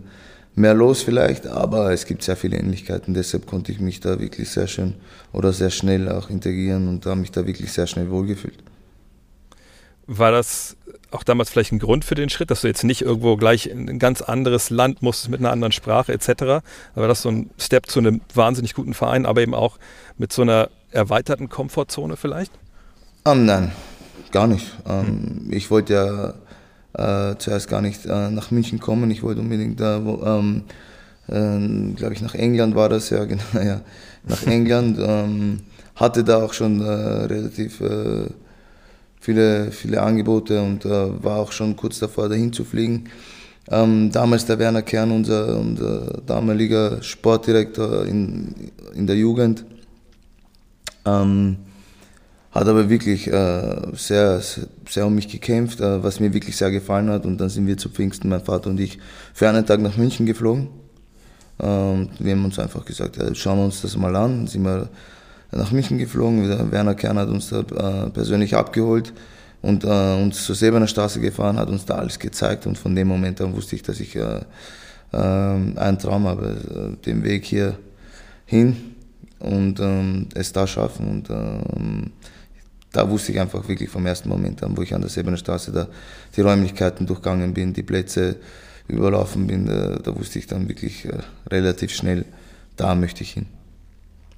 mehr 0.54 0.74
los 0.74 1.02
vielleicht, 1.02 1.46
aber 1.46 1.92
es 1.92 2.06
gibt 2.06 2.22
sehr 2.22 2.36
viele 2.36 2.56
Ähnlichkeiten. 2.56 3.14
Deshalb 3.14 3.46
konnte 3.46 3.72
ich 3.72 3.80
mich 3.80 4.00
da 4.00 4.20
wirklich 4.20 4.50
sehr 4.50 4.66
schön 4.66 4.94
oder 5.32 5.52
sehr 5.52 5.70
schnell 5.70 6.08
auch 6.10 6.30
integrieren 6.30 6.88
und 6.88 7.06
habe 7.06 7.20
mich 7.20 7.32
da 7.32 7.46
wirklich 7.46 7.72
sehr 7.72 7.86
schnell 7.86 8.10
wohlgefühlt. 8.10 8.58
War 10.06 10.32
das 10.32 10.76
auch 11.10 11.22
damals 11.22 11.50
vielleicht 11.50 11.72
ein 11.72 11.78
Grund 11.78 12.04
für 12.04 12.14
den 12.14 12.28
Schritt, 12.28 12.50
dass 12.50 12.62
du 12.62 12.66
jetzt 12.66 12.84
nicht 12.84 13.02
irgendwo 13.02 13.36
gleich 13.36 13.66
in 13.66 13.88
ein 13.88 13.98
ganz 13.98 14.22
anderes 14.22 14.70
Land 14.70 15.02
musstest 15.02 15.30
mit 15.30 15.40
einer 15.40 15.52
anderen 15.52 15.72
Sprache 15.72 16.12
etc.? 16.12 16.64
War 16.94 17.08
das 17.08 17.22
so 17.22 17.30
ein 17.30 17.50
Step 17.58 17.86
zu 17.86 18.00
einem 18.00 18.20
wahnsinnig 18.34 18.74
guten 18.74 18.94
Verein, 18.94 19.26
aber 19.26 19.42
eben 19.42 19.54
auch 19.54 19.78
mit 20.18 20.32
so 20.32 20.42
einer 20.42 20.70
erweiterten 20.90 21.48
Komfortzone 21.48 22.16
vielleicht? 22.16 22.52
Um, 23.24 23.32
ähm, 23.32 23.44
nein, 23.46 23.72
gar 24.32 24.46
nicht. 24.46 24.66
Um, 24.84 25.06
hm. 25.06 25.48
Ich 25.50 25.70
wollte 25.70 25.94
ja 25.94 26.34
äh, 26.94 27.34
zuerst 27.38 27.68
gar 27.68 27.80
nicht 27.80 28.06
äh, 28.06 28.30
nach 28.30 28.50
München 28.50 28.80
kommen. 28.80 29.10
Ich 29.10 29.22
wollte 29.22 29.40
unbedingt 29.40 29.80
da 29.80 30.04
wo, 30.04 30.22
ähm, 30.24 30.62
äh, 31.28 31.94
glaube 31.94 32.14
ich, 32.14 32.22
nach 32.22 32.34
England 32.34 32.74
war 32.74 32.88
das 32.88 33.10
ja, 33.10 33.24
genau, 33.26 33.42
ja, 33.54 33.80
nach 34.26 34.46
England. 34.46 34.98
Ähm, 35.00 35.60
hatte 35.94 36.24
da 36.24 36.42
auch 36.42 36.52
schon 36.52 36.80
äh, 36.80 36.84
relativ 36.84 37.80
äh, 37.80 38.26
viele, 39.20 39.70
viele 39.70 40.02
Angebote 40.02 40.60
und 40.60 40.84
äh, 40.84 41.22
war 41.22 41.38
auch 41.38 41.52
schon 41.52 41.76
kurz 41.76 41.98
davor, 41.98 42.28
dahin 42.28 42.52
zu 42.52 42.64
fliegen. 42.64 43.04
Ähm, 43.70 44.10
damals 44.10 44.44
der 44.46 44.58
Werner 44.58 44.82
Kern, 44.82 45.12
unser, 45.12 45.58
unser 45.58 46.20
damaliger 46.26 47.02
Sportdirektor 47.02 48.04
in, 48.06 48.72
in 48.94 49.06
der 49.06 49.16
Jugend, 49.16 49.64
ähm, 51.06 51.58
hat 52.52 52.68
aber 52.68 52.90
wirklich 52.90 53.28
äh, 53.28 53.76
sehr, 53.94 54.40
sehr 54.88 55.06
um 55.06 55.14
mich 55.14 55.28
gekämpft, 55.28 55.80
äh, 55.80 56.02
was 56.02 56.20
mir 56.20 56.34
wirklich 56.34 56.56
sehr 56.56 56.70
gefallen 56.70 57.08
hat. 57.08 57.24
Und 57.24 57.38
dann 57.38 57.48
sind 57.48 57.66
wir 57.66 57.78
zu 57.78 57.88
Pfingsten, 57.88 58.28
mein 58.28 58.42
Vater 58.42 58.68
und 58.68 58.78
ich, 58.78 58.98
für 59.32 59.48
einen 59.48 59.64
Tag 59.64 59.80
nach 59.80 59.96
München 59.96 60.26
geflogen. 60.26 60.68
Ähm, 61.58 62.10
wir 62.18 62.32
haben 62.32 62.44
uns 62.44 62.58
einfach 62.58 62.84
gesagt, 62.84 63.16
ja, 63.16 63.34
schauen 63.34 63.58
wir 63.58 63.64
uns 63.64 63.80
das 63.80 63.96
mal 63.96 64.14
an. 64.14 64.40
Dann 64.40 64.46
sind 64.48 64.64
wir 64.64 64.90
nach 65.50 65.72
München 65.72 65.96
geflogen. 65.96 66.46
Der 66.46 66.70
Werner 66.70 66.94
Kern 66.94 67.18
hat 67.18 67.28
uns 67.28 67.48
da 67.48 67.60
äh, 67.60 68.10
persönlich 68.10 68.54
abgeholt 68.54 69.14
und 69.62 69.84
äh, 69.84 70.22
uns 70.22 70.44
zur 70.44 70.54
Sebener 70.54 70.86
Straße 70.86 71.20
gefahren, 71.20 71.58
hat 71.58 71.68
uns 71.70 71.86
da 71.86 71.94
alles 71.94 72.18
gezeigt. 72.18 72.66
Und 72.66 72.76
von 72.76 72.94
dem 72.94 73.08
Moment 73.08 73.40
an 73.40 73.54
wusste 73.54 73.76
ich, 73.76 73.82
dass 73.82 73.98
ich 73.98 74.14
äh, 74.14 74.40
äh, 75.12 75.16
einen 75.16 75.98
Traum 75.98 76.26
habe, 76.26 76.98
den 77.06 77.24
Weg 77.24 77.46
hier 77.46 77.78
hin 78.44 78.76
und 79.38 79.80
ähm, 79.80 80.28
es 80.34 80.52
da 80.52 80.66
schaffen. 80.66 81.08
Und 81.08 81.30
ähm, 81.30 82.10
da 82.92 83.08
wusste 83.08 83.32
ich 83.32 83.40
einfach 83.40 83.66
wirklich 83.68 83.88
vom 83.88 84.06
ersten 84.06 84.28
Moment 84.28 84.62
an, 84.62 84.76
wo 84.76 84.82
ich 84.82 84.94
an 84.94 85.00
der 85.00 85.10
Sebener 85.10 85.36
Straße 85.36 85.72
da 85.72 85.88
die 86.36 86.42
Räumlichkeiten 86.42 87.06
durchgegangen 87.06 87.54
bin, 87.54 87.72
die 87.72 87.82
Plätze 87.82 88.36
überlaufen 88.88 89.46
bin, 89.46 89.66
da, 89.66 89.96
da 89.96 90.14
wusste 90.16 90.38
ich 90.38 90.46
dann 90.46 90.68
wirklich 90.68 91.06
äh, 91.06 91.18
relativ 91.50 91.92
schnell, 91.92 92.24
da 92.76 92.94
möchte 92.94 93.22
ich 93.22 93.32
hin. 93.32 93.46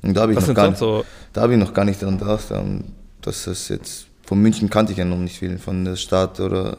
Und 0.02 0.14
da 0.14 0.22
habe 0.22 0.32
ich, 0.32 0.40
noch 0.40 0.54
gar 0.54 0.68
nicht, 0.68 0.78
so? 0.78 1.04
da 1.32 1.42
hab 1.42 1.50
ich 1.50 1.56
noch 1.56 1.72
gar 1.74 1.84
nicht 1.84 2.00
daran 2.00 2.18
gedacht, 2.18 2.46
ähm, 2.50 2.84
dass 3.22 3.46
es 3.46 3.68
jetzt, 3.68 4.06
von 4.24 4.40
München 4.40 4.70
kannte 4.70 4.92
ich 4.92 4.98
ja 4.98 5.04
noch 5.04 5.18
nicht 5.18 5.38
viel, 5.38 5.58
von 5.58 5.84
der 5.84 5.96
Stadt 5.96 6.40
oder 6.40 6.76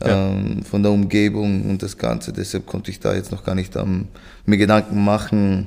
ja. 0.00 0.30
ähm, 0.30 0.62
von 0.62 0.82
der 0.82 0.92
Umgebung 0.92 1.68
und 1.68 1.82
das 1.82 1.98
Ganze. 1.98 2.32
Deshalb 2.32 2.66
konnte 2.66 2.90
ich 2.90 3.00
da 3.00 3.14
jetzt 3.14 3.32
noch 3.32 3.44
gar 3.44 3.54
nicht 3.54 3.76
ähm, 3.76 4.08
mir 4.46 4.56
Gedanken 4.56 5.04
machen, 5.04 5.66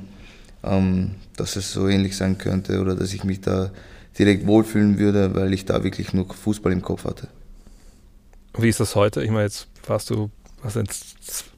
ähm, 0.64 1.12
dass 1.36 1.56
es 1.56 1.72
so 1.72 1.86
ähnlich 1.86 2.16
sein 2.16 2.38
könnte 2.38 2.80
oder 2.80 2.94
dass 2.94 3.12
ich 3.12 3.24
mich 3.24 3.40
da 3.40 3.70
direkt 4.18 4.46
wohlfühlen 4.46 4.98
würde, 4.98 5.34
weil 5.34 5.52
ich 5.52 5.64
da 5.64 5.84
wirklich 5.84 6.12
nur 6.12 6.26
Fußball 6.32 6.72
im 6.72 6.82
Kopf 6.82 7.04
hatte. 7.04 7.28
Wie 8.58 8.68
ist 8.68 8.80
das 8.80 8.96
heute? 8.96 9.22
Ich 9.22 9.30
meine, 9.30 9.44
jetzt 9.44 9.68
warst 9.86 10.10
du 10.10 10.30
was 10.62 10.74
sind 10.74 10.90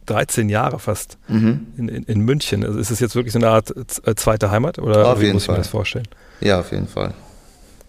13 0.07 0.49
Jahre 0.49 0.79
fast 0.79 1.19
mhm. 1.29 1.67
in, 1.77 1.89
in, 1.89 2.03
in, 2.05 2.21
München. 2.21 2.65
Also 2.65 2.79
ist 2.79 2.91
es 2.91 3.01
jetzt 3.01 3.15
wirklich 3.15 3.33
so 3.33 3.39
eine 3.39 3.49
Art 3.49 3.73
äh, 4.05 4.15
zweite 4.15 4.51
Heimat 4.51 4.79
oder 4.79 5.09
auf 5.09 5.21
wie 5.21 5.33
muss 5.33 5.45
Fall. 5.45 5.55
ich 5.55 5.59
mir 5.59 5.63
das 5.63 5.69
vorstellen? 5.69 6.09
Ja, 6.41 6.61
auf 6.61 6.73
jeden 6.73 6.89
Fall. 6.89 7.15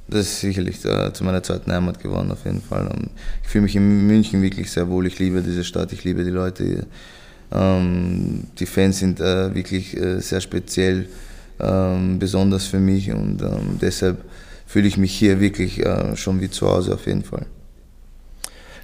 Das 0.07 0.21
ist 0.21 0.41
sicherlich 0.41 0.83
äh, 0.85 1.13
zu 1.13 1.23
meiner 1.23 1.41
zweiten 1.41 1.71
Heimat 1.71 2.01
geworden, 2.01 2.31
auf 2.31 2.45
jeden 2.45 2.61
Fall. 2.61 2.87
Und 2.87 3.09
ich 3.41 3.49
fühle 3.49 3.63
mich 3.63 3.75
in 3.75 4.05
München 4.05 4.41
wirklich 4.41 4.71
sehr 4.71 4.89
wohl. 4.89 5.07
Ich 5.07 5.17
liebe 5.19 5.41
diese 5.41 5.63
Stadt, 5.63 5.93
ich 5.93 6.03
liebe 6.03 6.23
die 6.23 6.29
Leute 6.29 6.63
hier. 6.63 6.85
Ähm, 7.51 8.45
die 8.59 8.65
Fans 8.65 8.99
sind 8.99 9.19
äh, 9.19 9.55
wirklich 9.55 9.95
äh, 9.95 10.19
sehr 10.19 10.41
speziell, 10.41 11.07
ähm, 11.59 12.19
besonders 12.19 12.65
für 12.65 12.79
mich 12.79 13.11
und 13.11 13.41
ähm, 13.41 13.77
deshalb 13.79 14.23
fühle 14.73 14.87
ich 14.87 14.97
mich 14.97 15.13
hier 15.15 15.39
wirklich 15.39 15.85
äh, 15.85 16.15
schon 16.15 16.41
wie 16.41 16.49
zu 16.49 16.67
Hause 16.67 16.95
auf 16.95 17.05
jeden 17.05 17.23
Fall. 17.23 17.45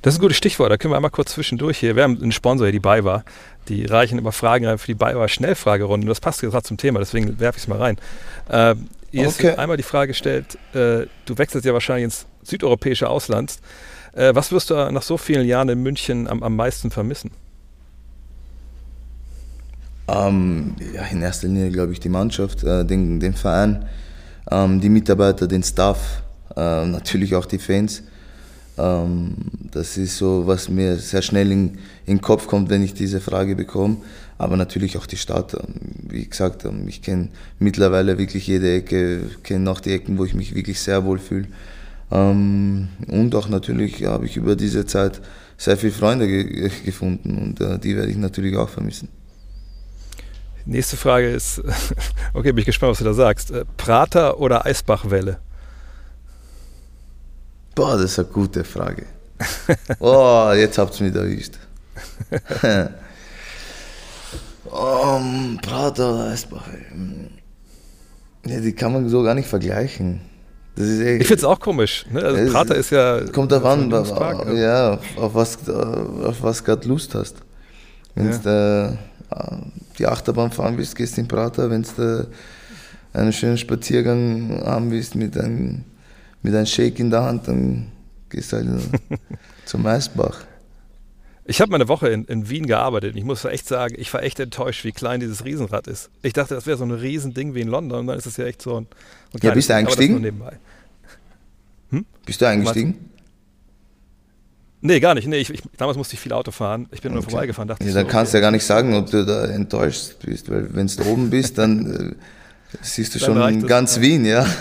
Das 0.04 0.14
ist 0.14 0.20
ein 0.20 0.22
gutes 0.22 0.38
Stichwort, 0.38 0.72
da 0.72 0.78
können 0.78 0.94
wir 0.94 0.98
einmal 0.98 1.10
kurz 1.10 1.32
zwischendurch 1.34 1.80
hier. 1.80 1.96
Wir 1.96 2.04
haben 2.04 2.22
einen 2.22 2.32
Sponsor 2.32 2.68
hier, 2.68 2.72
die 2.72 2.80
BayWa. 2.80 3.24
Die 3.70 3.86
reichen 3.86 4.20
immer 4.20 4.32
Fragen 4.32 4.68
rein 4.68 4.78
für 4.78 4.86
die 4.86 4.94
BayWa 4.94 5.28
Schnellfragerunde. 5.28 6.06
Das 6.06 6.22
passt 6.22 6.42
gerade 6.42 6.62
zum 6.62 6.78
Thema, 6.78 7.00
deswegen 7.00 7.40
werfe 7.40 7.58
ich 7.58 7.64
es 7.64 7.68
mal 7.68 7.80
rein. 7.80 7.98
Äh, 8.50 8.76
hier 9.10 9.28
okay. 9.28 9.50
ist 9.50 9.58
einmal 9.58 9.78
die 9.78 9.84
Frage 9.84 10.10
gestellt, 10.10 10.60
äh, 10.74 11.08
du 11.26 11.38
wechselst 11.38 11.66
ja 11.66 11.74
wahrscheinlich 11.74 12.04
ins 12.04 12.28
südeuropäische 12.44 13.10
Ausland. 13.10 13.56
Äh, 14.14 14.36
was 14.36 14.52
wirst 14.52 14.70
du 14.70 14.76
nach 14.92 15.02
so 15.02 15.18
vielen 15.18 15.48
Jahren 15.48 15.70
in 15.70 15.82
München 15.82 16.28
am, 16.28 16.44
am 16.44 16.56
meisten 16.56 16.92
vermissen? 16.92 17.32
Ähm, 20.08 20.76
ja, 20.94 21.02
in 21.06 21.24
erster 21.24 21.48
Linie 21.48 21.72
glaube 21.72 21.94
ich 21.94 22.00
die 22.00 22.10
Mannschaft, 22.10 22.64
äh, 22.64 22.86
den, 22.86 23.20
den 23.20 23.34
Verein, 23.34 23.90
ähm, 24.52 24.82
die 24.82 24.90
Mitarbeiter, 24.90 25.48
den 25.48 25.64
Staff, 25.64 26.24
äh, 26.56 26.86
natürlich 26.86 27.36
auch 27.36 27.46
die 27.46 27.60
Fans. 27.60 28.04
Ähm, 28.78 29.36
das 29.72 29.98
ist 29.98 30.18
so, 30.18 30.48
was 30.48 30.70
mir 30.70 30.98
sehr 30.98 31.22
schnell 31.22 31.52
in, 31.52 31.78
den 32.08 32.22
Kopf 32.22 32.48
kommt, 32.48 32.70
wenn 32.70 32.84
ich 32.84 32.94
diese 32.94 33.20
Frage 33.20 33.56
bekomme. 33.56 33.98
Aber 34.38 34.56
natürlich 34.56 34.98
auch 34.98 35.06
die 35.06 35.18
Stadt. 35.18 35.54
Ähm, 35.54 35.76
wie 36.10 36.26
gesagt, 36.26 36.66
ähm, 36.66 36.88
ich 36.88 37.02
kenne 37.02 37.30
mittlerweile 37.60 38.18
wirklich 38.18 38.48
jede 38.48 38.74
Ecke, 38.76 39.22
kenne 39.44 39.70
auch 39.70 39.80
die 39.80 39.92
Ecken, 39.92 40.18
wo 40.18 40.26
ich 40.26 40.34
mich 40.34 40.56
wirklich 40.56 40.80
sehr 40.80 41.06
wohl 41.06 41.20
fühle. 41.20 41.48
Und 42.12 43.36
auch 43.36 43.50
natürlich 43.50 44.04
habe 44.04 44.26
ich 44.26 44.36
über 44.36 44.56
diese 44.56 44.88
Zeit 44.88 45.22
sehr 45.60 45.78
viele 45.78 45.92
Freunde 45.92 46.28
ge 46.28 46.72
gefunden 46.86 47.38
und 47.38 47.62
äh, 47.62 47.78
die 47.78 47.96
werde 47.96 48.10
ich 48.10 48.18
natürlich 48.18 48.58
auch 48.58 48.70
vermissen. 48.70 49.10
Nächste 50.66 50.98
Frage 50.98 51.30
ist, 51.30 51.62
okay, 52.34 52.52
bin 52.52 52.60
ich 52.60 52.66
gespannt, 52.66 52.92
was 52.92 52.98
du 53.00 53.04
da 53.06 53.14
sagst. 53.14 53.52
Äh, 53.52 53.66
Prater 53.78 54.40
oder 54.40 54.66
Eisbachwelle? 54.66 55.40
Boah, 57.76 57.94
das 57.98 58.12
ist 58.12 58.20
eine 58.20 58.28
gute 58.28 58.64
Frage. 58.64 59.06
Oh, 60.00 60.52
jetzt 60.54 60.78
habt 60.78 61.00
ihr 61.00 61.08
mich 61.08 61.16
erwischt. 61.16 61.54
um, 64.66 65.58
Prater 65.62 66.14
oder 66.14 66.26
Eisbach. 66.26 66.68
Ja, 68.46 68.60
die 68.60 68.74
kann 68.74 68.92
man 68.94 69.08
so 69.08 69.24
gar 69.24 69.34
nicht 69.34 69.48
vergleichen. 69.48 70.22
ich 70.76 70.84
finde 70.84 71.36
es 71.36 71.44
auch 71.46 71.60
komisch. 71.60 72.06
Ne? 72.12 72.22
Also 72.22 72.52
Prater 72.52 72.76
ist 72.76 72.90
ja. 72.90 73.22
Kommt 73.32 73.54
darauf 73.54 73.66
an, 73.66 73.90
Park, 73.90 74.48
ja, 74.54 75.00
auf 75.16 75.36
was, 75.36 75.70
auf 75.70 76.42
was 76.42 76.64
gerade 76.64 76.88
Lust 76.88 77.16
hast. 77.16 77.38
Wenn 78.16 78.30
ja. 78.30 78.98
Die 80.00 80.08
Achterbahn 80.08 80.52
fahren 80.52 80.78
willst, 80.78 80.96
gehst 80.96 81.18
in 81.18 81.28
Prater. 81.28 81.70
Wenn 81.70 81.84
du 81.84 82.28
einen 83.14 83.34
schönen 83.34 83.58
Spaziergang 83.58 84.62
haben 84.66 84.92
willst 84.92 85.16
mit 85.16 85.38
einem 85.38 85.84
mit 86.42 86.56
einem 86.56 86.66
Shake 86.66 87.00
in 87.00 87.10
der 87.10 87.24
Hand, 87.24 87.48
dann 87.48 87.92
gehst 88.30 88.54
du 88.54 88.58
halt 88.58 88.68
zum 89.66 89.86
Eisbach. 89.86 90.46
Ich 91.46 91.60
habe 91.62 91.72
mal 91.72 91.78
eine 91.78 91.88
Woche 91.88 92.10
in, 92.10 92.26
in, 92.26 92.48
Wien 92.50 92.68
gearbeitet 92.68 93.14
und 93.14 93.18
ich 93.18 93.26
muss 93.26 93.44
echt 93.44 93.68
sagen, 93.68 93.96
ich 93.98 94.14
war 94.14 94.22
echt 94.22 94.40
enttäuscht, 94.40 94.86
wie 94.86 94.92
klein 94.92 95.20
dieses 95.20 95.44
Riesenrad 95.44 95.88
ist. 95.88 96.12
Ich 96.22 96.34
dachte, 96.34 96.54
das 96.54 96.68
wäre 96.68 96.78
so 96.78 96.86
ein 96.86 96.92
Riesending 96.92 97.56
wie 97.56 97.62
in 97.62 97.68
London 97.68 98.02
und 98.02 98.08
dann 98.08 98.18
ist 98.18 98.28
es 98.28 98.38
ja 98.38 98.46
echt 98.46 98.62
so 98.62 98.78
ein, 98.78 98.88
ein 99.34 99.40
Ja, 99.42 99.52
bist 99.52 99.70
du 99.70 99.76
eingestiegen? 99.76 100.24
Hm? 101.90 102.06
Bist 102.24 102.40
du 102.40 102.48
eingestiegen? 102.48 103.10
Nee, 104.82 105.00
gar 105.00 105.14
nicht. 105.14 105.28
Nee, 105.28 105.38
ich, 105.38 105.50
ich, 105.50 105.62
damals 105.78 105.98
musste 105.98 106.14
ich 106.14 106.20
viel 106.20 106.32
Auto 106.32 106.52
fahren. 106.52 106.88
Ich 106.92 107.02
bin 107.02 107.12
okay. 107.12 107.22
nur 107.22 107.30
vorbeigefahren. 107.30 107.68
Dachte 107.68 107.84
ja, 107.84 107.94
dann 107.94 108.06
so, 108.06 108.12
kannst 108.12 108.34
du 108.34 108.38
okay. 108.38 108.44
ja 108.44 108.48
gar 108.48 108.52
nicht 108.52 108.66
sagen, 108.66 108.94
ob 108.96 109.10
du 109.10 109.26
da 109.26 109.46
enttäuscht 109.46 110.16
bist, 110.24 110.50
weil 110.50 110.74
wenn 110.74 110.88
du 110.88 111.04
oben 111.06 111.30
bist, 111.30 111.58
dann 111.58 112.16
äh, 112.16 112.76
siehst 112.82 113.16
du 113.16 113.20
dann 113.20 113.60
schon 113.60 113.68
ganz 113.68 113.96
das, 113.96 114.02
Wien, 114.02 114.26
ja. 114.26 114.46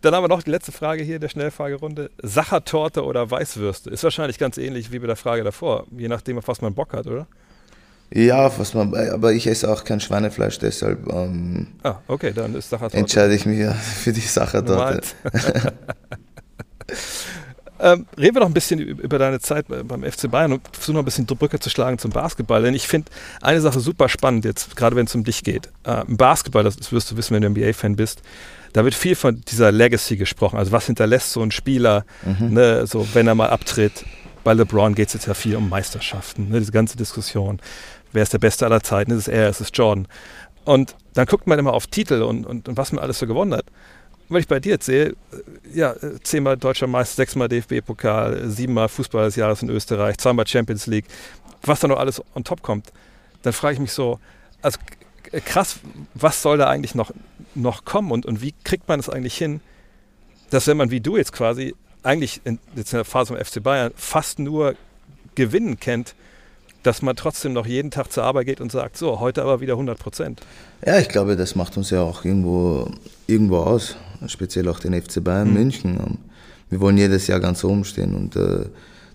Dann 0.00 0.14
haben 0.14 0.24
wir 0.24 0.28
noch 0.28 0.42
die 0.42 0.50
letzte 0.50 0.72
Frage 0.72 1.02
hier 1.02 1.18
der 1.18 1.28
Schnellfragerunde. 1.28 2.10
Sachertorte 2.22 3.04
oder 3.04 3.30
Weißwürste? 3.30 3.90
Ist 3.90 4.02
wahrscheinlich 4.02 4.38
ganz 4.38 4.56
ähnlich 4.56 4.90
wie 4.92 4.98
bei 4.98 5.06
der 5.06 5.16
Frage 5.16 5.44
davor, 5.44 5.86
je 5.94 6.08
nachdem, 6.08 6.38
auf 6.38 6.48
was 6.48 6.62
man 6.62 6.74
Bock 6.74 6.94
hat, 6.94 7.06
oder? 7.06 7.26
Ja, 8.12 8.50
was 8.58 8.74
man, 8.74 8.94
aber 8.94 9.32
ich 9.34 9.46
esse 9.46 9.70
auch 9.70 9.84
kein 9.84 10.00
Schweinefleisch, 10.00 10.58
deshalb 10.58 11.06
ähm, 11.12 11.68
ah, 11.84 11.98
okay, 12.08 12.32
dann 12.34 12.56
ist 12.56 12.70
Sachertorte. 12.70 12.96
entscheide 12.96 13.34
ich 13.34 13.46
mich 13.46 13.64
für 14.02 14.12
die 14.12 14.20
Sachertorte. 14.20 15.02
Ähm, 17.82 18.06
reden 18.18 18.36
wir 18.36 18.40
noch 18.40 18.48
ein 18.48 18.54
bisschen 18.54 18.78
über 18.78 19.18
deine 19.18 19.40
Zeit 19.40 19.66
beim 19.68 20.02
FC 20.02 20.30
Bayern 20.30 20.52
und 20.52 20.62
versuchen 20.72 20.94
noch 20.94 21.02
ein 21.02 21.06
bisschen 21.06 21.26
Brücke 21.26 21.58
zu 21.58 21.70
schlagen 21.70 21.98
zum 21.98 22.10
Basketball. 22.10 22.62
Denn 22.62 22.74
ich 22.74 22.86
finde 22.86 23.10
eine 23.40 23.60
Sache 23.60 23.80
super 23.80 24.08
spannend 24.08 24.44
jetzt, 24.44 24.76
gerade 24.76 24.96
wenn 24.96 25.06
es 25.06 25.14
um 25.14 25.24
dich 25.24 25.42
geht. 25.42 25.70
Äh, 25.84 26.04
Im 26.06 26.16
Basketball, 26.16 26.62
das 26.62 26.92
wirst 26.92 27.10
du 27.10 27.16
wissen, 27.16 27.34
wenn 27.34 27.42
du 27.42 27.48
NBA-Fan 27.50 27.96
bist, 27.96 28.22
da 28.72 28.84
wird 28.84 28.94
viel 28.94 29.14
von 29.14 29.40
dieser 29.48 29.72
Legacy 29.72 30.16
gesprochen. 30.16 30.58
Also 30.58 30.72
was 30.72 30.86
hinterlässt 30.86 31.32
so 31.32 31.42
ein 31.42 31.50
Spieler, 31.50 32.04
mhm. 32.24 32.54
ne, 32.54 32.86
so 32.86 33.06
wenn 33.14 33.26
er 33.26 33.34
mal 33.34 33.48
abtritt. 33.48 34.04
Bei 34.44 34.54
LeBron 34.54 34.94
geht 34.94 35.08
es 35.08 35.14
jetzt 35.14 35.26
ja 35.26 35.34
viel 35.34 35.56
um 35.56 35.68
Meisterschaften, 35.68 36.48
ne, 36.48 36.58
diese 36.58 36.72
ganze 36.72 36.96
Diskussion. 36.96 37.60
Wer 38.12 38.22
ist 38.22 38.32
der 38.32 38.38
Beste 38.38 38.66
aller 38.66 38.82
Zeiten? 38.82 39.10
Ist 39.12 39.18
es 39.18 39.28
er, 39.28 39.48
ist 39.48 39.60
es 39.60 39.70
Jordan? 39.72 40.06
Und 40.64 40.96
dann 41.14 41.26
guckt 41.26 41.46
man 41.46 41.58
immer 41.58 41.72
auf 41.72 41.86
Titel 41.86 42.22
und, 42.22 42.46
und, 42.46 42.68
und 42.68 42.76
was 42.76 42.92
man 42.92 43.02
alles 43.02 43.18
so 43.18 43.26
gewonnen 43.26 43.54
hat 43.54 43.64
wenn 44.30 44.40
ich 44.40 44.48
bei 44.48 44.60
dir 44.60 44.72
jetzt 44.72 44.86
sehe, 44.86 45.08
äh, 45.08 45.14
ja, 45.74 45.94
zehnmal 46.22 46.56
deutscher 46.56 46.86
Meister, 46.86 47.16
sechsmal 47.16 47.48
DFB-Pokal, 47.48 48.48
siebenmal 48.48 48.88
Fußball 48.88 49.26
des 49.26 49.36
Jahres 49.36 49.62
in 49.62 49.70
Österreich, 49.70 50.18
zweimal 50.18 50.46
Champions 50.46 50.86
League, 50.86 51.06
was 51.62 51.80
da 51.80 51.88
noch 51.88 51.98
alles 51.98 52.22
on 52.34 52.44
top 52.44 52.62
kommt, 52.62 52.92
dann 53.42 53.52
frage 53.52 53.74
ich 53.74 53.80
mich 53.80 53.92
so, 53.92 54.18
also 54.62 54.78
krass, 55.44 55.80
was 56.14 56.42
soll 56.42 56.58
da 56.58 56.68
eigentlich 56.68 56.94
noch, 56.94 57.10
noch 57.54 57.84
kommen 57.84 58.10
und, 58.10 58.26
und 58.26 58.40
wie 58.40 58.54
kriegt 58.64 58.88
man 58.88 59.00
es 59.00 59.08
eigentlich 59.08 59.36
hin, 59.36 59.60
dass 60.50 60.66
wenn 60.66 60.76
man 60.76 60.90
wie 60.90 61.00
du 61.00 61.16
jetzt 61.16 61.32
quasi 61.32 61.74
eigentlich 62.02 62.40
in, 62.44 62.58
jetzt 62.74 62.92
in 62.92 62.98
der 62.98 63.04
Phase 63.04 63.34
vom 63.34 63.44
FC 63.44 63.62
Bayern 63.62 63.92
fast 63.94 64.38
nur 64.38 64.74
Gewinnen 65.34 65.78
kennt, 65.78 66.14
dass 66.82 67.02
man 67.02 67.16
trotzdem 67.16 67.52
noch 67.52 67.66
jeden 67.66 67.90
Tag 67.90 68.12
zur 68.12 68.24
Arbeit 68.24 68.46
geht 68.46 68.60
und 68.60 68.72
sagt, 68.72 68.96
so, 68.96 69.20
heute 69.20 69.42
aber 69.42 69.60
wieder 69.60 69.74
100 69.74 69.98
Prozent. 69.98 70.40
Ja, 70.84 70.98
ich 70.98 71.08
glaube, 71.08 71.36
das 71.36 71.54
macht 71.54 71.76
uns 71.76 71.90
ja 71.90 72.02
auch 72.02 72.24
irgendwo, 72.24 72.90
irgendwo 73.26 73.58
aus, 73.58 73.96
speziell 74.26 74.68
auch 74.68 74.80
den 74.80 75.00
FC 75.00 75.22
Bayern 75.22 75.48
mhm. 75.48 75.54
München. 75.54 76.18
Wir 76.70 76.80
wollen 76.80 76.96
jedes 76.96 77.26
Jahr 77.26 77.40
ganz 77.40 77.64
oben 77.64 77.84
stehen 77.84 78.14
und 78.14 78.36
äh, 78.36 78.66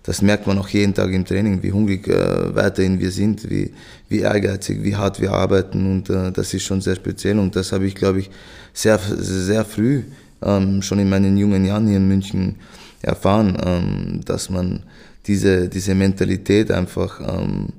das 0.03 0.21
merkt 0.21 0.45
man 0.45 0.59
auch 0.59 0.67
jeden 0.67 0.93
Tag 0.93 1.11
im 1.11 1.25
Training, 1.25 1.63
wie 1.63 1.71
hungrig 1.71 2.07
äh, 2.07 2.55
weiterhin 2.55 2.99
wir 2.99 3.09
sind, 3.09 3.49
wie, 3.49 3.73
wie 4.07 4.19
ehrgeizig, 4.19 4.83
wie 4.83 4.95
hart 4.95 5.19
wir 5.19 5.31
arbeiten 5.31 5.91
und 5.91 6.09
äh, 6.09 6.31
das 6.31 6.53
ist 6.53 6.63
schon 6.63 6.81
sehr 6.81 6.95
speziell 6.95 7.39
und 7.39 7.55
das 7.55 7.71
habe 7.71 7.87
ich, 7.87 7.95
glaube 7.95 8.19
ich, 8.19 8.29
sehr, 8.73 8.99
sehr 8.99 9.65
früh 9.65 10.03
ähm, 10.43 10.81
schon 10.81 10.99
in 10.99 11.09
meinen 11.09 11.37
jungen 11.37 11.65
Jahren 11.65 11.87
hier 11.87 11.97
in 11.97 12.07
München 12.07 12.57
erfahren, 13.01 13.57
ähm, 13.65 14.21
dass 14.25 14.49
man 14.49 14.83
diese, 15.27 15.69
diese 15.69 15.95
Mentalität 15.95 16.71
einfach 16.71 17.19
ähm, 17.19 17.69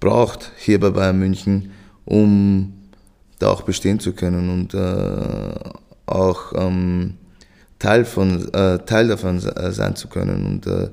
braucht 0.00 0.52
hier 0.58 0.80
bei 0.80 0.90
Bayern 0.90 1.18
München, 1.18 1.70
um 2.04 2.72
da 3.38 3.48
auch 3.48 3.62
bestehen 3.62 4.00
zu 4.00 4.12
können 4.12 4.50
und 4.50 4.74
äh, 4.74 5.70
auch 6.06 6.52
ähm, 6.54 7.14
Teil, 7.78 8.04
von, 8.04 8.52
äh, 8.52 8.78
Teil 8.80 9.08
davon 9.08 9.38
äh, 9.38 9.72
sein 9.72 9.96
zu 9.96 10.08
können. 10.08 10.46
Und 10.46 10.66
äh, 10.66 10.88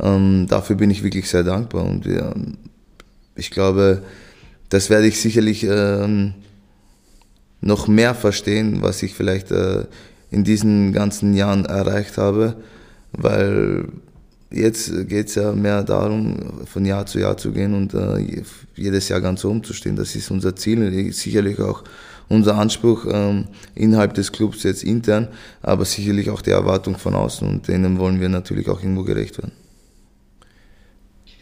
ähm, 0.00 0.46
dafür 0.48 0.76
bin 0.76 0.90
ich 0.90 1.02
wirklich 1.02 1.28
sehr 1.28 1.42
dankbar. 1.42 1.84
Und 1.84 2.06
ja, 2.06 2.32
ich 3.34 3.50
glaube, 3.50 4.02
das 4.68 4.90
werde 4.90 5.06
ich 5.06 5.20
sicherlich 5.20 5.64
ähm, 5.64 6.34
noch 7.60 7.88
mehr 7.88 8.14
verstehen, 8.14 8.82
was 8.82 9.02
ich 9.02 9.14
vielleicht 9.14 9.50
äh, 9.50 9.86
in 10.30 10.44
diesen 10.44 10.92
ganzen 10.92 11.34
Jahren 11.34 11.64
erreicht 11.64 12.16
habe, 12.16 12.56
weil 13.12 13.88
jetzt 14.50 15.08
geht 15.08 15.28
es 15.28 15.36
ja 15.36 15.52
mehr 15.52 15.82
darum, 15.82 16.66
von 16.66 16.84
Jahr 16.84 17.06
zu 17.06 17.18
Jahr 17.18 17.36
zu 17.36 17.52
gehen 17.52 17.74
und 17.74 17.94
äh, 17.94 18.42
jedes 18.74 19.08
Jahr 19.08 19.20
ganz 19.20 19.44
oben 19.44 19.62
zu 19.62 19.72
stehen. 19.72 19.96
Das 19.96 20.14
ist 20.16 20.30
unser 20.30 20.56
Ziel, 20.56 21.12
sicherlich 21.12 21.60
auch 21.60 21.84
unser 22.28 22.56
Anspruch 22.56 23.06
ähm, 23.10 23.48
innerhalb 23.74 24.14
des 24.14 24.32
Clubs 24.32 24.62
jetzt 24.62 24.84
intern, 24.84 25.28
aber 25.62 25.84
sicherlich 25.84 26.30
auch 26.30 26.42
die 26.42 26.50
Erwartung 26.50 26.96
von 26.96 27.14
außen 27.14 27.46
und 27.46 27.68
denen 27.68 27.98
wollen 27.98 28.20
wir 28.20 28.28
natürlich 28.28 28.68
auch 28.68 28.80
irgendwo 28.80 29.02
gerecht 29.02 29.38
werden. 29.38 29.52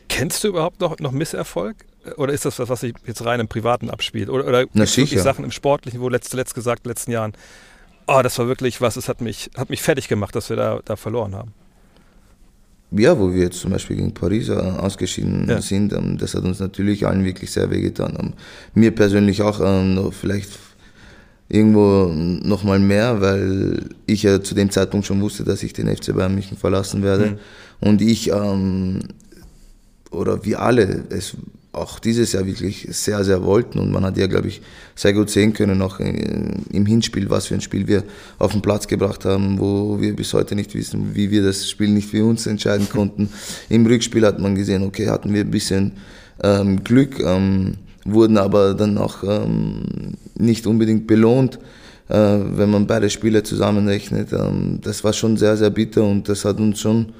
Kennst 0.08 0.42
du 0.42 0.48
überhaupt 0.48 0.80
noch, 0.80 0.98
noch 0.98 1.12
Misserfolg? 1.12 1.76
Oder 2.16 2.32
ist 2.32 2.46
das 2.46 2.58
was, 2.58 2.70
was 2.70 2.80
sich 2.80 2.94
jetzt 3.06 3.22
rein 3.24 3.38
im 3.38 3.48
Privaten 3.48 3.90
abspielt? 3.90 4.30
Oder, 4.30 4.46
oder 4.46 4.64
Na, 4.72 4.86
sicher. 4.86 5.20
Sachen 5.20 5.44
im 5.44 5.50
Sportlichen, 5.50 6.00
wo 6.00 6.08
letzt, 6.08 6.30
zuletzt 6.30 6.54
gesagt, 6.54 6.80
in 6.80 6.84
den 6.84 6.90
letzten 6.90 7.10
Jahren, 7.10 7.32
oh, 8.06 8.20
das 8.22 8.38
war 8.38 8.48
wirklich 8.48 8.80
was, 8.80 8.96
es 8.96 9.10
hat 9.10 9.20
mich, 9.20 9.50
hat 9.56 9.68
mich 9.68 9.82
fertig 9.82 10.08
gemacht, 10.08 10.34
dass 10.34 10.48
wir 10.48 10.56
da, 10.56 10.80
da 10.84 10.96
verloren 10.96 11.34
haben? 11.34 11.52
Ja, 12.90 13.18
wo 13.18 13.32
wir 13.32 13.42
jetzt 13.42 13.60
zum 13.60 13.70
Beispiel 13.70 13.96
gegen 13.96 14.14
Paris 14.14 14.48
äh, 14.48 14.54
ausgeschieden 14.54 15.46
ja. 15.48 15.60
sind, 15.60 15.92
ähm, 15.92 16.16
das 16.16 16.34
hat 16.34 16.44
uns 16.44 16.58
natürlich 16.58 17.06
allen 17.06 17.24
wirklich 17.24 17.50
sehr 17.50 17.70
wehgetan. 17.70 18.16
Ähm, 18.18 18.32
mir 18.74 18.92
persönlich 18.92 19.42
auch 19.42 19.60
ähm, 19.62 20.10
vielleicht 20.10 20.50
irgendwo 21.50 22.10
nochmal 22.12 22.78
mehr, 22.78 23.20
weil 23.20 23.84
ich 24.06 24.22
ja 24.22 24.42
zu 24.42 24.54
dem 24.54 24.70
Zeitpunkt 24.70 25.06
schon 25.06 25.20
wusste, 25.20 25.44
dass 25.44 25.62
ich 25.62 25.72
den 25.72 25.94
FC 25.94 26.14
Bayern 26.14 26.34
München 26.34 26.56
verlassen 26.56 27.02
werde. 27.02 27.26
Mhm. 27.26 27.38
Und 27.80 28.02
ich, 28.02 28.30
ähm, 28.30 29.00
oder 30.10 30.44
wir 30.44 30.60
alle, 30.60 31.04
es 31.10 31.36
auch 31.78 31.98
dieses 31.98 32.32
Jahr 32.32 32.46
wirklich 32.46 32.86
sehr, 32.90 33.24
sehr 33.24 33.42
wollten. 33.44 33.78
Und 33.78 33.90
man 33.90 34.04
hat 34.04 34.16
ja, 34.16 34.26
glaube 34.26 34.48
ich, 34.48 34.60
sehr 34.94 35.12
gut 35.12 35.30
sehen 35.30 35.52
können, 35.52 35.80
auch 35.82 36.00
im 36.00 36.86
Hinspiel, 36.86 37.30
was 37.30 37.46
für 37.46 37.54
ein 37.54 37.60
Spiel 37.60 37.86
wir 37.86 38.04
auf 38.38 38.52
den 38.52 38.62
Platz 38.62 38.86
gebracht 38.86 39.24
haben, 39.24 39.58
wo 39.58 40.00
wir 40.00 40.14
bis 40.14 40.34
heute 40.34 40.54
nicht 40.54 40.74
wissen, 40.74 41.14
wie 41.14 41.30
wir 41.30 41.42
das 41.42 41.68
Spiel 41.68 41.88
nicht 41.88 42.08
für 42.08 42.24
uns 42.24 42.46
entscheiden 42.46 42.88
konnten. 42.92 43.30
Im 43.68 43.86
Rückspiel 43.86 44.24
hat 44.26 44.38
man 44.38 44.54
gesehen, 44.54 44.82
okay, 44.82 45.08
hatten 45.08 45.32
wir 45.32 45.42
ein 45.42 45.50
bisschen 45.50 45.92
ähm, 46.42 46.84
Glück, 46.84 47.20
ähm, 47.20 47.74
wurden 48.04 48.38
aber 48.38 48.74
dann 48.74 48.98
auch 48.98 49.22
ähm, 49.24 50.14
nicht 50.36 50.66
unbedingt 50.66 51.06
belohnt, 51.06 51.58
äh, 52.08 52.14
wenn 52.14 52.70
man 52.70 52.86
beide 52.86 53.10
Spiele 53.10 53.42
zusammenrechnet. 53.42 54.32
Ähm, 54.32 54.80
das 54.82 55.04
war 55.04 55.12
schon 55.12 55.36
sehr, 55.36 55.56
sehr 55.56 55.70
bitter 55.70 56.04
und 56.04 56.28
das 56.28 56.44
hat 56.44 56.58
uns 56.58 56.80
schon 56.80 57.12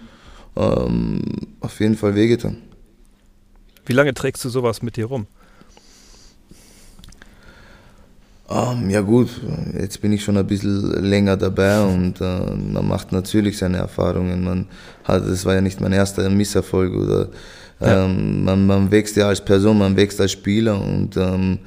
ähm, 0.57 1.21
auf 1.61 1.79
jeden 1.81 1.97
Fall 1.97 2.15
wehgetan. 2.15 2.68
Wie 3.89 3.95
lange 3.95 4.13
trägst 4.13 4.45
du 4.45 4.51
sowas 4.51 4.83
mit 4.83 4.97
dir 4.97 5.07
rum? 5.07 5.27
Um, 8.47 8.83
ähm, 8.85 8.91
ja 8.91 9.01
gut, 9.01 9.29
jetzt 9.79 10.03
bin 10.03 10.13
ich 10.13 10.23
schon 10.23 10.37
ein 10.37 10.47
bisschen 10.47 11.05
länger 11.05 11.39
dabei 11.39 11.83
und 11.83 12.21
uh, 12.21 12.55
man 12.55 12.87
macht 12.87 13.13
natürlich 13.13 13.57
seine 13.57 13.79
Erfahrungen. 13.79 14.45
Man 14.45 14.67
hat, 15.05 15.23
es 15.25 15.47
war 15.47 15.55
ja 15.55 15.63
nicht 15.63 15.81
mein 15.81 15.93
erster 15.93 16.29
Misserfolg 16.29 16.95
oder 16.95 17.29
ja. 17.81 18.05
ähm, 18.05 18.45
man, 18.45 18.67
man, 18.67 18.91
wächst 18.91 19.17
ja 19.17 19.29
als 19.29 19.43
Person, 19.43 19.79
man 19.79 19.97
wächst 19.97 20.21
als 20.21 20.33
Spieler 20.33 20.81
und 20.81 21.17
ähm, 21.17 21.59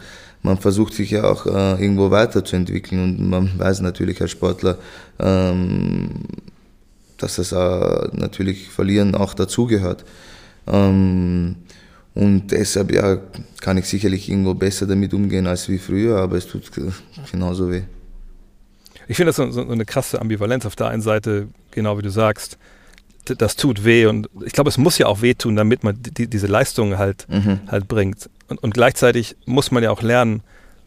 man 0.44 0.58
versucht 0.58 0.94
sich 0.94 1.12
ja 1.12 1.24
auch 1.24 1.48
äh, 1.48 1.82
irgendwo 1.82 2.12
weiterzuentwickeln 2.12 3.02
und 3.04 3.30
man 3.30 3.60
weiß 3.60 3.82
natürlich 3.82 4.22
als 4.22 4.32
Sportler, 4.32 4.78
ähm, 5.20 6.10
dass 7.18 7.38
das 7.38 7.52
äh, 7.52 8.08
natürlich 8.14 8.70
Verlieren 8.70 9.16
auch 9.16 9.34
dazugehört. 9.34 10.04
Ähm, 10.68 11.56
und 12.14 12.52
deshalb 12.52 12.92
ja, 12.92 13.18
kann 13.62 13.78
ich 13.78 13.86
sicherlich 13.86 14.30
irgendwo 14.30 14.54
besser 14.54 14.86
damit 14.86 15.14
umgehen 15.14 15.48
als 15.48 15.70
wie 15.70 15.78
früher, 15.78 16.18
aber 16.18 16.38
es 16.38 16.48
tut 16.48 16.70
genauso 17.32 17.72
weh. 17.72 17.84
Ich 19.08 19.18
finde 19.18 19.30
das 19.30 19.38
so, 19.38 19.50
so, 19.52 19.68
eine 19.68 19.86
krasse 19.86 20.22
Ambivalenz. 20.22 20.66
Auf 20.66 20.76
der 20.76 20.88
einen 20.88 21.02
Seite, 21.02 21.48
genau 21.72 21.98
wie 21.98 22.02
du 22.02 22.10
sagst, 22.10 22.58
das 23.26 23.56
tut 23.56 23.86
weh 23.86 24.08
und 24.08 24.30
ich 24.46 24.54
glaube, 24.54 24.70
es 24.70 24.78
muss 24.78 24.98
ja 24.98 25.08
auch 25.08 25.22
wehtun, 25.22 25.56
damit 25.56 25.84
man 25.84 25.98
die, 26.02 26.28
diese 26.28 26.48
Leistung 26.48 26.98
halt, 26.98 27.28
mhm. 27.30 27.60
halt 27.68 27.88
bringt. 27.88 28.30
Und, 28.48 28.62
und, 28.64 28.74
gleichzeitig 28.74 29.36
muss 29.46 29.72
man 29.72 29.84
ja 29.84 29.92
auch 29.92 30.02
lernen, 30.02 30.42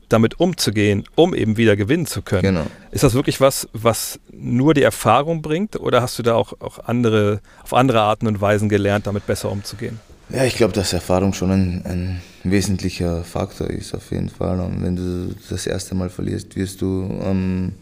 damit 0.09 0.41
umzugehen, 0.41 1.05
um 1.15 1.35
eben 1.35 1.57
wieder 1.57 1.77
gewinnen 1.77 2.07
zu 2.07 2.23
können. 2.23 2.43
Genau. 2.43 2.67
Ist 2.91 3.05
das 3.05 3.15
wirklich 3.15 3.41
was, 3.41 3.69
was 3.73 4.21
nur 4.31 4.75
die 4.75 4.83
Erfahrung 4.83 5.41
bringt 5.41 5.77
oder 5.77 6.03
hast 6.03 6.19
du 6.19 6.23
da 6.23 6.35
auch, 6.35 6.53
auch 6.61 6.81
andere, 6.81 7.41
auf 7.63 7.73
andere 7.73 8.01
Arten 8.01 8.27
und 8.27 8.41
Weisen 8.41 8.69
gelernt, 8.69 9.07
damit 9.07 9.27
besser 9.27 9.51
umzugehen? 9.51 10.01
Ja, 10.31 10.45
ich 10.45 10.57
glaube, 10.57 10.73
dass 10.73 10.93
Erfahrung 10.93 11.33
schon 11.33 11.51
ein, 11.51 11.83
ein, 11.85 12.21
wesentlicher 12.45 13.25
Faktor 13.25 13.71
ist, 13.71 13.95
auf 13.95 14.11
jeden 14.11 14.29
Fall. 14.29 14.61
Und 14.61 14.83
wenn 14.83 14.97
du 14.97 15.35
das 15.49 15.67
erste 15.67 15.95
Mal 15.95 16.11
verlierst, 16.11 16.57
wirst 16.57 16.81
du 16.83 17.09
ähm, 17.23 17.73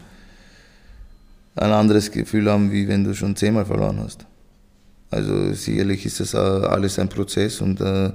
ein 1.55 1.71
anderes 1.71 2.11
Gefühl 2.11 2.49
haben, 2.49 2.71
wie 2.71 2.87
wenn 2.87 3.03
du 3.03 3.13
schon 3.13 3.35
zehnmal 3.35 3.65
verloren 3.65 3.99
hast. 4.03 4.25
Also 5.09 5.53
sicherlich 5.53 6.05
ist 6.05 6.19
das 6.19 6.33
alles 6.33 6.97
ein 6.97 7.09
Prozess 7.09 7.61
und 7.61 7.79
äh, 7.81 8.11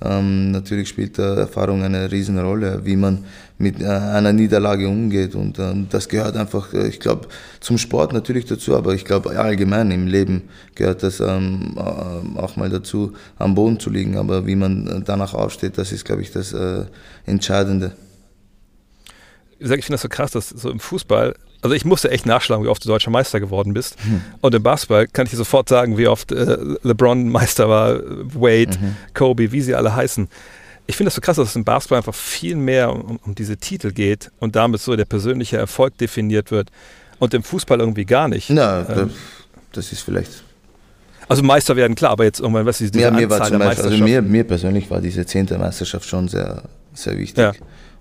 ähm, 0.00 0.52
natürlich 0.52 0.88
spielt 0.88 1.18
da 1.18 1.34
Erfahrung 1.36 1.82
eine 1.82 2.10
Riesenrolle, 2.10 2.82
wie 2.84 2.96
man 2.96 3.24
mit 3.58 3.80
äh, 3.80 3.86
einer 3.86 4.32
Niederlage 4.32 4.88
umgeht. 4.88 5.34
Und 5.34 5.58
ähm, 5.58 5.88
das 5.90 6.08
gehört 6.08 6.36
einfach, 6.36 6.72
äh, 6.72 6.86
ich 6.86 7.00
glaube, 7.00 7.26
zum 7.60 7.78
Sport 7.78 8.12
natürlich 8.12 8.44
dazu, 8.44 8.76
aber 8.76 8.94
ich 8.94 9.04
glaube 9.04 9.36
allgemein 9.38 9.90
im 9.90 10.06
Leben 10.06 10.44
gehört 10.76 11.02
das 11.02 11.18
ähm, 11.18 11.76
äh, 11.76 12.38
auch 12.38 12.56
mal 12.56 12.70
dazu, 12.70 13.14
am 13.38 13.54
Boden 13.56 13.80
zu 13.80 13.90
liegen. 13.90 14.16
Aber 14.16 14.46
wie 14.46 14.56
man 14.56 14.86
äh, 14.86 15.00
danach 15.04 15.34
aufsteht, 15.34 15.78
das 15.78 15.90
ist, 15.90 16.04
glaube 16.04 16.22
ich, 16.22 16.30
das 16.30 16.54
äh, 19.60 19.64
Entscheidende. 19.64 19.78
Ich 19.78 19.84
finde 19.84 19.94
das 19.94 20.02
so 20.02 20.08
krass, 20.08 20.30
dass 20.32 20.48
so 20.48 20.70
im 20.70 20.80
Fußball 20.80 21.34
also 21.60 21.74
ich 21.74 21.84
musste 21.84 22.10
echt 22.10 22.26
nachschlagen, 22.26 22.64
wie 22.64 22.68
oft 22.68 22.84
du 22.84 22.88
deutscher 22.88 23.10
Meister 23.10 23.40
geworden 23.40 23.74
bist. 23.74 23.96
Mhm. 24.04 24.22
Und 24.40 24.54
im 24.54 24.62
Basketball 24.62 25.06
kann 25.08 25.26
ich 25.26 25.30
dir 25.30 25.36
sofort 25.36 25.68
sagen, 25.68 25.98
wie 25.98 26.06
oft 26.06 26.30
äh, 26.30 26.56
LeBron 26.82 27.28
Meister 27.28 27.68
war, 27.68 27.98
Wade, 28.34 28.78
mhm. 28.80 28.96
Kobe, 29.14 29.50
wie 29.50 29.60
sie 29.60 29.74
alle 29.74 29.94
heißen. 29.94 30.28
Ich 30.86 30.96
finde 30.96 31.08
das 31.08 31.16
so 31.16 31.20
krass, 31.20 31.36
dass 31.36 31.48
es 31.48 31.56
im 31.56 31.64
Basketball 31.64 31.98
einfach 31.98 32.14
viel 32.14 32.54
mehr 32.54 32.92
um, 32.92 33.18
um, 33.24 33.34
diese 33.34 33.56
Titel 33.56 33.92
geht 33.92 34.30
und 34.38 34.56
damit 34.56 34.80
so 34.80 34.94
der 34.96 35.04
persönliche 35.04 35.56
Erfolg 35.56 35.98
definiert 35.98 36.50
wird 36.50 36.70
und 37.18 37.34
im 37.34 37.42
Fußball 37.42 37.80
irgendwie 37.80 38.06
gar 38.06 38.28
nicht. 38.28 38.50
Na, 38.50 38.88
ähm, 38.88 39.10
das 39.72 39.92
ist 39.92 40.02
vielleicht 40.02 40.44
also 41.28 41.42
Meister 41.42 41.76
werden 41.76 41.94
klar, 41.94 42.12
aber 42.12 42.24
jetzt 42.24 42.40
irgendwann, 42.40 42.64
was 42.64 42.80
ist 42.80 42.94
diese 42.94 43.04
ja, 43.04 43.10
mir 43.10 43.24
Anzahl 43.24 43.40
war 43.40 43.48
zum 43.48 43.58
Beispiel, 43.58 43.84
also 43.84 44.04
mir, 44.04 44.22
mir 44.22 44.44
persönlich 44.44 44.90
war 44.90 45.02
diese 45.02 45.26
zehnte 45.26 45.58
Meisterschaft 45.58 46.08
schon 46.08 46.26
sehr, 46.26 46.62
sehr 46.94 47.18
wichtig. 47.18 47.36
Ja. 47.36 47.52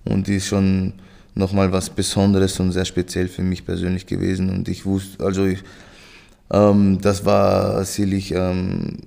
Und 0.06 0.28
die 0.28 0.38
ist 0.38 0.48
schon 0.48 0.93
nochmal 1.38 1.71
was 1.71 1.89
Besonderes 1.89 2.60
und 2.60 2.71
sehr 2.71 2.86
speziell 2.86 3.28
für 3.28 3.43
mich 3.43 3.65
persönlich 3.65 4.06
gewesen. 4.06 4.50
Und 4.50 4.67
ich 4.67 4.86
wusste, 4.86 5.23
also 5.23 5.45
ich, 5.45 5.63
ähm, 6.52 7.00
das 7.02 7.26
war 7.26 7.84
sicherlich 7.86 8.34
ähm, 8.34 8.97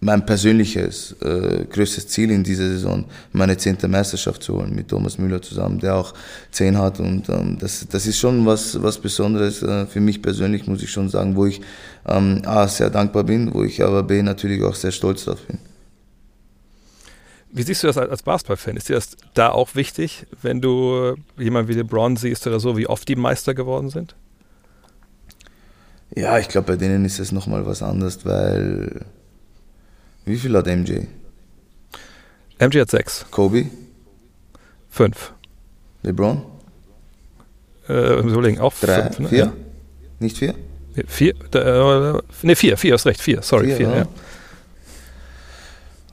mein 0.00 0.26
persönliches 0.26 1.14
äh, 1.20 1.64
größtes 1.70 2.08
Ziel 2.08 2.32
in 2.32 2.42
dieser 2.42 2.68
Saison, 2.68 3.04
meine 3.32 3.56
zehnte 3.56 3.86
Meisterschaft 3.86 4.42
zu 4.42 4.54
holen 4.54 4.74
mit 4.74 4.88
Thomas 4.88 5.16
Müller 5.16 5.40
zusammen, 5.40 5.78
der 5.78 5.94
auch 5.94 6.12
zehn 6.50 6.76
hat. 6.76 6.98
Und 6.98 7.28
ähm, 7.28 7.56
das, 7.60 7.86
das 7.88 8.06
ist 8.06 8.18
schon 8.18 8.44
was, 8.44 8.82
was 8.82 8.98
Besonderes 8.98 9.62
äh, 9.62 9.86
für 9.86 10.00
mich 10.00 10.20
persönlich, 10.20 10.66
muss 10.66 10.82
ich 10.82 10.90
schon 10.90 11.08
sagen, 11.08 11.36
wo 11.36 11.46
ich 11.46 11.60
ähm, 12.06 12.42
A, 12.44 12.66
sehr 12.66 12.90
dankbar 12.90 13.22
bin, 13.22 13.54
wo 13.54 13.62
ich 13.62 13.82
aber 13.82 14.02
B, 14.02 14.22
natürlich 14.22 14.62
auch 14.64 14.74
sehr 14.74 14.90
stolz 14.90 15.24
drauf 15.24 15.40
bin. 15.46 15.58
Wie 17.54 17.62
siehst 17.62 17.82
du 17.82 17.86
das 17.86 17.98
als 17.98 18.22
Basketball-Fan? 18.22 18.76
Ist 18.78 18.88
dir 18.88 18.94
das 18.94 19.16
da 19.34 19.50
auch 19.50 19.74
wichtig, 19.74 20.26
wenn 20.40 20.60
du 20.62 21.14
jemanden 21.38 21.68
wie 21.68 21.74
LeBron 21.74 22.16
siehst 22.16 22.46
oder 22.46 22.58
so, 22.58 22.76
wie 22.78 22.86
oft 22.86 23.06
die 23.08 23.16
Meister 23.16 23.52
geworden 23.54 23.90
sind? 23.90 24.14
Ja, 26.14 26.38
ich 26.38 26.48
glaube, 26.48 26.68
bei 26.72 26.76
denen 26.76 27.04
ist 27.04 27.18
es 27.18 27.32
nochmal 27.32 27.64
was 27.66 27.82
anderes, 27.82 28.24
weil 28.24 29.04
wie 30.24 30.36
viel 30.36 30.56
hat 30.56 30.66
MJ? 30.66 31.00
MJ 32.58 32.80
hat 32.80 32.90
sechs. 32.90 33.26
Kobe, 33.30 33.66
Fünf. 34.88 35.32
LeBron, 36.02 36.42
Äh, 37.88 38.20
überlegen, 38.20 38.60
auch 38.60 38.74
drei, 38.74 39.02
fünf. 39.04 39.18
Ne? 39.20 39.28
vier, 39.28 39.38
Ja. 39.38 39.52
nicht 40.20 40.36
vier? 40.38 40.54
Vier? 41.06 41.34
Äh, 41.54 42.20
ne, 42.46 42.56
vier, 42.56 42.76
vier, 42.76 42.92
hast 42.94 43.06
recht, 43.06 43.20
vier. 43.22 43.40
Sorry, 43.42 43.68
vier, 43.68 43.76
Vier, 43.76 43.88
ja. 43.88 43.96
ja. 43.96 44.06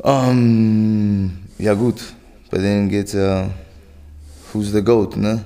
Ähm, 0.04 1.32
ja 1.58 1.74
gut, 1.74 2.02
bei 2.50 2.58
denen 2.58 2.90
geht 2.90 3.08
es 3.08 3.14
ja, 3.14 3.50
who's 4.54 4.72
the 4.72 4.82
GOAT, 4.82 5.18
ne? 5.18 5.44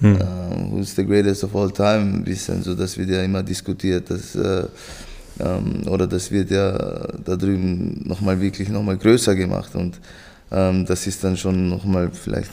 Hm. 0.00 0.16
Äh, 0.16 0.70
who's 0.70 0.94
the 0.94 1.04
greatest 1.04 1.44
of 1.44 1.54
all 1.56 1.70
time, 1.70 2.16
ein 2.16 2.24
bisschen, 2.24 2.62
so 2.62 2.74
das 2.74 2.98
wird 2.98 3.08
ja 3.10 3.22
immer 3.22 3.42
diskutiert, 3.42 4.10
dass, 4.10 4.34
äh, 4.34 4.66
ähm, 5.40 5.86
oder 5.88 6.06
das 6.06 6.30
wird 6.30 6.50
ja 6.50 6.72
da 7.24 7.36
drüben 7.36 8.02
nochmal 8.04 8.40
wirklich 8.40 8.68
nochmal 8.68 8.98
größer 8.98 9.34
gemacht 9.34 9.74
und 9.74 10.00
ähm, 10.50 10.84
das 10.84 11.06
ist 11.06 11.24
dann 11.24 11.36
schon 11.36 11.70
nochmal, 11.70 12.10
vielleicht 12.12 12.50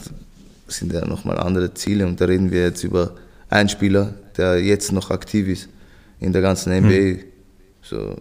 sind 0.68 0.92
ja 0.92 1.04
nochmal 1.04 1.38
andere 1.38 1.74
Ziele 1.74 2.06
und 2.06 2.20
da 2.20 2.24
reden 2.24 2.50
wir 2.50 2.62
jetzt 2.62 2.84
über 2.84 3.12
einen 3.50 3.68
Spieler, 3.68 4.14
der 4.36 4.62
jetzt 4.62 4.92
noch 4.92 5.10
aktiv 5.10 5.48
ist 5.48 5.68
in 6.20 6.32
der 6.32 6.40
ganzen 6.40 6.72
NBA, 6.72 7.24
so 7.82 8.16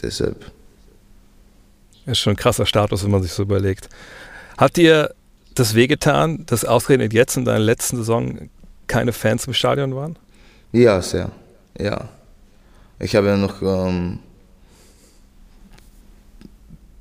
deshalb. 0.00 0.50
Ist 2.06 2.18
schon 2.18 2.34
ein 2.34 2.36
krasser 2.36 2.66
Status, 2.66 3.04
wenn 3.04 3.10
man 3.10 3.22
sich 3.22 3.32
so 3.32 3.42
überlegt. 3.42 3.88
Hat 4.58 4.76
dir 4.76 5.14
das 5.54 5.74
wehgetan, 5.74 6.44
dass 6.46 6.64
ausgerechnet 6.64 7.12
jetzt 7.12 7.36
in 7.36 7.44
deiner 7.44 7.58
letzten 7.58 7.96
Saison 7.96 8.50
keine 8.86 9.12
Fans 9.12 9.46
im 9.46 9.54
Stadion 9.54 9.94
waren? 9.94 10.18
Ja, 10.72 11.00
sehr. 11.00 11.30
Ja. 11.78 12.08
Ich 12.98 13.16
habe 13.16 13.28
ja 13.28 13.36
noch 13.36 13.62
ähm, 13.62 14.18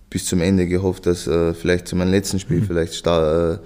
bis 0.09 0.25
zum 0.25 0.41
Ende 0.41 0.67
gehofft, 0.67 1.05
dass 1.05 1.27
äh, 1.27 1.53
vielleicht 1.53 1.87
zu 1.87 1.95
meinem 1.95 2.11
letzten 2.11 2.39
Spiel 2.39 2.63
vielleicht 2.65 2.95
Sta 2.95 3.53
äh, 3.53 3.57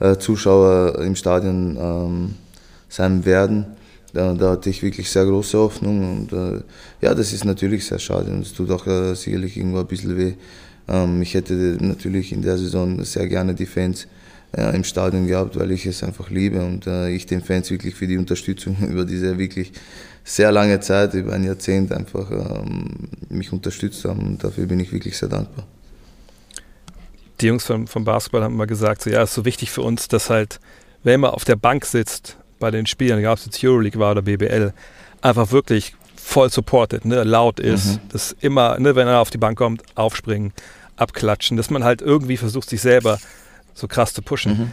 äh, 0.00 0.18
Zuschauer 0.18 0.98
im 1.00 1.16
Stadion 1.16 1.76
ähm, 1.80 2.34
sein 2.88 3.24
werden. 3.24 3.66
Da, 4.12 4.32
da 4.34 4.52
hatte 4.52 4.70
ich 4.70 4.82
wirklich 4.82 5.10
sehr 5.10 5.26
große 5.26 5.58
Hoffnung 5.58 6.28
und 6.28 6.32
äh, 6.32 6.62
ja, 7.00 7.14
das 7.14 7.32
ist 7.32 7.44
natürlich 7.44 7.86
sehr 7.86 7.98
schade 7.98 8.30
und 8.30 8.40
es 8.40 8.52
tut 8.52 8.70
auch 8.70 8.86
äh, 8.86 9.14
sicherlich 9.14 9.56
irgendwo 9.56 9.80
ein 9.80 9.86
bisschen 9.86 10.16
weh. 10.16 10.34
Ähm, 10.88 11.22
ich 11.22 11.34
hätte 11.34 11.76
natürlich 11.80 12.32
in 12.32 12.42
der 12.42 12.58
Saison 12.58 13.02
sehr 13.04 13.26
gerne 13.28 13.54
die 13.54 13.66
Fans 13.66 14.06
äh, 14.56 14.74
im 14.74 14.84
Stadion 14.84 15.26
gehabt, 15.26 15.58
weil 15.58 15.70
ich 15.72 15.86
es 15.86 16.02
einfach 16.02 16.30
liebe 16.30 16.60
und 16.64 16.86
äh, 16.86 17.10
ich 17.10 17.26
den 17.26 17.42
Fans 17.42 17.70
wirklich 17.70 17.94
für 17.94 18.06
die 18.06 18.18
Unterstützung 18.18 18.76
über 18.88 19.04
diese 19.04 19.38
wirklich 19.38 19.72
sehr 20.24 20.50
lange 20.50 20.80
Zeit, 20.80 21.14
über 21.14 21.32
ein 21.32 21.44
Jahrzehnt 21.44 21.92
einfach 21.92 22.30
ähm, 22.30 23.08
mich 23.28 23.52
unterstützt 23.52 24.04
haben 24.04 24.20
und 24.26 24.44
dafür 24.44 24.66
bin 24.66 24.80
ich 24.80 24.92
wirklich 24.92 25.16
sehr 25.16 25.28
dankbar. 25.28 25.64
Die 27.40 27.46
Jungs 27.46 27.64
vom, 27.64 27.86
vom 27.86 28.04
Basketball 28.04 28.42
haben 28.42 28.54
immer 28.54 28.66
gesagt, 28.66 29.02
so, 29.02 29.10
ja, 29.10 29.22
es 29.22 29.30
ist 29.30 29.34
so 29.36 29.44
wichtig 29.44 29.70
für 29.70 29.82
uns, 29.82 30.08
dass 30.08 30.30
halt, 30.30 30.58
wenn 31.02 31.20
man 31.20 31.30
auf 31.30 31.44
der 31.44 31.56
Bank 31.56 31.84
sitzt 31.84 32.36
bei 32.58 32.70
den 32.70 32.86
Spielen, 32.86 33.18
egal 33.18 33.32
ob 33.34 33.38
es 33.38 33.44
jetzt 33.44 33.62
Euroleague 33.62 34.00
war 34.00 34.12
oder 34.12 34.22
BBL, 34.22 34.72
einfach 35.20 35.52
wirklich 35.52 35.94
voll 36.16 36.50
supported, 36.50 37.04
ne, 37.04 37.22
laut 37.24 37.60
ist, 37.60 37.86
Mhm. 37.86 38.00
dass 38.08 38.34
immer, 38.40 38.78
ne, 38.80 38.96
wenn 38.96 39.06
er 39.06 39.20
auf 39.20 39.30
die 39.30 39.38
Bank 39.38 39.58
kommt, 39.58 39.82
aufspringen, 39.94 40.52
abklatschen, 40.96 41.56
dass 41.56 41.70
man 41.70 41.84
halt 41.84 42.02
irgendwie 42.02 42.36
versucht, 42.36 42.68
sich 42.68 42.80
selber 42.80 43.18
so 43.74 43.86
krass 43.88 44.12
zu 44.12 44.22
pushen. 44.22 44.58
Mhm. 44.58 44.70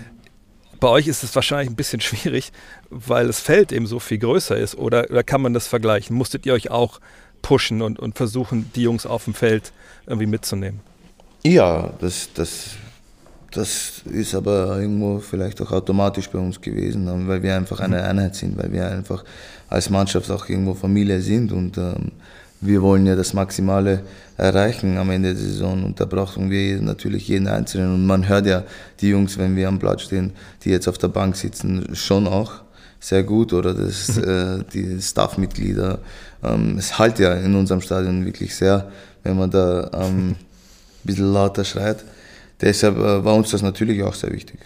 Bei 0.79 0.87
euch 0.89 1.07
ist 1.07 1.23
es 1.23 1.35
wahrscheinlich 1.35 1.69
ein 1.69 1.75
bisschen 1.75 2.01
schwierig, 2.01 2.51
weil 2.89 3.27
das 3.27 3.39
Feld 3.39 3.71
eben 3.71 3.87
so 3.87 3.99
viel 3.99 4.17
größer 4.17 4.57
ist. 4.57 4.75
Oder, 4.75 5.09
oder 5.09 5.23
kann 5.23 5.41
man 5.41 5.53
das 5.53 5.67
vergleichen? 5.67 6.15
Musstet 6.15 6.45
ihr 6.45 6.53
euch 6.53 6.71
auch 6.71 6.99
pushen 7.41 7.81
und, 7.81 7.99
und 7.99 8.17
versuchen, 8.17 8.71
die 8.75 8.83
Jungs 8.83 9.05
auf 9.05 9.25
dem 9.25 9.33
Feld 9.33 9.71
irgendwie 10.07 10.27
mitzunehmen? 10.27 10.79
Ja, 11.43 11.91
das, 11.99 12.29
das, 12.33 12.69
das 13.51 14.01
ist 14.05 14.33
aber 14.33 14.79
irgendwo 14.79 15.19
vielleicht 15.19 15.61
auch 15.61 15.71
automatisch 15.71 16.29
bei 16.29 16.39
uns 16.39 16.59
gewesen, 16.59 17.27
weil 17.27 17.43
wir 17.43 17.55
einfach 17.55 17.81
eine 17.81 18.01
Einheit 18.01 18.35
sind, 18.35 18.57
weil 18.57 18.71
wir 18.71 18.89
einfach 18.89 19.25
als 19.69 19.89
Mannschaft 19.89 20.31
auch 20.31 20.47
irgendwo 20.47 20.73
Familie 20.73 21.21
sind 21.21 21.51
und 21.51 21.77
ähm, 21.77 22.13
wir 22.65 22.81
wollen 22.81 23.05
ja 23.05 23.15
das 23.15 23.33
Maximale 23.33 24.03
erreichen 24.37 24.97
am 24.97 25.09
Ende 25.11 25.33
der 25.33 25.43
Saison 25.43 25.83
und 25.83 25.99
da 25.99 26.05
brauchen 26.05 26.49
wir 26.49 26.81
natürlich 26.81 27.27
jeden 27.27 27.47
Einzelnen 27.47 27.93
und 27.93 28.05
man 28.05 28.27
hört 28.27 28.45
ja 28.45 28.63
die 28.99 29.09
Jungs, 29.09 29.37
wenn 29.37 29.55
wir 29.55 29.67
am 29.67 29.79
Platz 29.79 30.03
stehen, 30.03 30.33
die 30.63 30.69
jetzt 30.69 30.87
auf 30.87 30.97
der 30.97 31.09
Bank 31.09 31.35
sitzen, 31.35 31.95
schon 31.95 32.27
auch 32.27 32.63
sehr 32.99 33.23
gut 33.23 33.53
oder 33.53 33.73
das, 33.73 34.17
äh, 34.17 34.63
die 34.73 35.01
Staffmitglieder. 35.01 35.99
Ähm, 36.43 36.77
es 36.77 36.97
halt 36.97 37.19
ja 37.19 37.33
in 37.33 37.55
unserem 37.55 37.81
Stadion 37.81 38.25
wirklich 38.25 38.55
sehr, 38.55 38.91
wenn 39.23 39.37
man 39.37 39.51
da 39.51 39.89
ähm, 39.93 40.29
ein 40.29 40.35
bisschen 41.03 41.33
lauter 41.33 41.65
schreit. 41.65 42.03
Deshalb 42.61 42.97
äh, 42.97 43.25
war 43.25 43.35
uns 43.35 43.51
das 43.51 43.61
natürlich 43.61 44.01
auch 44.03 44.13
sehr 44.13 44.31
wichtig. 44.31 44.59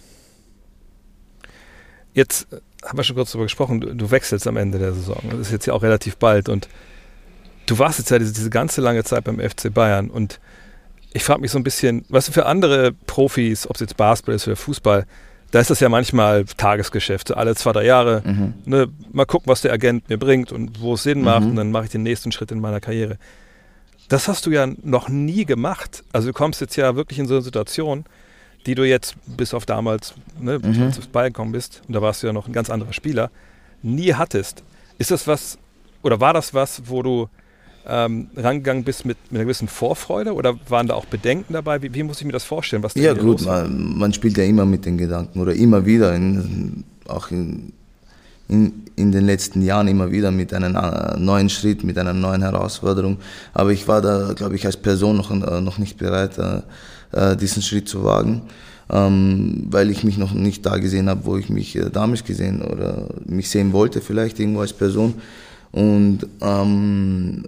Jetzt 2.14 2.48
haben 2.86 2.98
wir 2.98 3.04
schon 3.04 3.16
kurz 3.16 3.32
darüber 3.32 3.46
gesprochen, 3.46 3.82
du, 3.82 3.94
du 3.94 4.12
wechselst 4.12 4.48
am 4.48 4.58
Ende 4.58 4.80
der 4.80 4.94
Saison. 4.94 5.22
Das 5.32 5.40
ist 5.40 5.52
jetzt 5.52 5.66
ja 5.66 5.74
auch 5.74 5.84
relativ 5.84 6.18
bald. 6.18 6.50
Und 6.50 6.68
du 7.68 7.78
warst 7.78 8.00
jetzt 8.00 8.10
ja 8.10 8.18
diese, 8.18 8.34
diese 8.34 8.50
ganze 8.50 8.82
lange 8.82 9.04
Zeit 9.04 9.24
beim 9.24 9.40
FC 9.40 9.72
Bayern. 9.74 10.10
Und 10.10 10.40
ich 11.14 11.24
frage 11.24 11.42
mich 11.42 11.52
so 11.52 11.60
ein 11.60 11.64
bisschen, 11.64 12.04
was 12.10 12.30
für 12.30 12.46
andere 12.48 12.92
Profis, 12.92 13.68
ob 13.68 13.76
es 13.76 13.82
jetzt 13.82 13.98
Basketball 13.98 14.36
ist 14.36 14.48
oder 14.48 14.56
Fußball, 14.56 15.06
da 15.52 15.60
ist 15.60 15.70
das 15.70 15.80
ja 15.80 15.88
manchmal 15.88 16.44
Tagesgeschäft. 16.46 17.30
So 17.30 17.36
alle 17.36 17.56
zwei, 17.56 17.72
drei 17.72 17.86
Jahre, 17.86 18.22
Mhm. 18.26 18.54
ne, 18.66 18.88
mal 19.14 19.26
gucken, 19.26 19.48
was 19.48 19.62
der 19.62 19.72
Agent 19.72 20.10
mir 20.10 20.18
bringt 20.18 20.52
und 20.52 20.82
wo 20.82 20.96
es 20.96 21.04
Sinn 21.04 21.22
macht. 21.22 21.42
Mhm. 21.44 21.50
Und 21.52 21.56
dann 21.58 21.72
mache 21.72 21.86
ich 21.86 21.92
den 21.92 22.04
nächsten 22.04 22.32
Schritt 22.32 22.52
in 22.52 22.60
meiner 22.60 22.80
Karriere. 22.82 23.18
Das 24.10 24.28
hast 24.28 24.46
du 24.46 24.52
ja 24.52 24.68
noch 24.84 25.10
nie 25.10 25.46
gemacht. 25.46 26.04
Also 26.14 26.28
du 26.28 26.34
kommst 26.34 26.62
jetzt 26.62 26.76
ja 26.76 26.96
wirklich 26.96 27.20
in 27.20 27.28
so 27.28 27.36
eine 27.36 27.44
Situation, 27.44 28.06
die 28.66 28.76
du 28.76 28.84
jetzt 28.84 29.16
bis 29.26 29.54
auf 29.54 29.66
damals, 29.66 30.14
ne, 30.40 30.60
Mhm. 30.60 30.84
als 30.84 31.00
du 31.00 31.08
Bayern 31.08 31.32
gekommen 31.34 31.52
bist, 31.54 31.82
und 31.88 31.94
da 31.94 32.02
warst 32.02 32.24
du 32.24 32.28
ja 32.28 32.34
noch 32.34 32.48
ein 32.48 32.54
ganz 32.54 32.70
anderer 32.70 32.92
Spieler, 32.94 33.32
nie 33.82 34.14
hattest. 34.14 34.64
Ist 34.98 35.12
das 35.12 35.28
was, 35.28 35.58
oder 36.04 36.20
war 36.20 36.34
das 36.34 36.54
was, 36.54 36.82
wo 36.86 37.02
du 37.04 37.30
ähm, 37.88 38.28
rangegangen 38.36 38.84
bist 38.84 39.06
mit, 39.06 39.18
mit 39.30 39.40
einer 39.40 39.46
gewissen 39.46 39.68
Vorfreude 39.68 40.34
oder 40.34 40.56
waren 40.68 40.88
da 40.88 40.96
auch 40.96 41.06
Bedenken 41.06 41.54
dabei? 41.54 41.82
Wie, 41.82 41.94
wie 41.94 42.04
muss 42.04 42.20
ich 42.20 42.26
mir 42.26 42.34
das 42.34 42.44
vorstellen? 42.44 42.84
Was 42.84 42.96
Ja 42.96 43.14
gut, 43.14 43.46
man, 43.46 43.98
man 43.98 44.14
spielt 44.14 44.38
ja 44.38 44.44
immer 44.44 44.66
mit 44.66 44.86
den 44.86 44.98
Gedanken 44.98 45.40
oder 45.40 45.54
immer 45.54 45.86
wieder, 45.86 46.14
in, 46.14 46.84
auch 47.08 47.32
in, 47.32 47.72
in, 48.50 48.74
in 48.96 49.12
den 49.12 49.26
letzten 49.26 49.62
Jahren 49.62 49.88
immer 49.88 50.12
wieder 50.12 50.32
mit 50.32 50.54
einem 50.54 50.78
neuen 51.24 51.50
Schritt, 51.50 51.84
mit 51.84 51.98
einer 51.98 52.14
neuen 52.14 52.42
Herausforderung. 52.42 53.18
Aber 53.54 53.72
ich 53.72 53.88
war 53.88 54.02
da, 54.02 54.34
glaube 54.34 54.56
ich, 54.56 54.66
als 54.66 54.78
Person 54.78 55.18
noch, 55.18 55.32
äh, 55.32 55.62
noch 55.62 55.78
nicht 55.78 55.98
bereit, 55.98 56.38
äh, 56.38 56.62
äh, 57.12 57.38
diesen 57.38 57.62
Schritt 57.62 57.88
zu 57.88 58.04
wagen, 58.04 58.42
ähm, 58.90 59.68
weil 59.70 59.90
ich 59.90 60.04
mich 60.04 60.18
noch 60.18 60.34
nicht 60.34 60.66
da 60.66 60.78
gesehen 60.78 61.10
habe, 61.10 61.26
wo 61.26 61.38
ich 61.38 61.50
mich 61.50 61.76
äh, 61.78 61.90
damals 61.90 62.26
gesehen 62.26 62.62
oder 62.62 63.08
mich 63.26 63.50
sehen 63.50 63.72
wollte, 63.72 64.02
vielleicht 64.02 64.40
irgendwo 64.40 64.62
als 64.62 64.74
Person. 64.74 65.16
Und 65.72 66.20
ähm, 66.42 67.44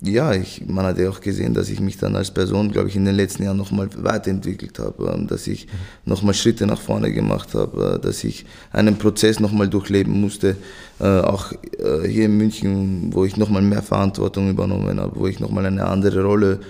ja, 0.00 0.32
ich, 0.32 0.62
man 0.64 0.84
hat 0.84 0.98
ja 0.98 1.10
auch 1.10 1.20
gesehen, 1.20 1.54
dass 1.54 1.68
ich 1.68 1.80
mich 1.80 1.98
dann 1.98 2.14
als 2.14 2.30
Person, 2.30 2.70
glaube 2.70 2.88
ich, 2.88 2.94
in 2.94 3.04
den 3.04 3.16
letzten 3.16 3.42
Jahren 3.42 3.56
nochmal 3.56 3.88
weiterentwickelt 3.96 4.78
habe, 4.78 5.12
ähm, 5.12 5.26
dass 5.26 5.48
ich 5.48 5.66
nochmal 6.04 6.34
Schritte 6.34 6.66
nach 6.66 6.80
vorne 6.80 7.12
gemacht 7.12 7.54
habe, 7.54 7.96
äh, 7.96 7.98
dass 7.98 8.22
ich 8.22 8.46
einen 8.70 8.96
Prozess 8.96 9.40
nochmal 9.40 9.68
durchleben 9.68 10.20
musste, 10.20 10.56
äh, 11.00 11.04
auch 11.04 11.50
äh, 11.52 12.06
hier 12.06 12.26
in 12.26 12.36
München, 12.36 13.10
wo 13.12 13.24
ich 13.24 13.36
nochmal 13.36 13.62
mehr 13.62 13.82
Verantwortung 13.82 14.48
übernommen 14.50 15.00
habe, 15.00 15.18
wo 15.18 15.26
ich 15.26 15.40
nochmal 15.40 15.66
eine 15.66 15.86
andere 15.86 16.22
Rolle 16.22 16.60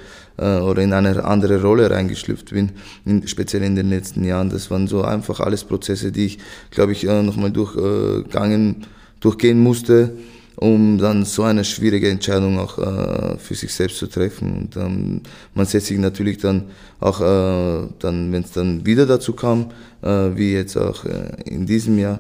oder 0.41 0.83
in 0.83 0.93
eine 0.93 1.25
andere 1.25 1.61
Rolle 1.61 1.91
reingeschlüpft 1.91 2.51
bin, 2.51 2.71
in, 3.05 3.27
speziell 3.27 3.65
in 3.65 3.75
den 3.75 3.91
letzten 3.91 4.23
Jahren. 4.23 4.51
Das 4.51 4.71
waren 4.71 4.87
so 4.87 5.03
einfach 5.03 5.41
alles 5.41 5.65
Prozesse, 5.65 6.13
die 6.13 6.27
ich, 6.27 6.39
glaube 6.71 6.93
ich, 6.93 7.03
nochmal 7.03 7.51
durchgegangen, 7.51 8.87
durchgehen 9.19 9.59
musste 9.59 10.13
um 10.61 10.99
dann 10.99 11.25
so 11.25 11.45
eine 11.45 11.65
schwierige 11.65 12.11
Entscheidung 12.11 12.59
auch 12.59 12.79
äh, 12.79 13.39
für 13.39 13.55
sich 13.55 13.73
selbst 13.73 13.99
zu 13.99 14.09
treffen. 14.09 14.53
Und 14.53 14.77
ähm, 14.77 15.21
man 15.55 15.67
setzt 15.67 15.87
sich 15.87 15.99
natürlich 15.99 16.39
dann 16.39 16.65
auch, 16.99 17.21
äh, 17.21 17.89
dann, 18.01 18.33
wenn 18.33 18.43
es 18.43 18.53
dann 18.53 18.85
wieder 18.85 19.07
dazu 19.07 19.35
kam, 19.35 19.71
äh, 20.03 20.31
wie 20.35 20.55
jetzt 20.55 20.77
auch 20.77 21.05
äh, 21.05 21.31
in 21.45 21.65
diesem 21.65 21.99
Jahr, 21.99 22.19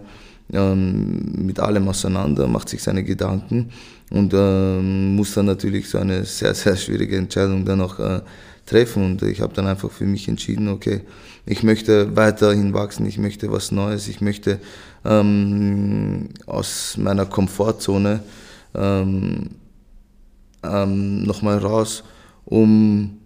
ähm, 0.52 1.46
mit 1.46 1.58
allem 1.58 1.88
auseinander, 1.88 2.46
macht 2.46 2.68
sich 2.68 2.82
seine 2.82 3.02
Gedanken 3.02 3.70
und 4.10 4.32
ähm, 4.34 5.16
muss 5.16 5.34
dann 5.34 5.46
natürlich 5.46 5.88
so 5.88 5.98
eine 5.98 6.24
sehr, 6.24 6.54
sehr 6.54 6.76
schwierige 6.76 7.16
Entscheidung 7.16 7.64
dann 7.64 7.80
auch 7.80 7.98
äh, 7.98 8.20
treffen. 8.66 9.04
Und 9.04 9.22
ich 9.22 9.40
habe 9.40 9.52
dann 9.52 9.66
einfach 9.66 9.90
für 9.90 10.04
mich 10.04 10.28
entschieden, 10.28 10.68
okay, 10.68 11.00
ich 11.44 11.64
möchte 11.64 12.14
weiterhin 12.14 12.72
wachsen, 12.72 13.04
ich 13.06 13.18
möchte 13.18 13.50
was 13.50 13.72
Neues, 13.72 14.06
ich 14.06 14.20
möchte 14.20 14.60
ähm, 15.04 16.28
aus 16.46 16.96
meiner 16.96 17.26
Komfortzone 17.26 18.20
ähm, 18.74 19.50
ähm, 20.62 21.22
nochmal 21.22 21.58
raus, 21.58 22.04
um, 22.44 23.18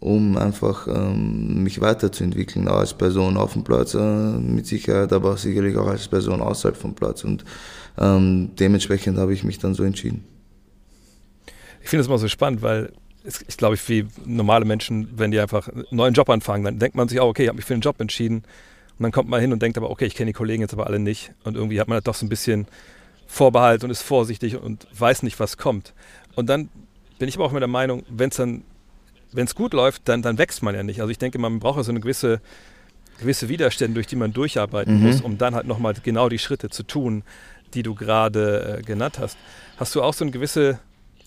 um 0.00 0.36
einfach 0.36 0.86
ähm, 0.86 1.62
mich 1.62 1.80
weiterzuentwickeln, 1.80 2.68
auch 2.68 2.78
als 2.78 2.94
Person 2.94 3.36
auf 3.36 3.52
dem 3.52 3.64
Platz 3.64 3.94
äh, 3.94 3.98
mit 3.98 4.66
Sicherheit, 4.66 5.12
aber 5.12 5.36
sicherlich 5.36 5.76
auch 5.76 5.86
als 5.86 6.08
Person 6.08 6.40
außerhalb 6.40 6.76
vom 6.76 6.94
Platz. 6.94 7.24
Und 7.24 7.44
ähm, 7.98 8.50
dementsprechend 8.58 9.18
habe 9.18 9.32
ich 9.32 9.44
mich 9.44 9.58
dann 9.58 9.74
so 9.74 9.82
entschieden. 9.82 10.24
Ich 11.82 11.88
finde 11.90 12.02
es 12.02 12.06
immer 12.06 12.18
so 12.18 12.28
spannend, 12.28 12.62
weil 12.62 12.92
ich 13.24 13.56
glaube, 13.56 13.76
wie 13.86 14.06
normale 14.24 14.64
Menschen, 14.64 15.08
wenn 15.16 15.30
die 15.30 15.40
einfach 15.40 15.68
einen 15.68 15.84
neuen 15.90 16.14
Job 16.14 16.30
anfangen, 16.30 16.64
dann 16.64 16.78
denkt 16.78 16.96
man 16.96 17.08
sich 17.08 17.20
auch, 17.20 17.28
okay, 17.28 17.42
ich 17.42 17.48
habe 17.48 17.56
mich 17.56 17.64
für 17.64 17.74
den 17.74 17.80
Job 17.80 18.00
entschieden. 18.00 18.42
Und 18.98 19.04
dann 19.04 19.12
kommt 19.12 19.28
man 19.28 19.40
hin 19.40 19.52
und 19.52 19.62
denkt 19.62 19.78
aber, 19.78 19.90
okay, 19.90 20.06
ich 20.06 20.14
kenne 20.14 20.30
die 20.30 20.32
Kollegen 20.34 20.62
jetzt 20.62 20.72
aber 20.72 20.86
alle 20.86 20.98
nicht. 20.98 21.32
Und 21.44 21.54
irgendwie 21.56 21.80
hat 21.80 21.86
man 21.88 21.94
halt 21.96 22.08
doch 22.08 22.14
so 22.14 22.26
ein 22.26 22.28
bisschen 22.28 22.66
Vorbehalt 23.26 23.84
und 23.84 23.90
ist 23.90 24.02
vorsichtig 24.02 24.56
und 24.60 24.86
weiß 24.98 25.22
nicht, 25.22 25.38
was 25.38 25.56
kommt. 25.56 25.94
Und 26.34 26.48
dann 26.48 26.68
bin 27.18 27.28
ich 27.28 27.36
aber 27.36 27.44
auch 27.44 27.52
mit 27.52 27.60
der 27.60 27.68
Meinung, 27.68 28.04
wenn 28.08 28.30
es 28.30 28.36
dann, 28.36 28.62
wenn 29.32 29.44
es 29.44 29.54
gut 29.54 29.72
läuft, 29.74 30.08
dann, 30.08 30.22
dann 30.22 30.38
wächst 30.38 30.62
man 30.62 30.74
ja 30.74 30.82
nicht. 30.82 31.00
Also 31.00 31.10
ich 31.10 31.18
denke, 31.18 31.38
man 31.38 31.58
braucht 31.60 31.76
ja 31.76 31.82
so 31.84 31.92
eine 31.92 32.00
gewisse, 32.00 32.40
gewisse 33.20 33.48
Widerstände, 33.48 33.94
durch 33.94 34.06
die 34.06 34.16
man 34.16 34.32
durcharbeiten 34.32 34.98
Mhm. 34.98 35.06
muss, 35.06 35.20
um 35.20 35.38
dann 35.38 35.54
halt 35.54 35.66
nochmal 35.66 35.94
genau 36.02 36.28
die 36.28 36.38
Schritte 36.38 36.70
zu 36.70 36.82
tun, 36.82 37.22
die 37.74 37.82
du 37.82 37.94
gerade 37.94 38.78
äh, 38.78 38.82
genannt 38.82 39.18
hast. 39.18 39.36
Hast 39.76 39.94
du 39.94 40.02
auch 40.02 40.14
so 40.14 40.24
eine 40.24 40.32
gewisse, 40.32 40.78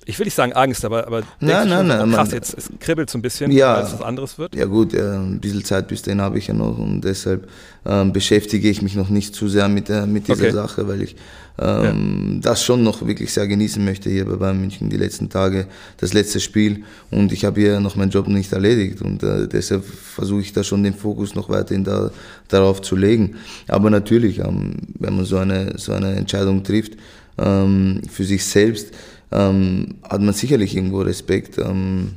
ich 0.05 0.17
will 0.19 0.25
nicht 0.25 0.33
sagen 0.35 0.53
Angst, 0.53 0.83
aber, 0.83 1.05
aber 1.07 1.21
Nein, 1.39 1.69
nein, 1.69 1.79
oh, 1.85 1.87
nein, 1.87 2.11
krass, 2.11 2.27
man- 2.29 2.35
jetzt 2.35 2.55
es 2.57 2.69
kribbelt 2.79 3.09
so 3.09 3.17
ein 3.17 3.21
bisschen, 3.21 3.51
Ja. 3.51 3.77
weil 3.77 3.83
es 3.83 3.93
was 3.93 4.01
anderes 4.01 4.37
wird? 4.37 4.55
Ja 4.55 4.65
gut, 4.65 4.93
äh, 4.93 5.01
ein 5.17 5.39
bisschen 5.39 5.63
Zeit 5.63 5.87
bis 5.87 6.01
dahin 6.01 6.21
habe 6.21 6.37
ich 6.37 6.47
ja 6.47 6.53
noch 6.53 6.77
und 6.77 7.01
deshalb 7.01 7.47
ähm, 7.85 8.11
beschäftige 8.13 8.69
ich 8.69 8.81
mich 8.81 8.95
noch 8.95 9.09
nicht 9.09 9.33
zu 9.35 9.47
sehr 9.47 9.67
mit, 9.67 9.89
der, 9.89 10.05
mit 10.05 10.27
dieser 10.27 10.41
Okay. 10.45 10.51
Sache, 10.51 10.87
weil 10.87 11.01
ich 11.03 11.15
ähm, 11.59 12.39
das 12.41 12.63
schon 12.63 12.83
noch 12.83 13.05
wirklich 13.05 13.31
sehr 13.33 13.47
genießen 13.47 13.83
möchte 13.83 14.09
hier 14.09 14.25
bei 14.25 14.35
Bayern 14.35 14.59
München 14.59 14.89
die 14.89 14.97
letzten 14.97 15.29
Tage, 15.29 15.67
das 15.97 16.13
letzte 16.13 16.39
Spiel 16.39 16.83
und 17.11 17.31
ich 17.31 17.45
habe 17.45 17.59
hier 17.61 17.79
noch 17.79 17.95
meinen 17.95 18.09
Job 18.11 18.27
nicht 18.27 18.51
erledigt 18.53 19.01
und 19.01 19.21
äh, 19.23 19.47
deshalb 19.47 19.83
versuche 19.85 20.41
ich 20.41 20.53
da 20.53 20.63
schon 20.63 20.83
den 20.83 20.93
Fokus 20.93 21.35
noch 21.35 21.49
weiterhin 21.49 21.83
da, 21.83 22.11
darauf 22.47 22.81
zu 22.81 22.95
legen. 22.95 23.35
Aber 23.67 23.89
natürlich, 23.89 24.39
ähm, 24.39 24.73
wenn 24.99 25.15
man 25.15 25.25
so 25.25 25.37
eine, 25.37 25.73
so 25.77 25.91
eine 25.93 26.15
Entscheidung 26.15 26.63
trifft 26.63 26.93
ähm, 27.37 28.01
für 28.09 28.23
sich 28.23 28.43
selbst, 28.45 28.91
ähm, 29.31 29.95
hat 30.07 30.21
man 30.21 30.33
sicherlich 30.33 30.75
irgendwo 30.75 31.01
Respekt. 31.01 31.57
Ähm, 31.57 32.13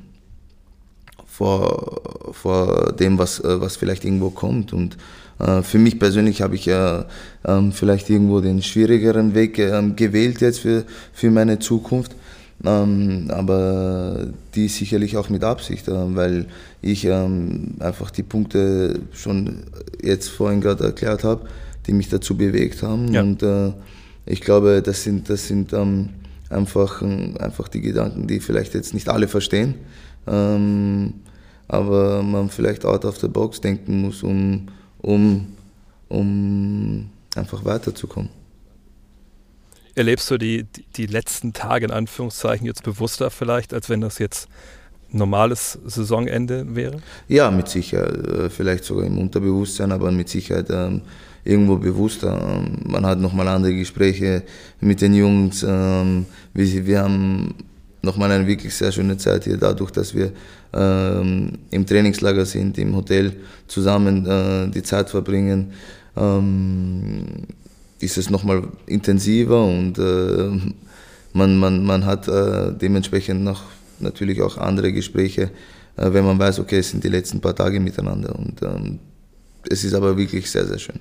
vor, 1.34 2.00
vor 2.30 2.92
dem, 2.92 3.18
was, 3.18 3.40
äh, 3.40 3.60
was 3.60 3.76
vielleicht 3.76 4.04
irgendwo 4.04 4.30
kommt. 4.30 4.72
Und 4.72 4.96
äh, 5.40 5.62
für 5.62 5.78
mich 5.78 5.98
persönlich 5.98 6.42
habe 6.42 6.54
ich 6.54 6.66
ja 6.66 7.06
ähm, 7.44 7.72
vielleicht 7.72 8.08
irgendwo 8.08 8.40
den 8.40 8.62
schwierigeren 8.62 9.34
Weg 9.34 9.58
ähm, 9.58 9.96
gewählt 9.96 10.40
jetzt 10.40 10.60
für, 10.60 10.84
für 11.12 11.32
meine 11.32 11.58
Zukunft. 11.58 12.14
Ähm, 12.64 13.30
aber 13.30 14.28
die 14.54 14.68
sicherlich 14.68 15.16
auch 15.16 15.28
mit 15.28 15.42
Absicht, 15.42 15.88
äh, 15.88 16.14
weil 16.14 16.46
ich 16.82 17.04
ähm, 17.04 17.74
einfach 17.80 18.12
die 18.12 18.22
Punkte 18.22 19.00
schon 19.12 19.64
jetzt 20.00 20.28
vorhin 20.28 20.60
gerade 20.60 20.84
erklärt 20.84 21.24
habe, 21.24 21.48
die 21.88 21.94
mich 21.94 22.08
dazu 22.08 22.36
bewegt 22.36 22.84
haben. 22.84 23.12
Ja. 23.12 23.22
Und 23.22 23.42
äh, 23.42 23.72
ich 24.24 24.40
glaube, 24.40 24.82
das 24.82 25.02
sind, 25.02 25.28
das 25.28 25.48
sind 25.48 25.72
ähm, 25.72 26.10
einfach, 26.54 27.02
einfach 27.02 27.68
die 27.68 27.80
Gedanken, 27.80 28.26
die 28.26 28.40
vielleicht 28.40 28.74
jetzt 28.74 28.94
nicht 28.94 29.08
alle 29.08 29.28
verstehen, 29.28 29.74
ähm, 30.26 31.14
aber 31.68 32.22
man 32.22 32.48
vielleicht 32.50 32.84
out 32.84 33.04
of 33.04 33.18
the 33.18 33.28
box 33.28 33.60
denken 33.60 34.02
muss, 34.02 34.22
um, 34.22 34.68
um, 35.02 35.46
um 36.08 37.10
einfach 37.34 37.64
weiterzukommen. 37.64 38.30
Erlebst 39.94 40.30
du 40.30 40.38
die, 40.38 40.64
die, 40.64 40.84
die 40.96 41.06
letzten 41.06 41.52
Tage 41.52 41.86
in 41.86 41.92
Anführungszeichen 41.92 42.66
jetzt 42.66 42.82
bewusster 42.82 43.30
vielleicht, 43.30 43.72
als 43.72 43.88
wenn 43.88 44.00
das 44.00 44.18
jetzt 44.18 44.48
normales 45.10 45.78
Saisonende 45.84 46.74
wäre? 46.74 47.00
Ja, 47.28 47.50
mit 47.50 47.68
Sicherheit, 47.68 48.26
äh, 48.26 48.50
vielleicht 48.50 48.84
sogar 48.84 49.04
im 49.04 49.18
Unterbewusstsein, 49.18 49.92
aber 49.92 50.10
mit 50.10 50.28
Sicherheit 50.28 50.66
ähm, 50.70 51.02
irgendwo 51.44 51.76
bewusster. 51.76 52.40
Ähm, 52.40 52.90
man 52.90 53.04
hat 53.06 53.20
nochmal 53.20 53.48
andere 53.48 53.74
Gespräche 53.74 54.42
mit 54.80 55.00
den 55.00 55.14
Jungs. 55.14 55.64
Ähm, 55.66 56.26
wir, 56.52 56.86
wir 56.86 57.02
haben 57.02 57.54
nochmal 58.02 58.30
eine 58.32 58.46
wirklich 58.46 58.74
sehr 58.74 58.92
schöne 58.92 59.16
Zeit 59.16 59.44
hier, 59.44 59.56
dadurch, 59.56 59.90
dass 59.90 60.14
wir 60.14 60.32
ähm, 60.72 61.52
im 61.70 61.86
Trainingslager 61.86 62.44
sind, 62.44 62.78
im 62.78 62.94
Hotel 62.94 63.32
zusammen 63.66 64.26
äh, 64.26 64.68
die 64.70 64.82
Zeit 64.82 65.10
verbringen. 65.10 65.72
Ähm, 66.16 67.24
ist 68.00 68.18
es 68.18 68.30
nochmal 68.30 68.64
intensiver 68.86 69.64
und 69.64 69.98
äh, 69.98 70.72
man, 71.32 71.56
man, 71.58 71.84
man 71.84 72.04
hat 72.04 72.28
äh, 72.28 72.72
dementsprechend 72.72 73.42
noch 73.42 73.62
natürlich 73.98 74.42
auch 74.42 74.58
andere 74.58 74.92
Gespräche, 74.92 75.50
äh, 75.96 76.12
wenn 76.12 76.24
man 76.24 76.38
weiß, 76.38 76.60
okay, 76.60 76.78
es 76.78 76.90
sind 76.90 77.02
die 77.02 77.08
letzten 77.08 77.40
paar 77.40 77.54
Tage 77.54 77.80
miteinander 77.80 78.36
und 78.38 78.62
ähm, 78.62 78.98
es 79.68 79.84
ist 79.84 79.94
aber 79.94 80.16
wirklich 80.16 80.50
sehr, 80.50 80.66
sehr 80.66 80.78
schön. 80.78 81.00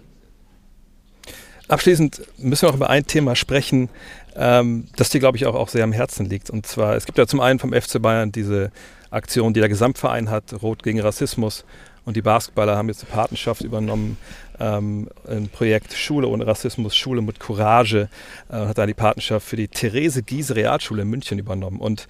Abschließend 1.74 2.21
müssen 2.38 2.61
wir 2.61 2.69
noch 2.69 2.76
über 2.76 2.91
ein 2.91 3.07
Thema 3.07 3.36
sprechen, 3.36 3.89
ähm, 4.36 4.86
das 4.95 5.09
dir, 5.09 5.19
glaube 5.19 5.38
ich, 5.38 5.47
auch, 5.47 5.55
auch 5.55 5.69
sehr 5.69 5.84
am 5.84 5.91
Herzen 5.91 6.28
liegt. 6.28 6.51
Und 6.51 6.67
zwar, 6.67 6.95
es 6.95 7.07
gibt 7.07 7.17
ja 7.17 7.26
zum 7.26 7.39
einen 7.39 7.57
vom 7.57 7.74
FC 7.74 7.99
Bayern 7.99 8.32
diese 8.32 8.71
Aktion, 9.09 9.55
die 9.55 9.59
der 9.59 9.69
Gesamtverein 9.69 10.30
hat, 10.30 10.61
Rot 10.61 10.84
gegen 10.84 10.99
Rassismus. 10.99 11.65
Und 12.05 12.15
die 12.15 12.21
Basketballer 12.21 12.78
haben 12.78 12.89
jetzt 12.89 13.03
eine 13.03 13.11
Patenschaft 13.11 13.61
übernommen, 13.61 14.17
ähm, 14.59 15.09
ein 15.28 15.49
Projekt 15.49 15.93
Schule 15.93 16.28
ohne 16.28 16.45
Rassismus, 16.45 16.95
Schule 16.95 17.24
mit 17.24 17.39
Courage, 17.39 18.07
äh, 18.49 18.53
hat 18.53 18.78
da 18.78 18.86
die 18.86 18.93
Patenschaft 18.93 19.47
für 19.47 19.55
die 19.55 19.67
Therese 19.67 20.21
Giese 20.21 20.55
Realschule 20.55 21.01
in 21.01 21.09
München 21.09 21.39
übernommen. 21.39 21.80
Und 21.80 22.07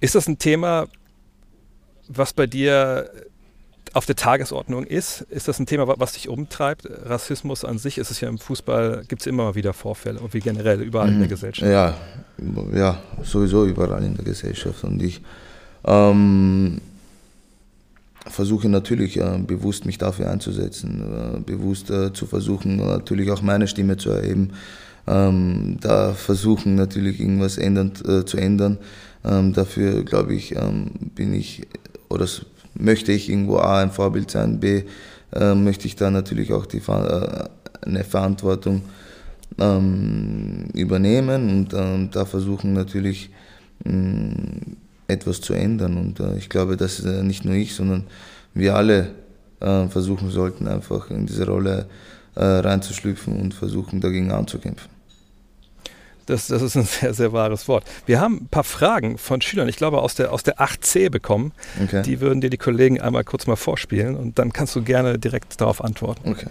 ist 0.00 0.16
das 0.16 0.28
ein 0.28 0.36
Thema, 0.36 0.88
was 2.08 2.34
bei 2.34 2.46
dir 2.46 3.10
auf 3.94 4.06
der 4.06 4.16
Tagesordnung 4.16 4.84
ist? 4.84 5.22
Ist 5.30 5.48
das 5.48 5.58
ein 5.58 5.66
Thema, 5.66 5.86
wa- 5.88 5.94
was 5.98 6.12
dich 6.12 6.28
umtreibt? 6.28 6.88
Rassismus 7.06 7.64
an 7.64 7.78
sich 7.78 7.98
ist 7.98 8.10
es 8.10 8.20
ja 8.20 8.28
im 8.28 8.38
Fußball, 8.38 9.04
gibt 9.08 9.22
es 9.22 9.26
immer 9.26 9.44
mal 9.44 9.54
wieder 9.54 9.72
Vorfälle 9.72 10.20
und 10.20 10.34
wie 10.34 10.40
generell 10.40 10.82
überall 10.82 11.08
in 11.08 11.20
der 11.20 11.28
Gesellschaft. 11.28 11.70
Ja, 11.70 11.96
ja, 12.74 13.00
sowieso 13.22 13.64
überall 13.66 14.02
in 14.04 14.16
der 14.16 14.24
Gesellschaft. 14.24 14.84
Und 14.84 15.02
ich 15.02 15.22
ähm, 15.84 16.80
versuche 18.26 18.68
natürlich 18.68 19.18
äh, 19.18 19.38
bewusst 19.46 19.86
mich 19.86 19.98
dafür 19.98 20.30
einzusetzen, 20.30 21.36
äh, 21.36 21.40
bewusst 21.40 21.90
äh, 21.90 22.12
zu 22.12 22.26
versuchen, 22.26 22.76
natürlich 22.76 23.30
auch 23.30 23.42
meine 23.42 23.68
Stimme 23.68 23.96
zu 23.96 24.10
erheben. 24.10 24.50
Ähm, 25.06 25.76
da 25.80 26.14
versuchen 26.14 26.74
natürlich 26.74 27.20
irgendwas 27.20 27.58
ändern, 27.58 27.92
äh, 28.08 28.24
zu 28.24 28.38
ändern. 28.38 28.78
Ähm, 29.24 29.52
dafür 29.52 30.02
glaube 30.02 30.34
ich, 30.34 30.56
ähm, 30.56 30.90
bin 31.14 31.34
ich 31.34 31.66
oder 32.08 32.26
möchte 32.74 33.12
ich 33.12 33.28
irgendwo 33.28 33.58
A 33.58 33.80
ein 33.80 33.90
Vorbild 33.90 34.30
sein, 34.30 34.60
B 34.60 34.84
äh, 35.32 35.54
möchte 35.54 35.86
ich 35.86 35.96
da 35.96 36.10
natürlich 36.10 36.52
auch 36.52 36.66
die, 36.66 36.78
äh, 36.78 37.44
eine 37.82 38.04
Verantwortung 38.04 38.82
ähm, 39.58 40.66
übernehmen 40.74 41.50
und 41.50 41.74
ähm, 41.74 42.10
da 42.10 42.24
versuchen 42.24 42.72
natürlich 42.72 43.30
mh, 43.84 44.34
etwas 45.08 45.40
zu 45.40 45.54
ändern. 45.54 45.96
Und 45.96 46.20
äh, 46.20 46.36
ich 46.36 46.48
glaube, 46.48 46.76
dass 46.76 47.04
äh, 47.04 47.22
nicht 47.22 47.44
nur 47.44 47.54
ich, 47.54 47.74
sondern 47.74 48.04
wir 48.54 48.74
alle 48.76 49.10
äh, 49.60 49.86
versuchen 49.88 50.30
sollten, 50.30 50.66
einfach 50.68 51.10
in 51.10 51.26
diese 51.26 51.46
Rolle 51.46 51.86
äh, 52.34 52.44
reinzuschlüpfen 52.44 53.40
und 53.40 53.54
versuchen 53.54 54.00
dagegen 54.00 54.32
anzukämpfen. 54.32 54.93
Das, 56.26 56.48
das 56.48 56.62
ist 56.62 56.76
ein 56.76 56.84
sehr, 57.00 57.14
sehr 57.14 57.32
wahres 57.32 57.68
Wort. 57.68 57.84
Wir 58.06 58.20
haben 58.20 58.42
ein 58.42 58.48
paar 58.48 58.64
Fragen 58.64 59.18
von 59.18 59.40
Schülern, 59.40 59.68
ich 59.68 59.76
glaube 59.76 60.00
aus 60.00 60.14
der, 60.14 60.32
aus 60.32 60.42
der 60.42 60.58
8c 60.58 61.10
bekommen. 61.10 61.52
Okay. 61.82 62.02
Die 62.02 62.20
würden 62.20 62.40
dir 62.40 62.50
die 62.50 62.58
Kollegen 62.58 63.00
einmal 63.00 63.24
kurz 63.24 63.46
mal 63.46 63.56
vorspielen 63.56 64.16
und 64.16 64.38
dann 64.38 64.52
kannst 64.52 64.74
du 64.76 64.82
gerne 64.82 65.18
direkt 65.18 65.60
darauf 65.60 65.82
antworten. 65.82 66.30
okay. 66.30 66.46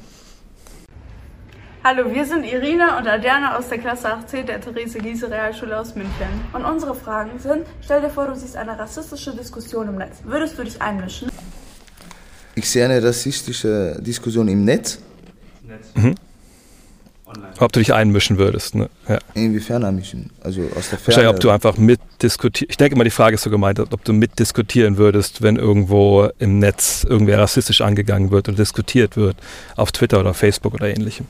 Hallo, 1.85 2.13
wir 2.13 2.25
sind 2.25 2.45
Irina 2.45 2.97
und 2.97 3.09
Adriana 3.09 3.57
aus 3.57 3.67
der 3.67 3.77
Klasse 3.77 4.07
8c 4.07 4.43
der 4.43 4.61
Therese 4.61 4.99
Giese 4.99 5.29
Realschule 5.29 5.77
aus 5.77 5.95
München. 5.95 6.29
Und 6.53 6.63
unsere 6.63 6.95
Fragen 6.95 7.37
sind, 7.39 7.65
stell 7.81 7.99
dir 7.99 8.09
vor, 8.09 8.25
du 8.25 8.35
siehst 8.37 8.55
eine 8.55 8.79
rassistische 8.79 9.35
Diskussion 9.35 9.89
im 9.89 9.95
Netz. 9.95 10.19
Würdest 10.23 10.57
du 10.57 10.63
dich 10.63 10.81
einmischen? 10.81 11.27
Ich 12.55 12.69
sehe 12.69 12.85
eine 12.85 13.03
rassistische 13.03 13.97
Diskussion 13.99 14.47
im 14.47 14.63
Netz. 14.63 14.99
Ob 17.59 17.71
du 17.71 17.79
dich 17.79 17.93
einmischen 17.93 18.37
würdest. 18.37 18.75
Ne? 18.75 18.89
Ja. 19.07 19.19
Inwiefern 19.33 19.83
einmischen? 19.83 20.31
Also 20.41 20.61
aus 20.75 20.89
der 20.89 20.99
Ferne. 20.99 21.07
Wahrscheinlich, 21.07 21.33
ob 21.33 21.39
du 21.39 21.49
einfach 21.49 21.77
mitdiskutierst. 21.77 22.71
Ich 22.71 22.77
denke 22.77 22.95
mal, 22.97 23.03
die 23.03 23.09
Frage 23.09 23.35
ist 23.35 23.43
so 23.43 23.49
gemeint, 23.49 23.79
ob 23.79 24.03
du 24.03 24.13
mitdiskutieren 24.13 24.97
würdest, 24.97 25.41
wenn 25.41 25.55
irgendwo 25.55 26.29
im 26.39 26.59
Netz 26.59 27.05
irgendwer 27.07 27.39
rassistisch 27.39 27.81
angegangen 27.81 28.31
wird 28.31 28.49
oder 28.49 28.57
diskutiert 28.57 29.17
wird, 29.17 29.37
auf 29.75 29.91
Twitter 29.91 30.19
oder 30.19 30.33
Facebook 30.33 30.73
oder 30.73 30.87
ähnlichem. 30.87 31.25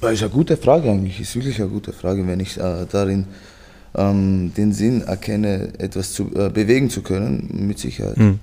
Das 0.00 0.12
ist 0.12 0.22
eine 0.22 0.30
gute 0.30 0.56
Frage 0.56 0.90
eigentlich, 0.90 1.20
ist 1.20 1.34
wirklich 1.34 1.60
eine 1.60 1.70
gute 1.70 1.92
Frage, 1.92 2.26
wenn 2.26 2.38
ich 2.38 2.56
äh, 2.56 2.86
darin 2.90 3.26
ähm, 3.96 4.52
den 4.56 4.72
Sinn 4.72 5.02
erkenne, 5.02 5.72
etwas 5.78 6.12
zu, 6.12 6.30
äh, 6.34 6.50
bewegen 6.50 6.88
zu 6.88 7.02
können, 7.02 7.66
mit 7.66 7.78
Sicherheit. 7.78 8.16
Hm. 8.16 8.38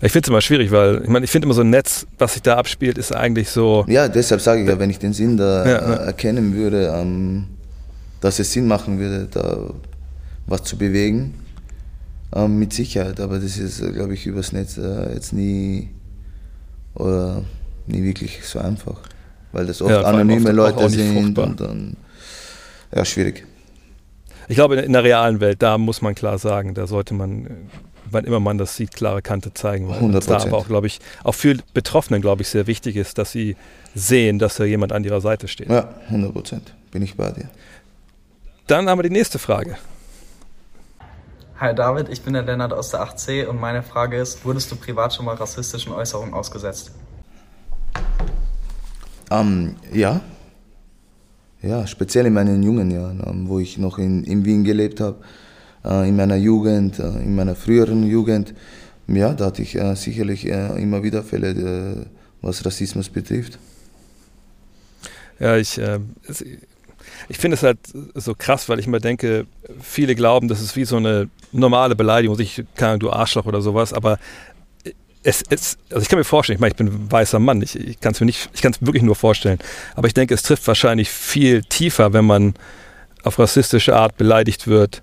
Ich 0.00 0.12
finde 0.12 0.26
es 0.26 0.28
immer 0.28 0.40
schwierig, 0.40 0.70
weil 0.70 1.02
ich 1.02 1.08
meine, 1.08 1.24
ich 1.24 1.30
finde 1.30 1.46
immer 1.46 1.54
so 1.54 1.62
ein 1.62 1.70
Netz, 1.70 2.06
was 2.18 2.34
sich 2.34 2.42
da 2.42 2.56
abspielt, 2.56 2.98
ist 2.98 3.12
eigentlich 3.14 3.50
so. 3.50 3.84
Ja, 3.88 4.06
deshalb 4.08 4.40
sage 4.40 4.62
ich 4.62 4.68
ja, 4.68 4.78
wenn 4.78 4.90
ich 4.90 4.98
den 5.00 5.12
Sinn 5.12 5.36
da 5.36 5.66
Ja, 5.66 5.78
äh, 5.78 6.06
erkennen 6.06 6.54
würde, 6.54 6.92
ähm, 6.96 7.46
dass 8.20 8.38
es 8.38 8.52
Sinn 8.52 8.66
machen 8.68 8.98
würde, 9.00 9.26
da 9.30 9.58
was 10.46 10.62
zu 10.62 10.76
bewegen, 10.78 11.34
ähm, 12.34 12.58
mit 12.58 12.72
Sicherheit. 12.72 13.18
Aber 13.20 13.38
das 13.40 13.58
ist, 13.58 13.80
äh, 13.80 13.90
glaube 13.90 14.14
ich, 14.14 14.24
übers 14.26 14.52
Netz 14.52 14.78
äh, 14.78 15.12
jetzt 15.14 15.32
nie 15.32 15.90
oder 16.94 17.42
nie 17.86 18.02
wirklich 18.04 18.44
so 18.44 18.58
einfach, 18.60 19.00
weil 19.52 19.66
das 19.66 19.82
oft 19.82 19.90
Ja, 19.90 20.02
anonyme 20.02 20.48
oft 20.48 20.56
Leute 20.76 20.90
sind 20.90 21.14
fruchtbar. 21.34 21.46
und 21.48 21.60
dann 21.60 21.96
ja 22.94 23.04
schwierig. 23.04 23.44
Ich 24.50 24.54
glaube, 24.56 24.76
in 24.76 24.92
der 24.94 25.04
realen 25.04 25.40
Welt, 25.40 25.60
da 25.60 25.76
muss 25.76 26.00
man 26.00 26.14
klar 26.14 26.38
sagen, 26.38 26.72
da 26.72 26.86
sollte 26.86 27.12
man, 27.14 27.46
äh, 27.46 27.50
wann 28.10 28.24
immer 28.24 28.40
man 28.40 28.58
das 28.58 28.76
sieht, 28.76 28.94
klare 28.94 29.22
Kante 29.22 29.54
zeigen. 29.54 29.88
Weil 29.88 30.00
100%. 30.00 30.26
da 30.26 30.38
aber 30.38 30.56
auch, 30.56 30.68
glaube 30.68 30.86
ich, 30.86 31.00
auch 31.24 31.34
für 31.34 31.56
Betroffenen, 31.74 32.20
glaube 32.20 32.42
ich, 32.42 32.48
sehr 32.48 32.66
wichtig 32.66 32.96
ist, 32.96 33.18
dass 33.18 33.32
sie 33.32 33.56
sehen, 33.94 34.38
dass 34.38 34.56
da 34.56 34.64
jemand 34.64 34.92
an 34.92 35.04
ihrer 35.04 35.20
Seite 35.20 35.48
steht. 35.48 35.68
Ja, 35.68 35.94
100 36.06 36.32
Prozent. 36.32 36.74
Bin 36.90 37.02
ich 37.02 37.16
bei 37.16 37.30
dir. 37.30 37.48
Dann 38.66 38.88
haben 38.88 38.98
wir 38.98 39.02
die 39.02 39.10
nächste 39.10 39.38
Frage. 39.38 39.76
Hi 41.60 41.74
David, 41.74 42.08
ich 42.08 42.22
bin 42.22 42.34
der 42.34 42.42
Lennart 42.42 42.72
aus 42.72 42.90
der 42.90 43.00
8C 43.02 43.46
und 43.46 43.58
meine 43.58 43.82
Frage 43.82 44.16
ist, 44.16 44.44
wurdest 44.44 44.70
du 44.70 44.76
privat 44.76 45.12
schon 45.12 45.24
mal 45.24 45.34
rassistischen 45.34 45.92
Äußerungen 45.92 46.32
ausgesetzt? 46.32 46.92
Ähm, 49.30 49.74
ja. 49.92 50.20
Ja, 51.60 51.86
speziell 51.86 52.26
in 52.26 52.34
meinen 52.34 52.62
jungen 52.62 52.90
Jahren, 52.90 53.22
ähm, 53.26 53.48
wo 53.48 53.58
ich 53.58 53.76
noch 53.76 53.98
in, 53.98 54.22
in 54.22 54.44
Wien 54.44 54.62
gelebt 54.62 55.00
habe, 55.00 55.16
in 56.08 56.16
meiner 56.16 56.36
Jugend, 56.36 56.98
äh, 56.98 57.08
in 57.22 57.34
meiner 57.34 57.54
früheren 57.54 58.06
Jugend. 58.06 58.54
Ja, 59.06 59.32
da 59.32 59.46
hatte 59.46 59.62
ich 59.62 59.74
äh, 59.76 59.94
sicherlich 59.94 60.46
äh, 60.46 60.80
immer 60.80 61.02
wieder 61.02 61.22
Fälle, 61.22 61.50
äh, 61.50 62.06
was 62.42 62.64
Rassismus 62.64 63.08
betrifft. 63.08 63.58
Ja, 65.40 65.56
ich, 65.56 65.78
äh, 65.78 66.00
ich 67.28 67.38
finde 67.38 67.56
es 67.56 67.62
halt 67.62 67.78
so 68.14 68.34
krass, 68.34 68.68
weil 68.68 68.78
ich 68.80 68.86
immer 68.86 69.00
denke, 69.00 69.46
viele 69.80 70.14
glauben, 70.14 70.48
das 70.48 70.60
ist 70.60 70.76
wie 70.76 70.84
so 70.84 70.96
eine 70.96 71.30
normale 71.52 71.94
Beleidigung, 71.96 72.38
ich 72.38 72.64
Ahnung, 72.78 73.00
du 73.00 73.10
Arschloch 73.10 73.46
oder 73.46 73.62
sowas, 73.62 73.92
aber 73.92 74.18
es, 75.22 75.42
es, 75.48 75.78
also 75.90 76.02
ich 76.02 76.08
kann 76.08 76.18
mir 76.18 76.24
vorstellen, 76.24 76.56
ich 76.56 76.60
meine, 76.60 76.72
ich 76.72 76.76
bin 76.76 76.88
ein 76.88 77.10
weißer 77.10 77.38
Mann, 77.38 77.62
ich, 77.62 77.74
kann 78.00 78.14
ich 78.14 78.62
kann 78.62 78.72
es 78.72 78.80
wirklich 78.80 79.02
nur 79.02 79.16
vorstellen, 79.16 79.58
aber 79.94 80.06
ich 80.06 80.14
denke, 80.14 80.34
es 80.34 80.42
trifft 80.42 80.66
wahrscheinlich 80.66 81.10
viel 81.10 81.62
tiefer, 81.62 82.12
wenn 82.12 82.24
man 82.24 82.54
auf 83.22 83.38
rassistische 83.38 83.96
Art 83.96 84.16
beleidigt 84.16 84.66
wird 84.66 85.02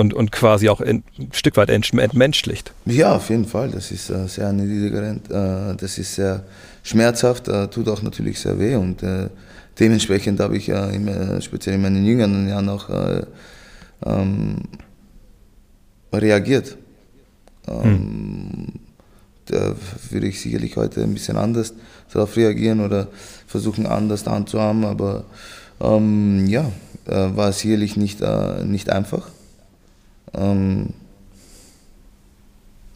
und, 0.00 0.14
und 0.14 0.32
quasi 0.32 0.68
auch 0.68 0.80
in, 0.80 1.02
ein 1.18 1.28
Stück 1.32 1.56
weit 1.56 1.70
ent, 1.70 1.92
entmenschlicht. 1.92 2.72
Ja, 2.86 3.16
auf 3.16 3.28
jeden 3.28 3.44
Fall. 3.44 3.70
Das 3.70 3.90
ist 3.90 4.10
äh, 4.10 4.26
sehr 4.26 4.52
niedergerend. 4.52 5.30
Äh, 5.30 5.76
das 5.76 5.98
ist 5.98 6.14
sehr 6.14 6.42
schmerzhaft, 6.82 7.48
äh, 7.48 7.68
tut 7.68 7.88
auch 7.88 8.02
natürlich 8.02 8.40
sehr 8.40 8.58
weh 8.58 8.74
und 8.74 9.02
äh, 9.02 9.28
dementsprechend 9.78 10.40
habe 10.40 10.56
ich 10.56 10.68
äh, 10.70 10.96
immer, 10.96 11.40
speziell 11.42 11.74
in 11.76 11.82
meinen 11.82 12.04
jüngeren 12.04 12.48
Jahren 12.48 12.68
auch 12.70 12.88
äh, 12.88 13.22
ähm, 14.06 14.56
reagiert. 16.12 16.76
Ähm, 17.68 18.72
Da 19.46 19.74
würde 20.10 20.28
ich 20.28 20.40
sicherlich 20.40 20.76
heute 20.76 21.02
ein 21.02 21.12
bisschen 21.12 21.36
anders 21.36 21.74
darauf 22.12 22.36
reagieren 22.36 22.80
oder 22.80 23.08
versuchen 23.48 23.84
anders 23.84 24.24
handzuhaben, 24.24 24.84
aber 24.84 25.24
ähm, 25.80 26.46
ja, 26.46 26.70
war 27.04 27.52
sicherlich 27.52 27.96
nicht, 27.96 28.20
nicht 28.64 28.90
einfach. 28.90 29.28
Ähm, 30.34 30.94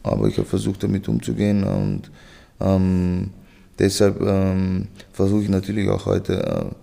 aber 0.03 0.27
ich 0.27 0.37
habe 0.37 0.47
versucht, 0.47 0.83
damit 0.83 1.07
umzugehen 1.07 1.63
und 1.63 2.11
ähm, 2.59 3.31
deshalb 3.79 4.21
ähm, 4.21 4.87
versuche 5.11 5.43
ich 5.43 5.49
natürlich 5.49 5.89
auch 5.89 6.05
heute 6.05 6.73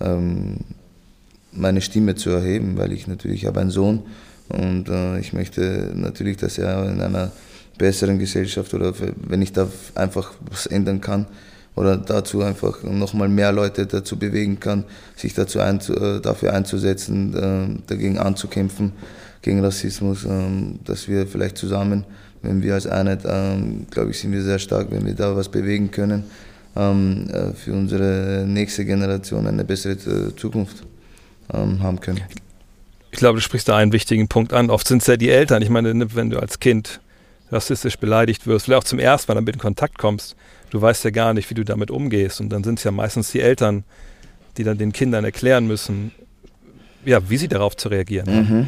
äh, 0.00 0.04
ähm, 0.04 0.58
meine 1.52 1.80
Stimme 1.80 2.14
zu 2.14 2.30
erheben, 2.30 2.76
weil 2.76 2.92
ich 2.92 3.06
natürlich 3.06 3.46
habe 3.46 3.60
einen 3.60 3.70
Sohn 3.70 4.02
und 4.48 4.88
äh, 4.88 5.18
ich 5.20 5.32
möchte 5.32 5.92
natürlich, 5.94 6.38
dass 6.38 6.58
er 6.58 6.90
in 6.90 7.00
einer 7.00 7.30
besseren 7.78 8.18
Gesellschaft 8.18 8.74
oder 8.74 8.92
wenn 9.16 9.42
ich 9.42 9.52
da 9.52 9.68
einfach 9.94 10.32
was 10.50 10.66
ändern 10.66 11.00
kann 11.00 11.26
oder 11.74 11.96
dazu 11.96 12.42
einfach 12.42 12.82
nochmal 12.82 13.28
mehr 13.28 13.52
Leute 13.52 13.86
dazu 13.86 14.18
bewegen 14.18 14.60
kann, 14.60 14.84
sich 15.16 15.34
dazu 15.34 15.60
einzu, 15.60 15.94
äh, 15.94 16.20
dafür 16.20 16.52
einzusetzen, 16.52 17.34
äh, 17.34 17.80
dagegen 17.86 18.18
anzukämpfen, 18.18 18.92
gegen 19.42 19.60
Rassismus, 19.60 20.24
ähm, 20.24 20.78
dass 20.84 21.08
wir 21.08 21.26
vielleicht 21.26 21.58
zusammen, 21.58 22.04
wenn 22.42 22.62
wir 22.62 22.74
als 22.74 22.86
Einheit, 22.86 23.22
ähm, 23.26 23.86
glaube 23.90 24.12
ich, 24.12 24.20
sind 24.20 24.32
wir 24.32 24.42
sehr 24.42 24.58
stark, 24.58 24.90
wenn 24.90 25.04
wir 25.04 25.14
da 25.14 25.36
was 25.36 25.48
bewegen 25.48 25.90
können, 25.90 26.24
ähm, 26.76 27.28
äh, 27.30 27.52
für 27.52 27.72
unsere 27.72 28.44
nächste 28.46 28.84
Generation 28.84 29.46
eine 29.46 29.64
bessere 29.64 29.92
äh, 29.92 30.36
Zukunft 30.36 30.84
haben 31.52 32.00
können. 32.00 32.22
Ich 33.10 33.18
glaube, 33.18 33.36
du 33.36 33.42
sprichst 33.42 33.68
da 33.68 33.76
einen 33.76 33.92
wichtigen 33.92 34.26
Punkt 34.26 34.54
an. 34.54 34.70
Oft 34.70 34.88
sind 34.88 35.02
es 35.02 35.06
ja 35.06 35.18
die 35.18 35.28
Eltern. 35.28 35.60
Ich 35.60 35.68
meine, 35.68 35.92
ne, 35.92 36.14
wenn 36.14 36.30
du 36.30 36.38
als 36.38 36.60
Kind 36.60 37.00
rassistisch 37.50 37.98
beleidigt 37.98 38.46
wirst, 38.46 38.64
vielleicht 38.64 38.84
auch 38.84 38.88
zum 38.88 38.98
ersten 38.98 39.30
Mal 39.30 39.34
damit 39.34 39.56
in 39.56 39.60
Kontakt 39.60 39.98
kommst, 39.98 40.34
du 40.70 40.80
weißt 40.80 41.04
ja 41.04 41.10
gar 41.10 41.34
nicht, 41.34 41.50
wie 41.50 41.54
du 41.54 41.62
damit 41.62 41.90
umgehst. 41.90 42.40
Und 42.40 42.48
dann 42.48 42.64
sind 42.64 42.78
es 42.78 42.84
ja 42.84 42.90
meistens 42.90 43.32
die 43.32 43.40
Eltern, 43.40 43.84
die 44.56 44.64
dann 44.64 44.78
den 44.78 44.94
Kindern 44.94 45.24
erklären 45.24 45.66
müssen, 45.66 46.12
ja, 47.04 47.28
wie 47.28 47.36
sie 47.36 47.48
darauf 47.48 47.76
zu 47.76 47.90
reagieren. 47.90 48.34
Mhm. 48.34 48.66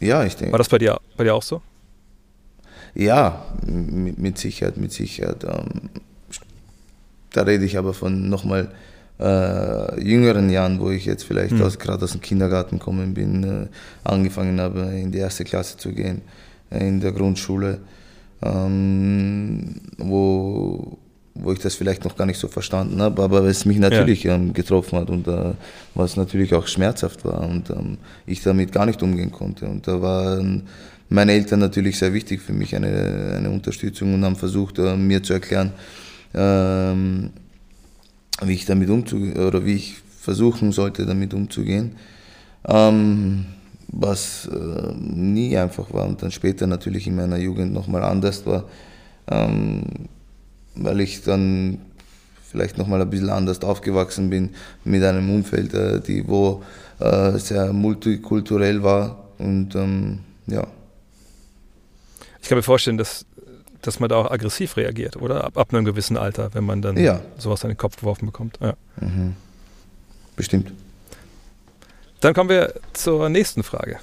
Ja, 0.00 0.24
ich 0.24 0.36
denke. 0.36 0.52
War 0.52 0.58
das 0.58 0.68
bei 0.68 0.78
dir, 0.78 0.98
bei 1.16 1.24
dir 1.24 1.34
auch 1.34 1.42
so? 1.42 1.60
Ja, 2.94 3.44
mit, 3.66 4.18
mit 4.18 4.38
Sicherheit, 4.38 4.76
mit 4.76 4.92
Sicherheit. 4.92 5.44
Ähm, 5.44 5.90
da 7.32 7.42
rede 7.42 7.64
ich 7.64 7.76
aber 7.76 7.94
von 7.94 8.28
nochmal 8.28 8.70
äh, 9.20 10.00
jüngeren 10.00 10.48
Jahren, 10.50 10.80
wo 10.80 10.90
ich 10.90 11.04
jetzt 11.04 11.24
vielleicht 11.24 11.52
Mhm. 11.52 11.68
gerade 11.78 12.04
aus 12.04 12.12
dem 12.12 12.20
Kindergarten 12.20 12.78
gekommen 12.78 13.14
bin, 13.14 13.44
äh, 13.44 13.66
angefangen 14.04 14.60
habe, 14.60 14.80
in 14.80 15.10
die 15.12 15.18
erste 15.18 15.44
Klasse 15.44 15.76
zu 15.76 15.92
gehen, 15.92 16.22
äh, 16.70 16.86
in 16.86 17.00
der 17.00 17.12
Grundschule, 17.12 17.80
ähm, 18.42 19.80
wo, 19.98 20.98
wo 21.40 21.52
ich 21.52 21.58
das 21.58 21.74
vielleicht 21.74 22.04
noch 22.04 22.16
gar 22.16 22.26
nicht 22.26 22.38
so 22.38 22.48
verstanden 22.48 23.00
habe, 23.00 23.22
aber 23.22 23.42
es 23.44 23.64
mich 23.64 23.78
natürlich 23.78 24.24
ähm, 24.24 24.52
getroffen 24.52 24.98
hat 24.98 25.10
und 25.10 25.26
äh, 25.28 25.54
was 25.94 26.16
natürlich 26.16 26.54
auch 26.54 26.66
schmerzhaft 26.66 27.24
war 27.24 27.48
und 27.48 27.70
ähm, 27.70 27.98
ich 28.26 28.42
damit 28.42 28.72
gar 28.72 28.86
nicht 28.86 29.02
umgehen 29.02 29.32
konnte. 29.32 29.66
Und 29.66 29.86
da 29.86 30.00
waren 30.02 30.64
meine 31.08 31.32
Eltern 31.32 31.60
natürlich 31.60 31.98
sehr 31.98 32.12
wichtig 32.12 32.40
für 32.40 32.52
mich, 32.52 32.74
eine, 32.76 33.34
eine 33.36 33.50
Unterstützung 33.50 34.14
und 34.14 34.24
haben 34.24 34.36
versucht, 34.36 34.78
äh, 34.78 34.96
mir 34.96 35.22
zu 35.22 35.32
erklären, 35.32 35.72
ähm, 36.34 37.30
wie 38.42 38.52
ich 38.52 38.66
damit 38.66 38.90
umzugehen 38.90 39.36
oder 39.36 39.64
wie 39.64 39.74
ich 39.74 39.96
versuchen 40.20 40.72
sollte, 40.72 41.06
damit 41.06 41.34
umzugehen. 41.34 41.92
Ähm, 42.66 43.46
was 43.90 44.48
äh, 44.52 44.92
nie 44.98 45.56
einfach 45.56 45.92
war 45.92 46.06
und 46.06 46.22
dann 46.22 46.30
später 46.30 46.66
natürlich 46.66 47.06
in 47.06 47.16
meiner 47.16 47.38
Jugend 47.38 47.72
nochmal 47.72 48.02
anders 48.02 48.44
war, 48.44 48.64
ähm, 49.30 49.82
weil 50.84 51.00
ich 51.00 51.22
dann 51.22 51.80
vielleicht 52.50 52.78
nochmal 52.78 53.02
ein 53.02 53.10
bisschen 53.10 53.30
anders 53.30 53.60
aufgewachsen 53.62 54.30
bin 54.30 54.54
mit 54.84 55.02
einem 55.04 55.30
Umfeld, 55.34 55.74
äh, 55.74 56.00
die, 56.00 56.26
wo 56.26 56.62
äh, 57.00 57.32
sehr 57.38 57.72
multikulturell 57.72 58.82
war 58.82 59.24
und 59.38 59.74
ähm, 59.74 60.20
ja. 60.46 60.66
Ich 62.40 62.48
kann 62.48 62.56
mir 62.56 62.62
vorstellen, 62.62 62.96
dass, 62.96 63.26
dass 63.82 64.00
man 64.00 64.08
da 64.08 64.16
auch 64.16 64.30
aggressiv 64.30 64.76
reagiert, 64.76 65.16
oder? 65.16 65.44
Ab, 65.44 65.58
ab 65.58 65.74
einem 65.74 65.84
gewissen 65.84 66.16
Alter, 66.16 66.54
wenn 66.54 66.64
man 66.64 66.80
dann 66.80 66.96
Ja. 66.96 67.20
sowas 67.36 67.64
an 67.64 67.70
den 67.70 67.76
Kopf 67.76 67.96
geworfen 67.96 68.26
bekommt. 68.26 68.58
Ja. 68.62 68.74
Mhm. 69.00 69.34
Bestimmt. 70.36 70.72
Dann 72.20 72.32
kommen 72.34 72.48
wir 72.48 72.74
zur 72.94 73.28
nächsten 73.28 73.62
Frage. 73.62 73.98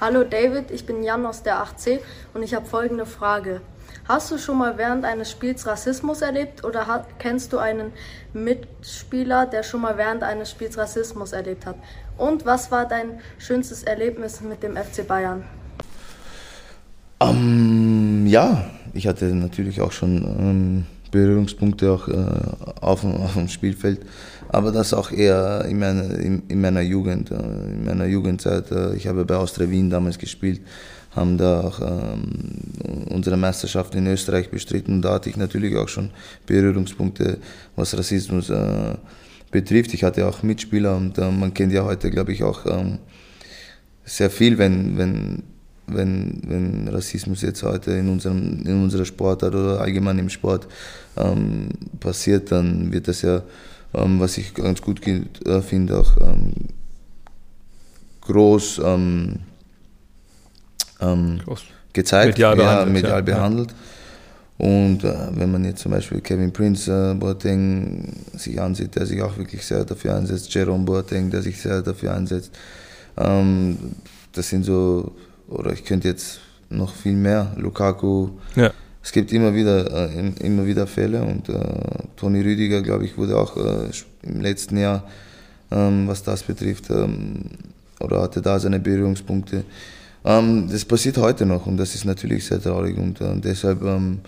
Hallo 0.00 0.24
David, 0.24 0.70
ich 0.70 0.84
bin 0.86 1.02
Jan 1.02 1.24
aus 1.26 1.42
der 1.42 1.62
8C 1.64 2.00
und 2.34 2.42
ich 2.42 2.54
habe 2.54 2.66
folgende 2.66 3.06
Frage. 3.06 3.60
Hast 4.06 4.30
du 4.30 4.36
schon 4.36 4.58
mal 4.58 4.76
während 4.76 5.04
eines 5.06 5.30
Spiels 5.30 5.66
Rassismus 5.66 6.20
erlebt 6.20 6.62
oder 6.62 6.86
hat, 6.86 7.18
kennst 7.18 7.54
du 7.54 7.58
einen 7.58 7.92
Mitspieler, 8.34 9.46
der 9.46 9.62
schon 9.62 9.80
mal 9.80 9.96
während 9.96 10.22
eines 10.22 10.50
Spiels 10.50 10.76
Rassismus 10.76 11.32
erlebt 11.32 11.64
hat? 11.64 11.76
Und 12.18 12.44
was 12.44 12.70
war 12.70 12.86
dein 12.86 13.20
schönstes 13.38 13.82
Erlebnis 13.82 14.42
mit 14.42 14.62
dem 14.62 14.76
FC 14.76 15.06
Bayern? 15.08 15.44
Ähm, 17.20 18.26
ja, 18.26 18.66
ich 18.92 19.06
hatte 19.06 19.24
natürlich 19.34 19.80
auch 19.80 19.92
schon 19.92 20.22
ähm, 20.22 20.86
Berührungspunkte 21.10 21.90
auch, 21.90 22.06
äh, 22.08 22.14
auf, 22.82 23.00
dem- 23.00 23.16
auf 23.22 23.32
dem 23.34 23.48
Spielfeld, 23.48 24.00
aber 24.50 24.70
das 24.70 24.92
auch 24.92 25.12
eher 25.12 25.64
in 25.66 25.78
meiner, 25.78 26.18
in, 26.18 26.42
in 26.48 26.60
meiner 26.60 26.82
Jugend, 26.82 27.30
äh, 27.30 27.36
in 27.36 27.86
meiner 27.86 28.04
Jugendzeit. 28.04 28.70
Äh, 28.70 28.96
ich 28.96 29.06
habe 29.06 29.24
bei 29.24 29.36
Austria 29.36 29.70
Wien 29.70 29.88
damals 29.88 30.18
gespielt, 30.18 30.60
haben 31.14 31.38
da 31.38 31.60
auch 31.60 31.80
ähm, 31.80 32.22
unsere 33.10 33.36
Meisterschaft 33.36 33.94
in 33.94 34.06
Österreich 34.06 34.50
bestritten. 34.50 35.00
Da 35.00 35.14
hatte 35.14 35.30
ich 35.30 35.36
natürlich 35.36 35.76
auch 35.76 35.88
schon 35.88 36.10
Berührungspunkte, 36.46 37.38
was 37.76 37.96
Rassismus 37.96 38.50
äh, 38.50 38.94
betrifft. 39.50 39.94
Ich 39.94 40.02
hatte 40.02 40.26
auch 40.26 40.42
Mitspieler 40.42 40.96
und 40.96 41.18
äh, 41.18 41.30
man 41.30 41.54
kennt 41.54 41.72
ja 41.72 41.84
heute, 41.84 42.10
glaube 42.10 42.32
ich, 42.32 42.42
auch 42.42 42.66
ähm, 42.66 42.98
sehr 44.04 44.30
viel, 44.30 44.58
wenn, 44.58 44.98
wenn, 44.98 45.42
wenn, 45.86 46.42
wenn 46.46 46.88
Rassismus 46.88 47.42
jetzt 47.42 47.62
heute 47.62 47.92
in, 47.92 48.08
unserem, 48.08 48.62
in 48.66 48.82
unserer 48.82 49.04
Sportart 49.04 49.54
oder 49.54 49.80
allgemein 49.80 50.18
im 50.18 50.30
Sport 50.30 50.66
ähm, 51.16 51.68
passiert, 52.00 52.50
dann 52.50 52.92
wird 52.92 53.06
das 53.06 53.22
ja, 53.22 53.42
ähm, 53.94 54.18
was 54.18 54.36
ich 54.38 54.54
ganz 54.54 54.82
gut 54.82 55.00
äh, 55.06 55.60
finde, 55.62 55.98
auch 55.98 56.16
ähm, 56.20 56.52
groß 58.22 58.80
ähm, 61.04 61.40
gezeigt, 61.92 62.38
Medial 62.38 62.58
ja, 62.58 62.64
behandelt, 62.64 62.92
medial 62.92 63.10
ja, 63.10 63.16
ja. 63.18 63.22
behandelt. 63.22 63.74
Und 64.56 65.02
äh, 65.02 65.14
wenn 65.32 65.50
man 65.50 65.64
jetzt 65.64 65.80
zum 65.80 65.92
Beispiel 65.92 66.20
Kevin 66.20 66.52
Prince 66.52 66.90
äh, 66.90 67.14
Boateng 67.14 68.12
sich 68.36 68.60
ansieht, 68.60 68.94
der 68.94 69.04
sich 69.04 69.20
auch 69.20 69.36
wirklich 69.36 69.64
sehr 69.66 69.84
dafür 69.84 70.14
einsetzt, 70.14 70.54
Jerome 70.54 70.84
Boateng, 70.84 71.30
der 71.30 71.42
sich 71.42 71.60
sehr 71.60 71.82
dafür 71.82 72.14
einsetzt, 72.14 72.52
Ähm, 73.16 73.76
das 74.32 74.48
sind 74.48 74.64
so, 74.64 75.12
oder 75.48 75.72
ich 75.72 75.84
könnte 75.84 76.08
jetzt 76.08 76.40
noch 76.70 76.94
viel 76.94 77.14
mehr. 77.14 77.52
Lukaku. 77.56 78.30
Ja. 78.56 78.72
Es 79.02 79.12
gibt 79.12 79.32
immer 79.32 79.54
wieder, 79.54 80.08
äh, 80.10 80.32
immer 80.40 80.66
wieder 80.66 80.86
Fälle 80.86 81.22
und 81.22 81.48
äh, 81.48 81.58
Toni 82.16 82.40
Rüdiger, 82.40 82.82
glaube 82.82 83.04
ich, 83.04 83.18
wurde 83.18 83.36
auch 83.36 83.56
äh, 83.56 83.90
im 84.22 84.40
letzten 84.40 84.78
Jahr, 84.78 85.04
ähm, 85.70 86.08
was 86.08 86.22
das 86.22 86.42
betrifft, 86.42 86.88
ähm, 86.90 87.42
oder 88.00 88.22
hatte 88.22 88.40
da 88.40 88.58
seine 88.58 88.80
Berührungspunkte. 88.80 89.64
Ähm, 90.24 90.68
das 90.70 90.84
passiert 90.84 91.18
heute 91.18 91.44
noch 91.46 91.66
und 91.66 91.76
das 91.76 91.94
ist 91.94 92.04
natürlich 92.04 92.46
sehr 92.46 92.60
traurig 92.60 92.96
und 92.96 93.20
äh, 93.20 93.36
deshalb 93.36 93.82
ähm, 93.82 94.20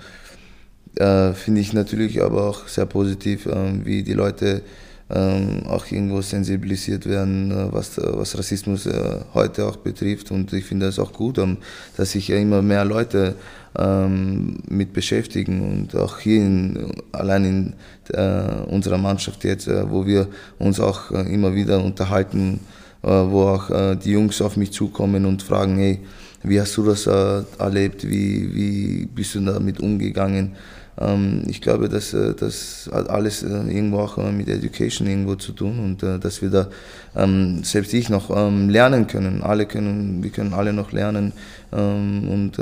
äh, 0.96 1.32
finde 1.32 1.60
ich 1.60 1.72
natürlich 1.72 2.22
aber 2.22 2.48
auch 2.48 2.68
sehr 2.68 2.86
positiv, 2.86 3.46
ähm, 3.46 3.84
wie 3.84 4.02
die 4.02 4.12
Leute 4.12 4.62
ähm, 5.08 5.62
auch 5.68 5.86
irgendwo 5.90 6.20
sensibilisiert 6.20 7.06
werden, 7.06 7.50
äh, 7.50 7.72
was, 7.72 7.96
was 7.96 8.36
Rassismus 8.36 8.86
äh, 8.86 9.20
heute 9.34 9.66
auch 9.66 9.76
betrifft. 9.76 10.32
Und 10.32 10.52
ich 10.52 10.64
finde 10.64 10.86
es 10.86 10.98
auch 10.98 11.12
gut, 11.12 11.38
ähm, 11.38 11.58
dass 11.96 12.12
sich 12.12 12.30
immer 12.30 12.60
mehr 12.60 12.84
Leute 12.84 13.36
ähm, 13.78 14.58
mit 14.68 14.92
beschäftigen 14.92 15.60
und 15.62 15.94
auch 15.94 16.18
hier 16.18 16.40
in, 16.42 16.92
allein 17.12 17.44
in 17.44 17.72
äh, 18.12 18.64
unserer 18.68 18.98
Mannschaft 18.98 19.44
jetzt, 19.44 19.68
äh, 19.68 19.88
wo 19.88 20.06
wir 20.06 20.28
uns 20.58 20.80
auch 20.80 21.12
äh, 21.12 21.32
immer 21.32 21.54
wieder 21.54 21.82
unterhalten, 21.82 22.54
äh, 22.54 22.75
wo 23.06 23.42
auch 23.42 23.96
die 23.96 24.10
Jungs 24.10 24.42
auf 24.42 24.56
mich 24.56 24.72
zukommen 24.72 25.26
und 25.26 25.42
fragen, 25.42 25.76
hey, 25.78 26.00
wie 26.42 26.60
hast 26.60 26.76
du 26.76 26.84
das 26.84 27.06
erlebt, 27.06 28.08
wie, 28.08 28.54
wie 28.54 29.06
bist 29.06 29.34
du 29.36 29.40
damit 29.40 29.80
umgegangen? 29.80 30.56
Ähm, 30.98 31.42
ich 31.46 31.60
glaube, 31.60 31.88
dass 31.88 32.14
äh, 32.14 32.34
das 32.34 32.88
hat 32.92 33.10
alles 33.10 33.42
äh, 33.42 33.48
irgendwo 33.48 33.98
auch 33.98 34.18
äh, 34.18 34.32
mit 34.32 34.48
Education 34.48 35.06
irgendwo 35.06 35.34
zu 35.34 35.52
tun 35.52 35.78
und 35.78 36.02
dass 36.02 36.40
wir 36.40 36.50
da 36.50 36.68
ähm, 37.14 37.62
selbst 37.64 37.92
ich 37.92 38.08
noch 38.08 38.30
ähm, 38.34 38.70
lernen 38.70 39.06
können. 39.06 39.42
Alle 39.42 39.66
können, 39.66 40.22
wir 40.22 40.30
können 40.30 40.54
alle 40.54 40.72
noch 40.72 40.92
lernen 40.92 41.32
und 41.70 42.52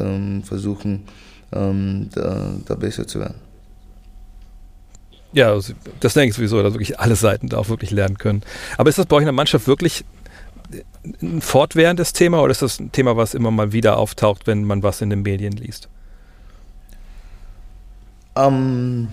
versuchen, 0.44 1.02
da, 1.50 2.54
da 2.66 2.74
besser 2.74 3.06
zu 3.06 3.20
werden. 3.20 3.34
Ja, 5.32 5.52
also 5.52 5.74
das 6.00 6.14
denke 6.14 6.30
ich 6.30 6.36
sowieso, 6.36 6.62
dass 6.62 6.72
wirklich 6.72 6.98
alle 6.98 7.14
Seiten 7.14 7.48
da 7.48 7.58
auch 7.58 7.68
wirklich 7.68 7.90
lernen 7.90 8.16
können. 8.18 8.42
Aber 8.78 8.88
ist 8.88 8.98
das 8.98 9.06
bei 9.06 9.16
euch 9.16 9.22
in 9.22 9.26
der 9.26 9.32
Mannschaft 9.32 9.68
wirklich 9.68 10.04
ein 11.22 11.40
fortwährendes 11.40 12.12
Thema 12.12 12.40
oder 12.40 12.50
ist 12.50 12.62
das 12.62 12.80
ein 12.80 12.92
Thema, 12.92 13.16
was 13.16 13.34
immer 13.34 13.50
mal 13.50 13.72
wieder 13.72 13.98
auftaucht, 13.98 14.46
wenn 14.46 14.64
man 14.64 14.82
was 14.82 15.00
in 15.00 15.10
den 15.10 15.22
Medien 15.22 15.52
liest? 15.52 15.88
Ähm, 18.36 19.08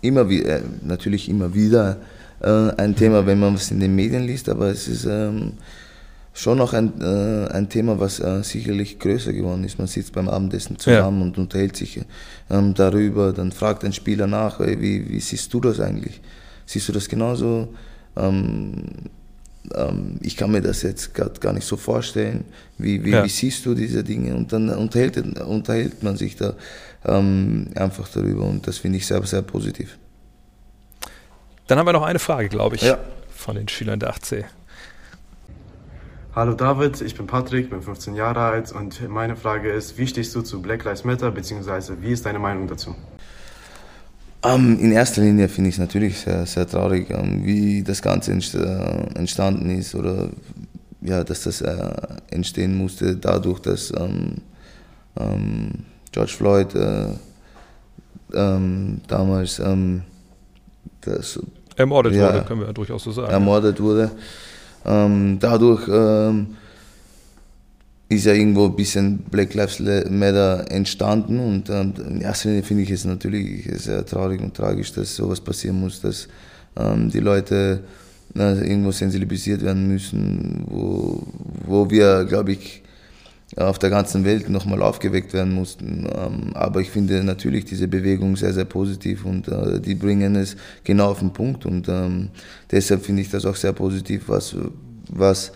immer 0.00 0.28
wieder, 0.28 0.58
äh, 0.58 0.62
natürlich 0.82 1.28
immer 1.28 1.54
wieder 1.54 1.98
äh, 2.40 2.70
ein 2.76 2.94
Thema, 2.94 3.26
wenn 3.26 3.40
man 3.40 3.54
was 3.54 3.70
in 3.70 3.80
den 3.80 3.94
Medien 3.94 4.22
liest, 4.22 4.48
aber 4.48 4.68
es 4.68 4.88
ist 4.88 5.04
ähm, 5.04 5.52
schon 6.32 6.58
noch 6.58 6.72
ein, 6.72 7.00
äh, 7.00 7.48
ein 7.52 7.68
Thema, 7.68 7.98
was 8.00 8.20
äh, 8.20 8.42
sicherlich 8.42 8.98
größer 8.98 9.32
geworden 9.32 9.64
ist. 9.64 9.78
Man 9.78 9.88
sitzt 9.88 10.12
beim 10.12 10.28
Abendessen 10.28 10.78
zusammen 10.78 11.20
ja. 11.20 11.26
und 11.26 11.38
unterhält 11.38 11.76
sich 11.76 12.00
ähm, 12.48 12.74
darüber, 12.74 13.32
dann 13.32 13.52
fragt 13.52 13.84
ein 13.84 13.92
Spieler 13.92 14.26
nach, 14.26 14.60
ey, 14.60 14.80
wie, 14.80 15.08
wie 15.08 15.20
siehst 15.20 15.52
du 15.52 15.60
das 15.60 15.80
eigentlich? 15.80 16.20
Siehst 16.64 16.88
du 16.88 16.92
das 16.92 17.08
genauso? 17.08 17.68
Ähm, 18.16 18.84
ähm, 19.74 20.18
ich 20.22 20.36
kann 20.36 20.50
mir 20.50 20.60
das 20.60 20.82
jetzt 20.82 21.14
gerade 21.14 21.38
gar 21.40 21.52
nicht 21.52 21.66
so 21.66 21.76
vorstellen. 21.76 22.44
Wie, 22.78 23.04
wie, 23.04 23.10
ja. 23.10 23.24
wie, 23.24 23.28
siehst 23.28 23.66
du 23.66 23.74
diese 23.74 24.02
Dinge? 24.04 24.34
Und 24.34 24.52
dann 24.52 24.68
unterhält, 24.70 25.16
unterhält 25.40 26.02
man 26.02 26.16
sich 26.16 26.36
da 26.36 26.54
ähm, 27.04 27.68
einfach 27.74 28.08
darüber 28.08 28.44
und 28.44 28.66
das 28.66 28.78
finde 28.78 28.98
ich 28.98 29.06
sehr, 29.06 29.22
sehr 29.24 29.42
positiv. 29.42 29.98
Dann 31.66 31.78
haben 31.78 31.86
wir 31.86 31.92
noch 31.92 32.02
eine 32.02 32.18
Frage, 32.18 32.48
glaube 32.48 32.76
ich, 32.76 32.82
ja. 32.82 32.98
von 33.30 33.54
den 33.54 33.68
Schülern 33.68 34.00
der 34.00 34.12
8C. 34.12 34.44
Hallo 36.34 36.54
David, 36.54 37.00
ich 37.00 37.16
bin 37.16 37.26
Patrick, 37.26 37.70
bin 37.70 37.82
15 37.82 38.14
Jahre 38.14 38.40
alt 38.40 38.70
und 38.70 39.08
meine 39.08 39.34
Frage 39.34 39.72
ist, 39.72 39.98
wie 39.98 40.06
stehst 40.06 40.34
du 40.34 40.42
zu 40.42 40.62
Black 40.62 40.84
Lives 40.84 41.04
Matter, 41.04 41.30
beziehungsweise 41.32 42.00
wie 42.02 42.12
ist 42.12 42.24
deine 42.24 42.38
Meinung 42.38 42.68
dazu? 42.68 42.94
Um, 44.42 44.50
ähm, 44.52 44.78
in 44.80 44.92
erster 44.92 45.20
Linie 45.20 45.48
finde 45.48 45.68
ich 45.68 45.76
es 45.76 45.80
natürlich 45.80 46.18
sehr, 46.18 46.46
sehr 46.46 46.66
traurig, 46.66 47.10
um, 47.10 47.16
ähm, 47.16 47.44
wie 47.44 47.82
das 47.82 48.00
Ganze 48.00 48.32
äh, 48.32 49.18
entstanden 49.18 49.70
ist 49.70 49.94
oder 49.94 50.30
ja, 51.02 51.24
dass 51.24 51.42
das 51.42 51.60
äh, 51.60 51.90
entstehen 52.30 52.76
musste 52.76 53.16
dadurch, 53.16 53.60
dass 53.60 53.90
um, 53.90 54.36
ähm, 55.18 55.70
George 56.12 56.32
Floyd 56.32 56.74
äh, 56.74 57.08
ähm, 58.34 59.00
damals 59.08 59.58
ähm, 59.58 60.02
das, 61.02 61.38
ermordet 61.76 62.14
ja, 62.14 62.32
wurde, 62.34 62.44
können 62.44 62.60
wir 62.60 62.72
durchaus 62.72 63.04
so 63.04 63.12
sagen. 63.12 63.30
Ermordet 63.30 63.80
wurde. 63.80 64.10
Ähm, 64.84 65.38
dadurch 65.38 65.86
ähm, 65.88 66.56
ist 68.10 68.26
ja 68.26 68.34
irgendwo 68.34 68.66
ein 68.66 68.74
bisschen 68.74 69.18
Black 69.30 69.54
Lives 69.54 69.78
Matter 69.78 70.68
entstanden 70.68 71.38
und 71.38 71.70
ähm, 71.70 71.94
in 72.08 72.20
erster 72.20 72.48
Linie 72.48 72.64
finde 72.64 72.82
ich 72.82 72.90
es 72.90 73.04
natürlich 73.04 73.70
sehr 73.76 74.04
traurig 74.04 74.40
und 74.40 74.54
tragisch, 74.54 74.92
dass 74.92 75.14
sowas 75.14 75.40
passieren 75.40 75.78
muss, 75.78 76.00
dass 76.00 76.26
ähm, 76.76 77.08
die 77.08 77.20
Leute 77.20 77.84
na, 78.34 78.54
irgendwo 78.54 78.90
sensibilisiert 78.90 79.62
werden 79.62 79.86
müssen, 79.86 80.64
wo, 80.66 81.22
wo 81.64 81.88
wir, 81.88 82.24
glaube 82.24 82.52
ich, 82.52 82.82
auf 83.56 83.78
der 83.78 83.90
ganzen 83.90 84.24
Welt 84.24 84.48
nochmal 84.48 84.82
aufgeweckt 84.82 85.32
werden 85.32 85.54
mussten. 85.54 86.08
Ähm, 86.12 86.50
aber 86.54 86.80
ich 86.80 86.90
finde 86.90 87.22
natürlich 87.22 87.64
diese 87.64 87.86
Bewegung 87.86 88.36
sehr, 88.36 88.52
sehr 88.52 88.64
positiv 88.64 89.24
und 89.24 89.46
äh, 89.46 89.80
die 89.80 89.94
bringen 89.94 90.34
es 90.34 90.56
genau 90.82 91.10
auf 91.10 91.20
den 91.20 91.32
Punkt. 91.32 91.64
Und 91.64 91.88
ähm, 91.88 92.30
deshalb 92.70 93.04
finde 93.04 93.22
ich 93.22 93.30
das 93.30 93.44
auch 93.44 93.56
sehr 93.56 93.72
positiv, 93.72 94.24
was, 94.26 94.56
was 95.08 95.52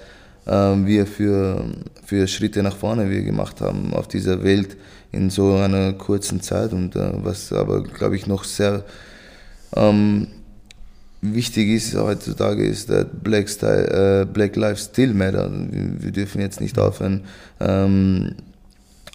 wir 0.47 1.07
für, 1.07 1.65
für 2.05 2.27
Schritte 2.29 2.63
nach 2.63 2.77
vorne 2.77 3.09
wir 3.09 3.23
gemacht 3.23 3.63
haben 3.63 3.95
auf 3.95 4.09
dieser 4.09 4.45
Welt 4.45 4.77
in 5.11 5.31
so 5.31 5.55
einer 5.57 5.95
kurzen 5.95 6.43
Zeit 6.43 6.73
und 6.73 6.97
äh, 6.97 7.13
was 7.15 7.53
aber, 7.53 7.83
glaube 7.83 8.17
ich, 8.17 8.27
noch 8.27 8.45
sehr 8.45 8.85
wichtig 11.33 11.69
ist 11.69 11.97
heutzutage 11.97 12.65
ist, 12.65 12.91
dass 12.91 13.07
Black, 13.23 13.49
Style, 13.49 14.23
äh, 14.23 14.27
Black 14.27 14.57
Lives 14.57 14.85
Still 14.85 15.15
Matter. 15.15 15.51
Wir 15.51 16.13
dürfen 16.13 16.41
jetzt 16.41 16.61
nicht 16.61 16.79
aufhören, 16.79 17.23
ähm, 17.61 18.35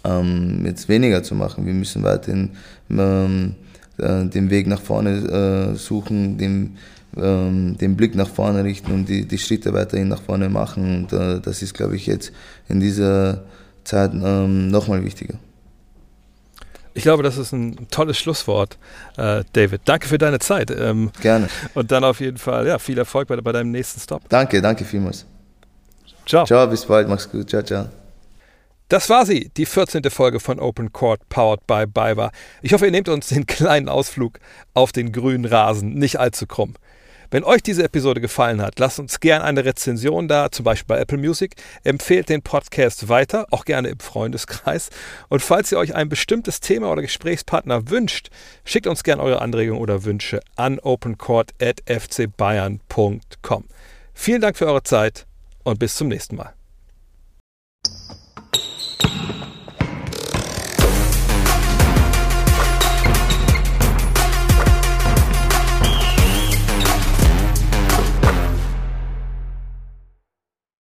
ähm, 0.04 0.66
jetzt 0.66 0.90
weniger 0.90 1.22
zu 1.24 1.36
machen. 1.36 1.66
Wir 1.66 1.74
müssen 1.74 2.04
weiterhin 2.04 2.52
ähm, 2.90 3.56
äh, 3.98 4.26
den 4.26 4.50
Weg 4.50 4.68
nach 4.68 4.82
vorne 4.82 5.72
äh, 5.74 5.76
suchen, 5.76 6.38
den, 6.38 6.78
ähm, 7.18 7.78
den 7.78 7.96
Blick 7.96 8.16
nach 8.16 8.30
vorne 8.30 8.64
richten 8.64 8.92
und 8.92 9.10
die, 9.10 9.28
die 9.28 9.38
Schritte 9.38 9.74
weiterhin 9.74 10.08
nach 10.08 10.22
vorne 10.22 10.50
machen. 10.50 11.08
Und 11.10 11.14
äh, 11.14 11.40
das 11.40 11.62
ist, 11.62 11.74
glaube 11.74 11.96
ich, 11.96 12.06
jetzt 12.06 12.32
in 12.68 12.80
dieser 12.80 13.44
Zeit 13.84 14.12
ähm, 14.14 14.70
nochmal 14.70 15.04
wichtiger. 15.04 15.36
Ich 16.94 17.04
glaube, 17.04 17.24
das 17.24 17.38
ist 17.38 17.54
ein 17.54 17.88
tolles 17.92 18.18
Schlusswort, 18.18 18.78
äh, 19.18 19.44
David. 19.54 19.82
Danke 19.86 20.08
für 20.08 20.18
deine 20.18 20.40
Zeit. 20.40 20.72
Ähm, 20.72 21.12
Gerne. 21.22 21.48
Und 21.74 21.92
dann 21.92 22.04
auf 22.04 22.20
jeden 22.20 22.38
Fall 22.38 22.68
ja, 22.68 22.80
viel 22.80 22.98
Erfolg 22.98 23.28
bei, 23.28 23.38
bei 23.38 23.52
deinem 23.52 23.72
nächsten 23.72 24.00
Stop. 24.00 24.28
Danke, 24.28 24.62
danke 24.62 24.84
vielmals. 24.84 25.26
Ciao. 26.26 26.46
Ciao, 26.46 26.68
bis 26.68 26.86
bald. 26.86 27.08
Mach's 27.08 27.30
gut. 27.30 27.50
Ciao, 27.50 27.64
ciao. 27.64 27.88
Das 28.90 29.08
war 29.08 29.26
sie, 29.26 29.52
die 29.56 29.68
14. 29.68 30.04
Folge 30.10 30.40
von 30.40 30.60
Open 30.60 30.92
Court 30.92 31.22
Powered 31.30 31.66
by 31.68 31.86
BayWa. 31.86 32.32
Ich 32.64 32.74
hoffe, 32.74 32.86
ihr 32.86 32.92
nehmt 32.92 33.08
uns 33.08 33.28
den 33.28 33.46
kleinen 33.46 33.88
Ausflug 33.88 34.40
auf 34.74 34.92
den 34.92 35.12
grünen 35.12 35.46
Rasen 35.46 35.94
nicht 35.94 36.20
allzu 36.20 36.48
krumm. 36.48 36.74
Wenn 37.32 37.44
euch 37.44 37.62
diese 37.62 37.84
Episode 37.84 38.22
gefallen 38.22 38.60
hat, 38.62 38.80
lasst 38.80 39.00
uns 39.00 39.20
gerne 39.20 39.44
eine 39.44 39.64
Rezension 39.64 40.28
da, 40.28 40.52
zum 40.52 40.64
Beispiel 40.64 40.96
bei 40.96 41.00
Apple 41.00 41.20
Music. 41.20 41.56
Empfehlt 41.84 42.30
den 42.30 42.42
Podcast 42.42 43.08
weiter, 43.08 43.46
auch 43.52 43.66
gerne 43.66 43.90
im 43.90 44.00
Freundeskreis. 44.00 44.90
Und 45.28 45.44
falls 45.44 45.72
ihr 45.72 45.78
euch 45.78 45.94
ein 45.94 46.10
bestimmtes 46.10 46.60
Thema 46.60 46.92
oder 46.92 47.04
Gesprächspartner 47.04 47.90
wünscht, 47.90 48.32
schickt 48.66 48.88
uns 48.88 49.04
gerne 49.04 49.22
eure 49.22 49.42
Anregungen 49.42 49.80
oder 49.80 50.06
Wünsche 50.06 50.40
an 50.56 50.80
opencourt.fcbayern.com. 50.80 53.66
Vielen 54.14 54.42
Dank 54.42 54.58
für 54.58 54.66
eure 54.66 54.82
Zeit 54.84 55.28
und 55.64 55.80
bis 55.80 55.96
zum 55.96 56.08
nächsten 56.08 56.36
Mal. 56.36 56.56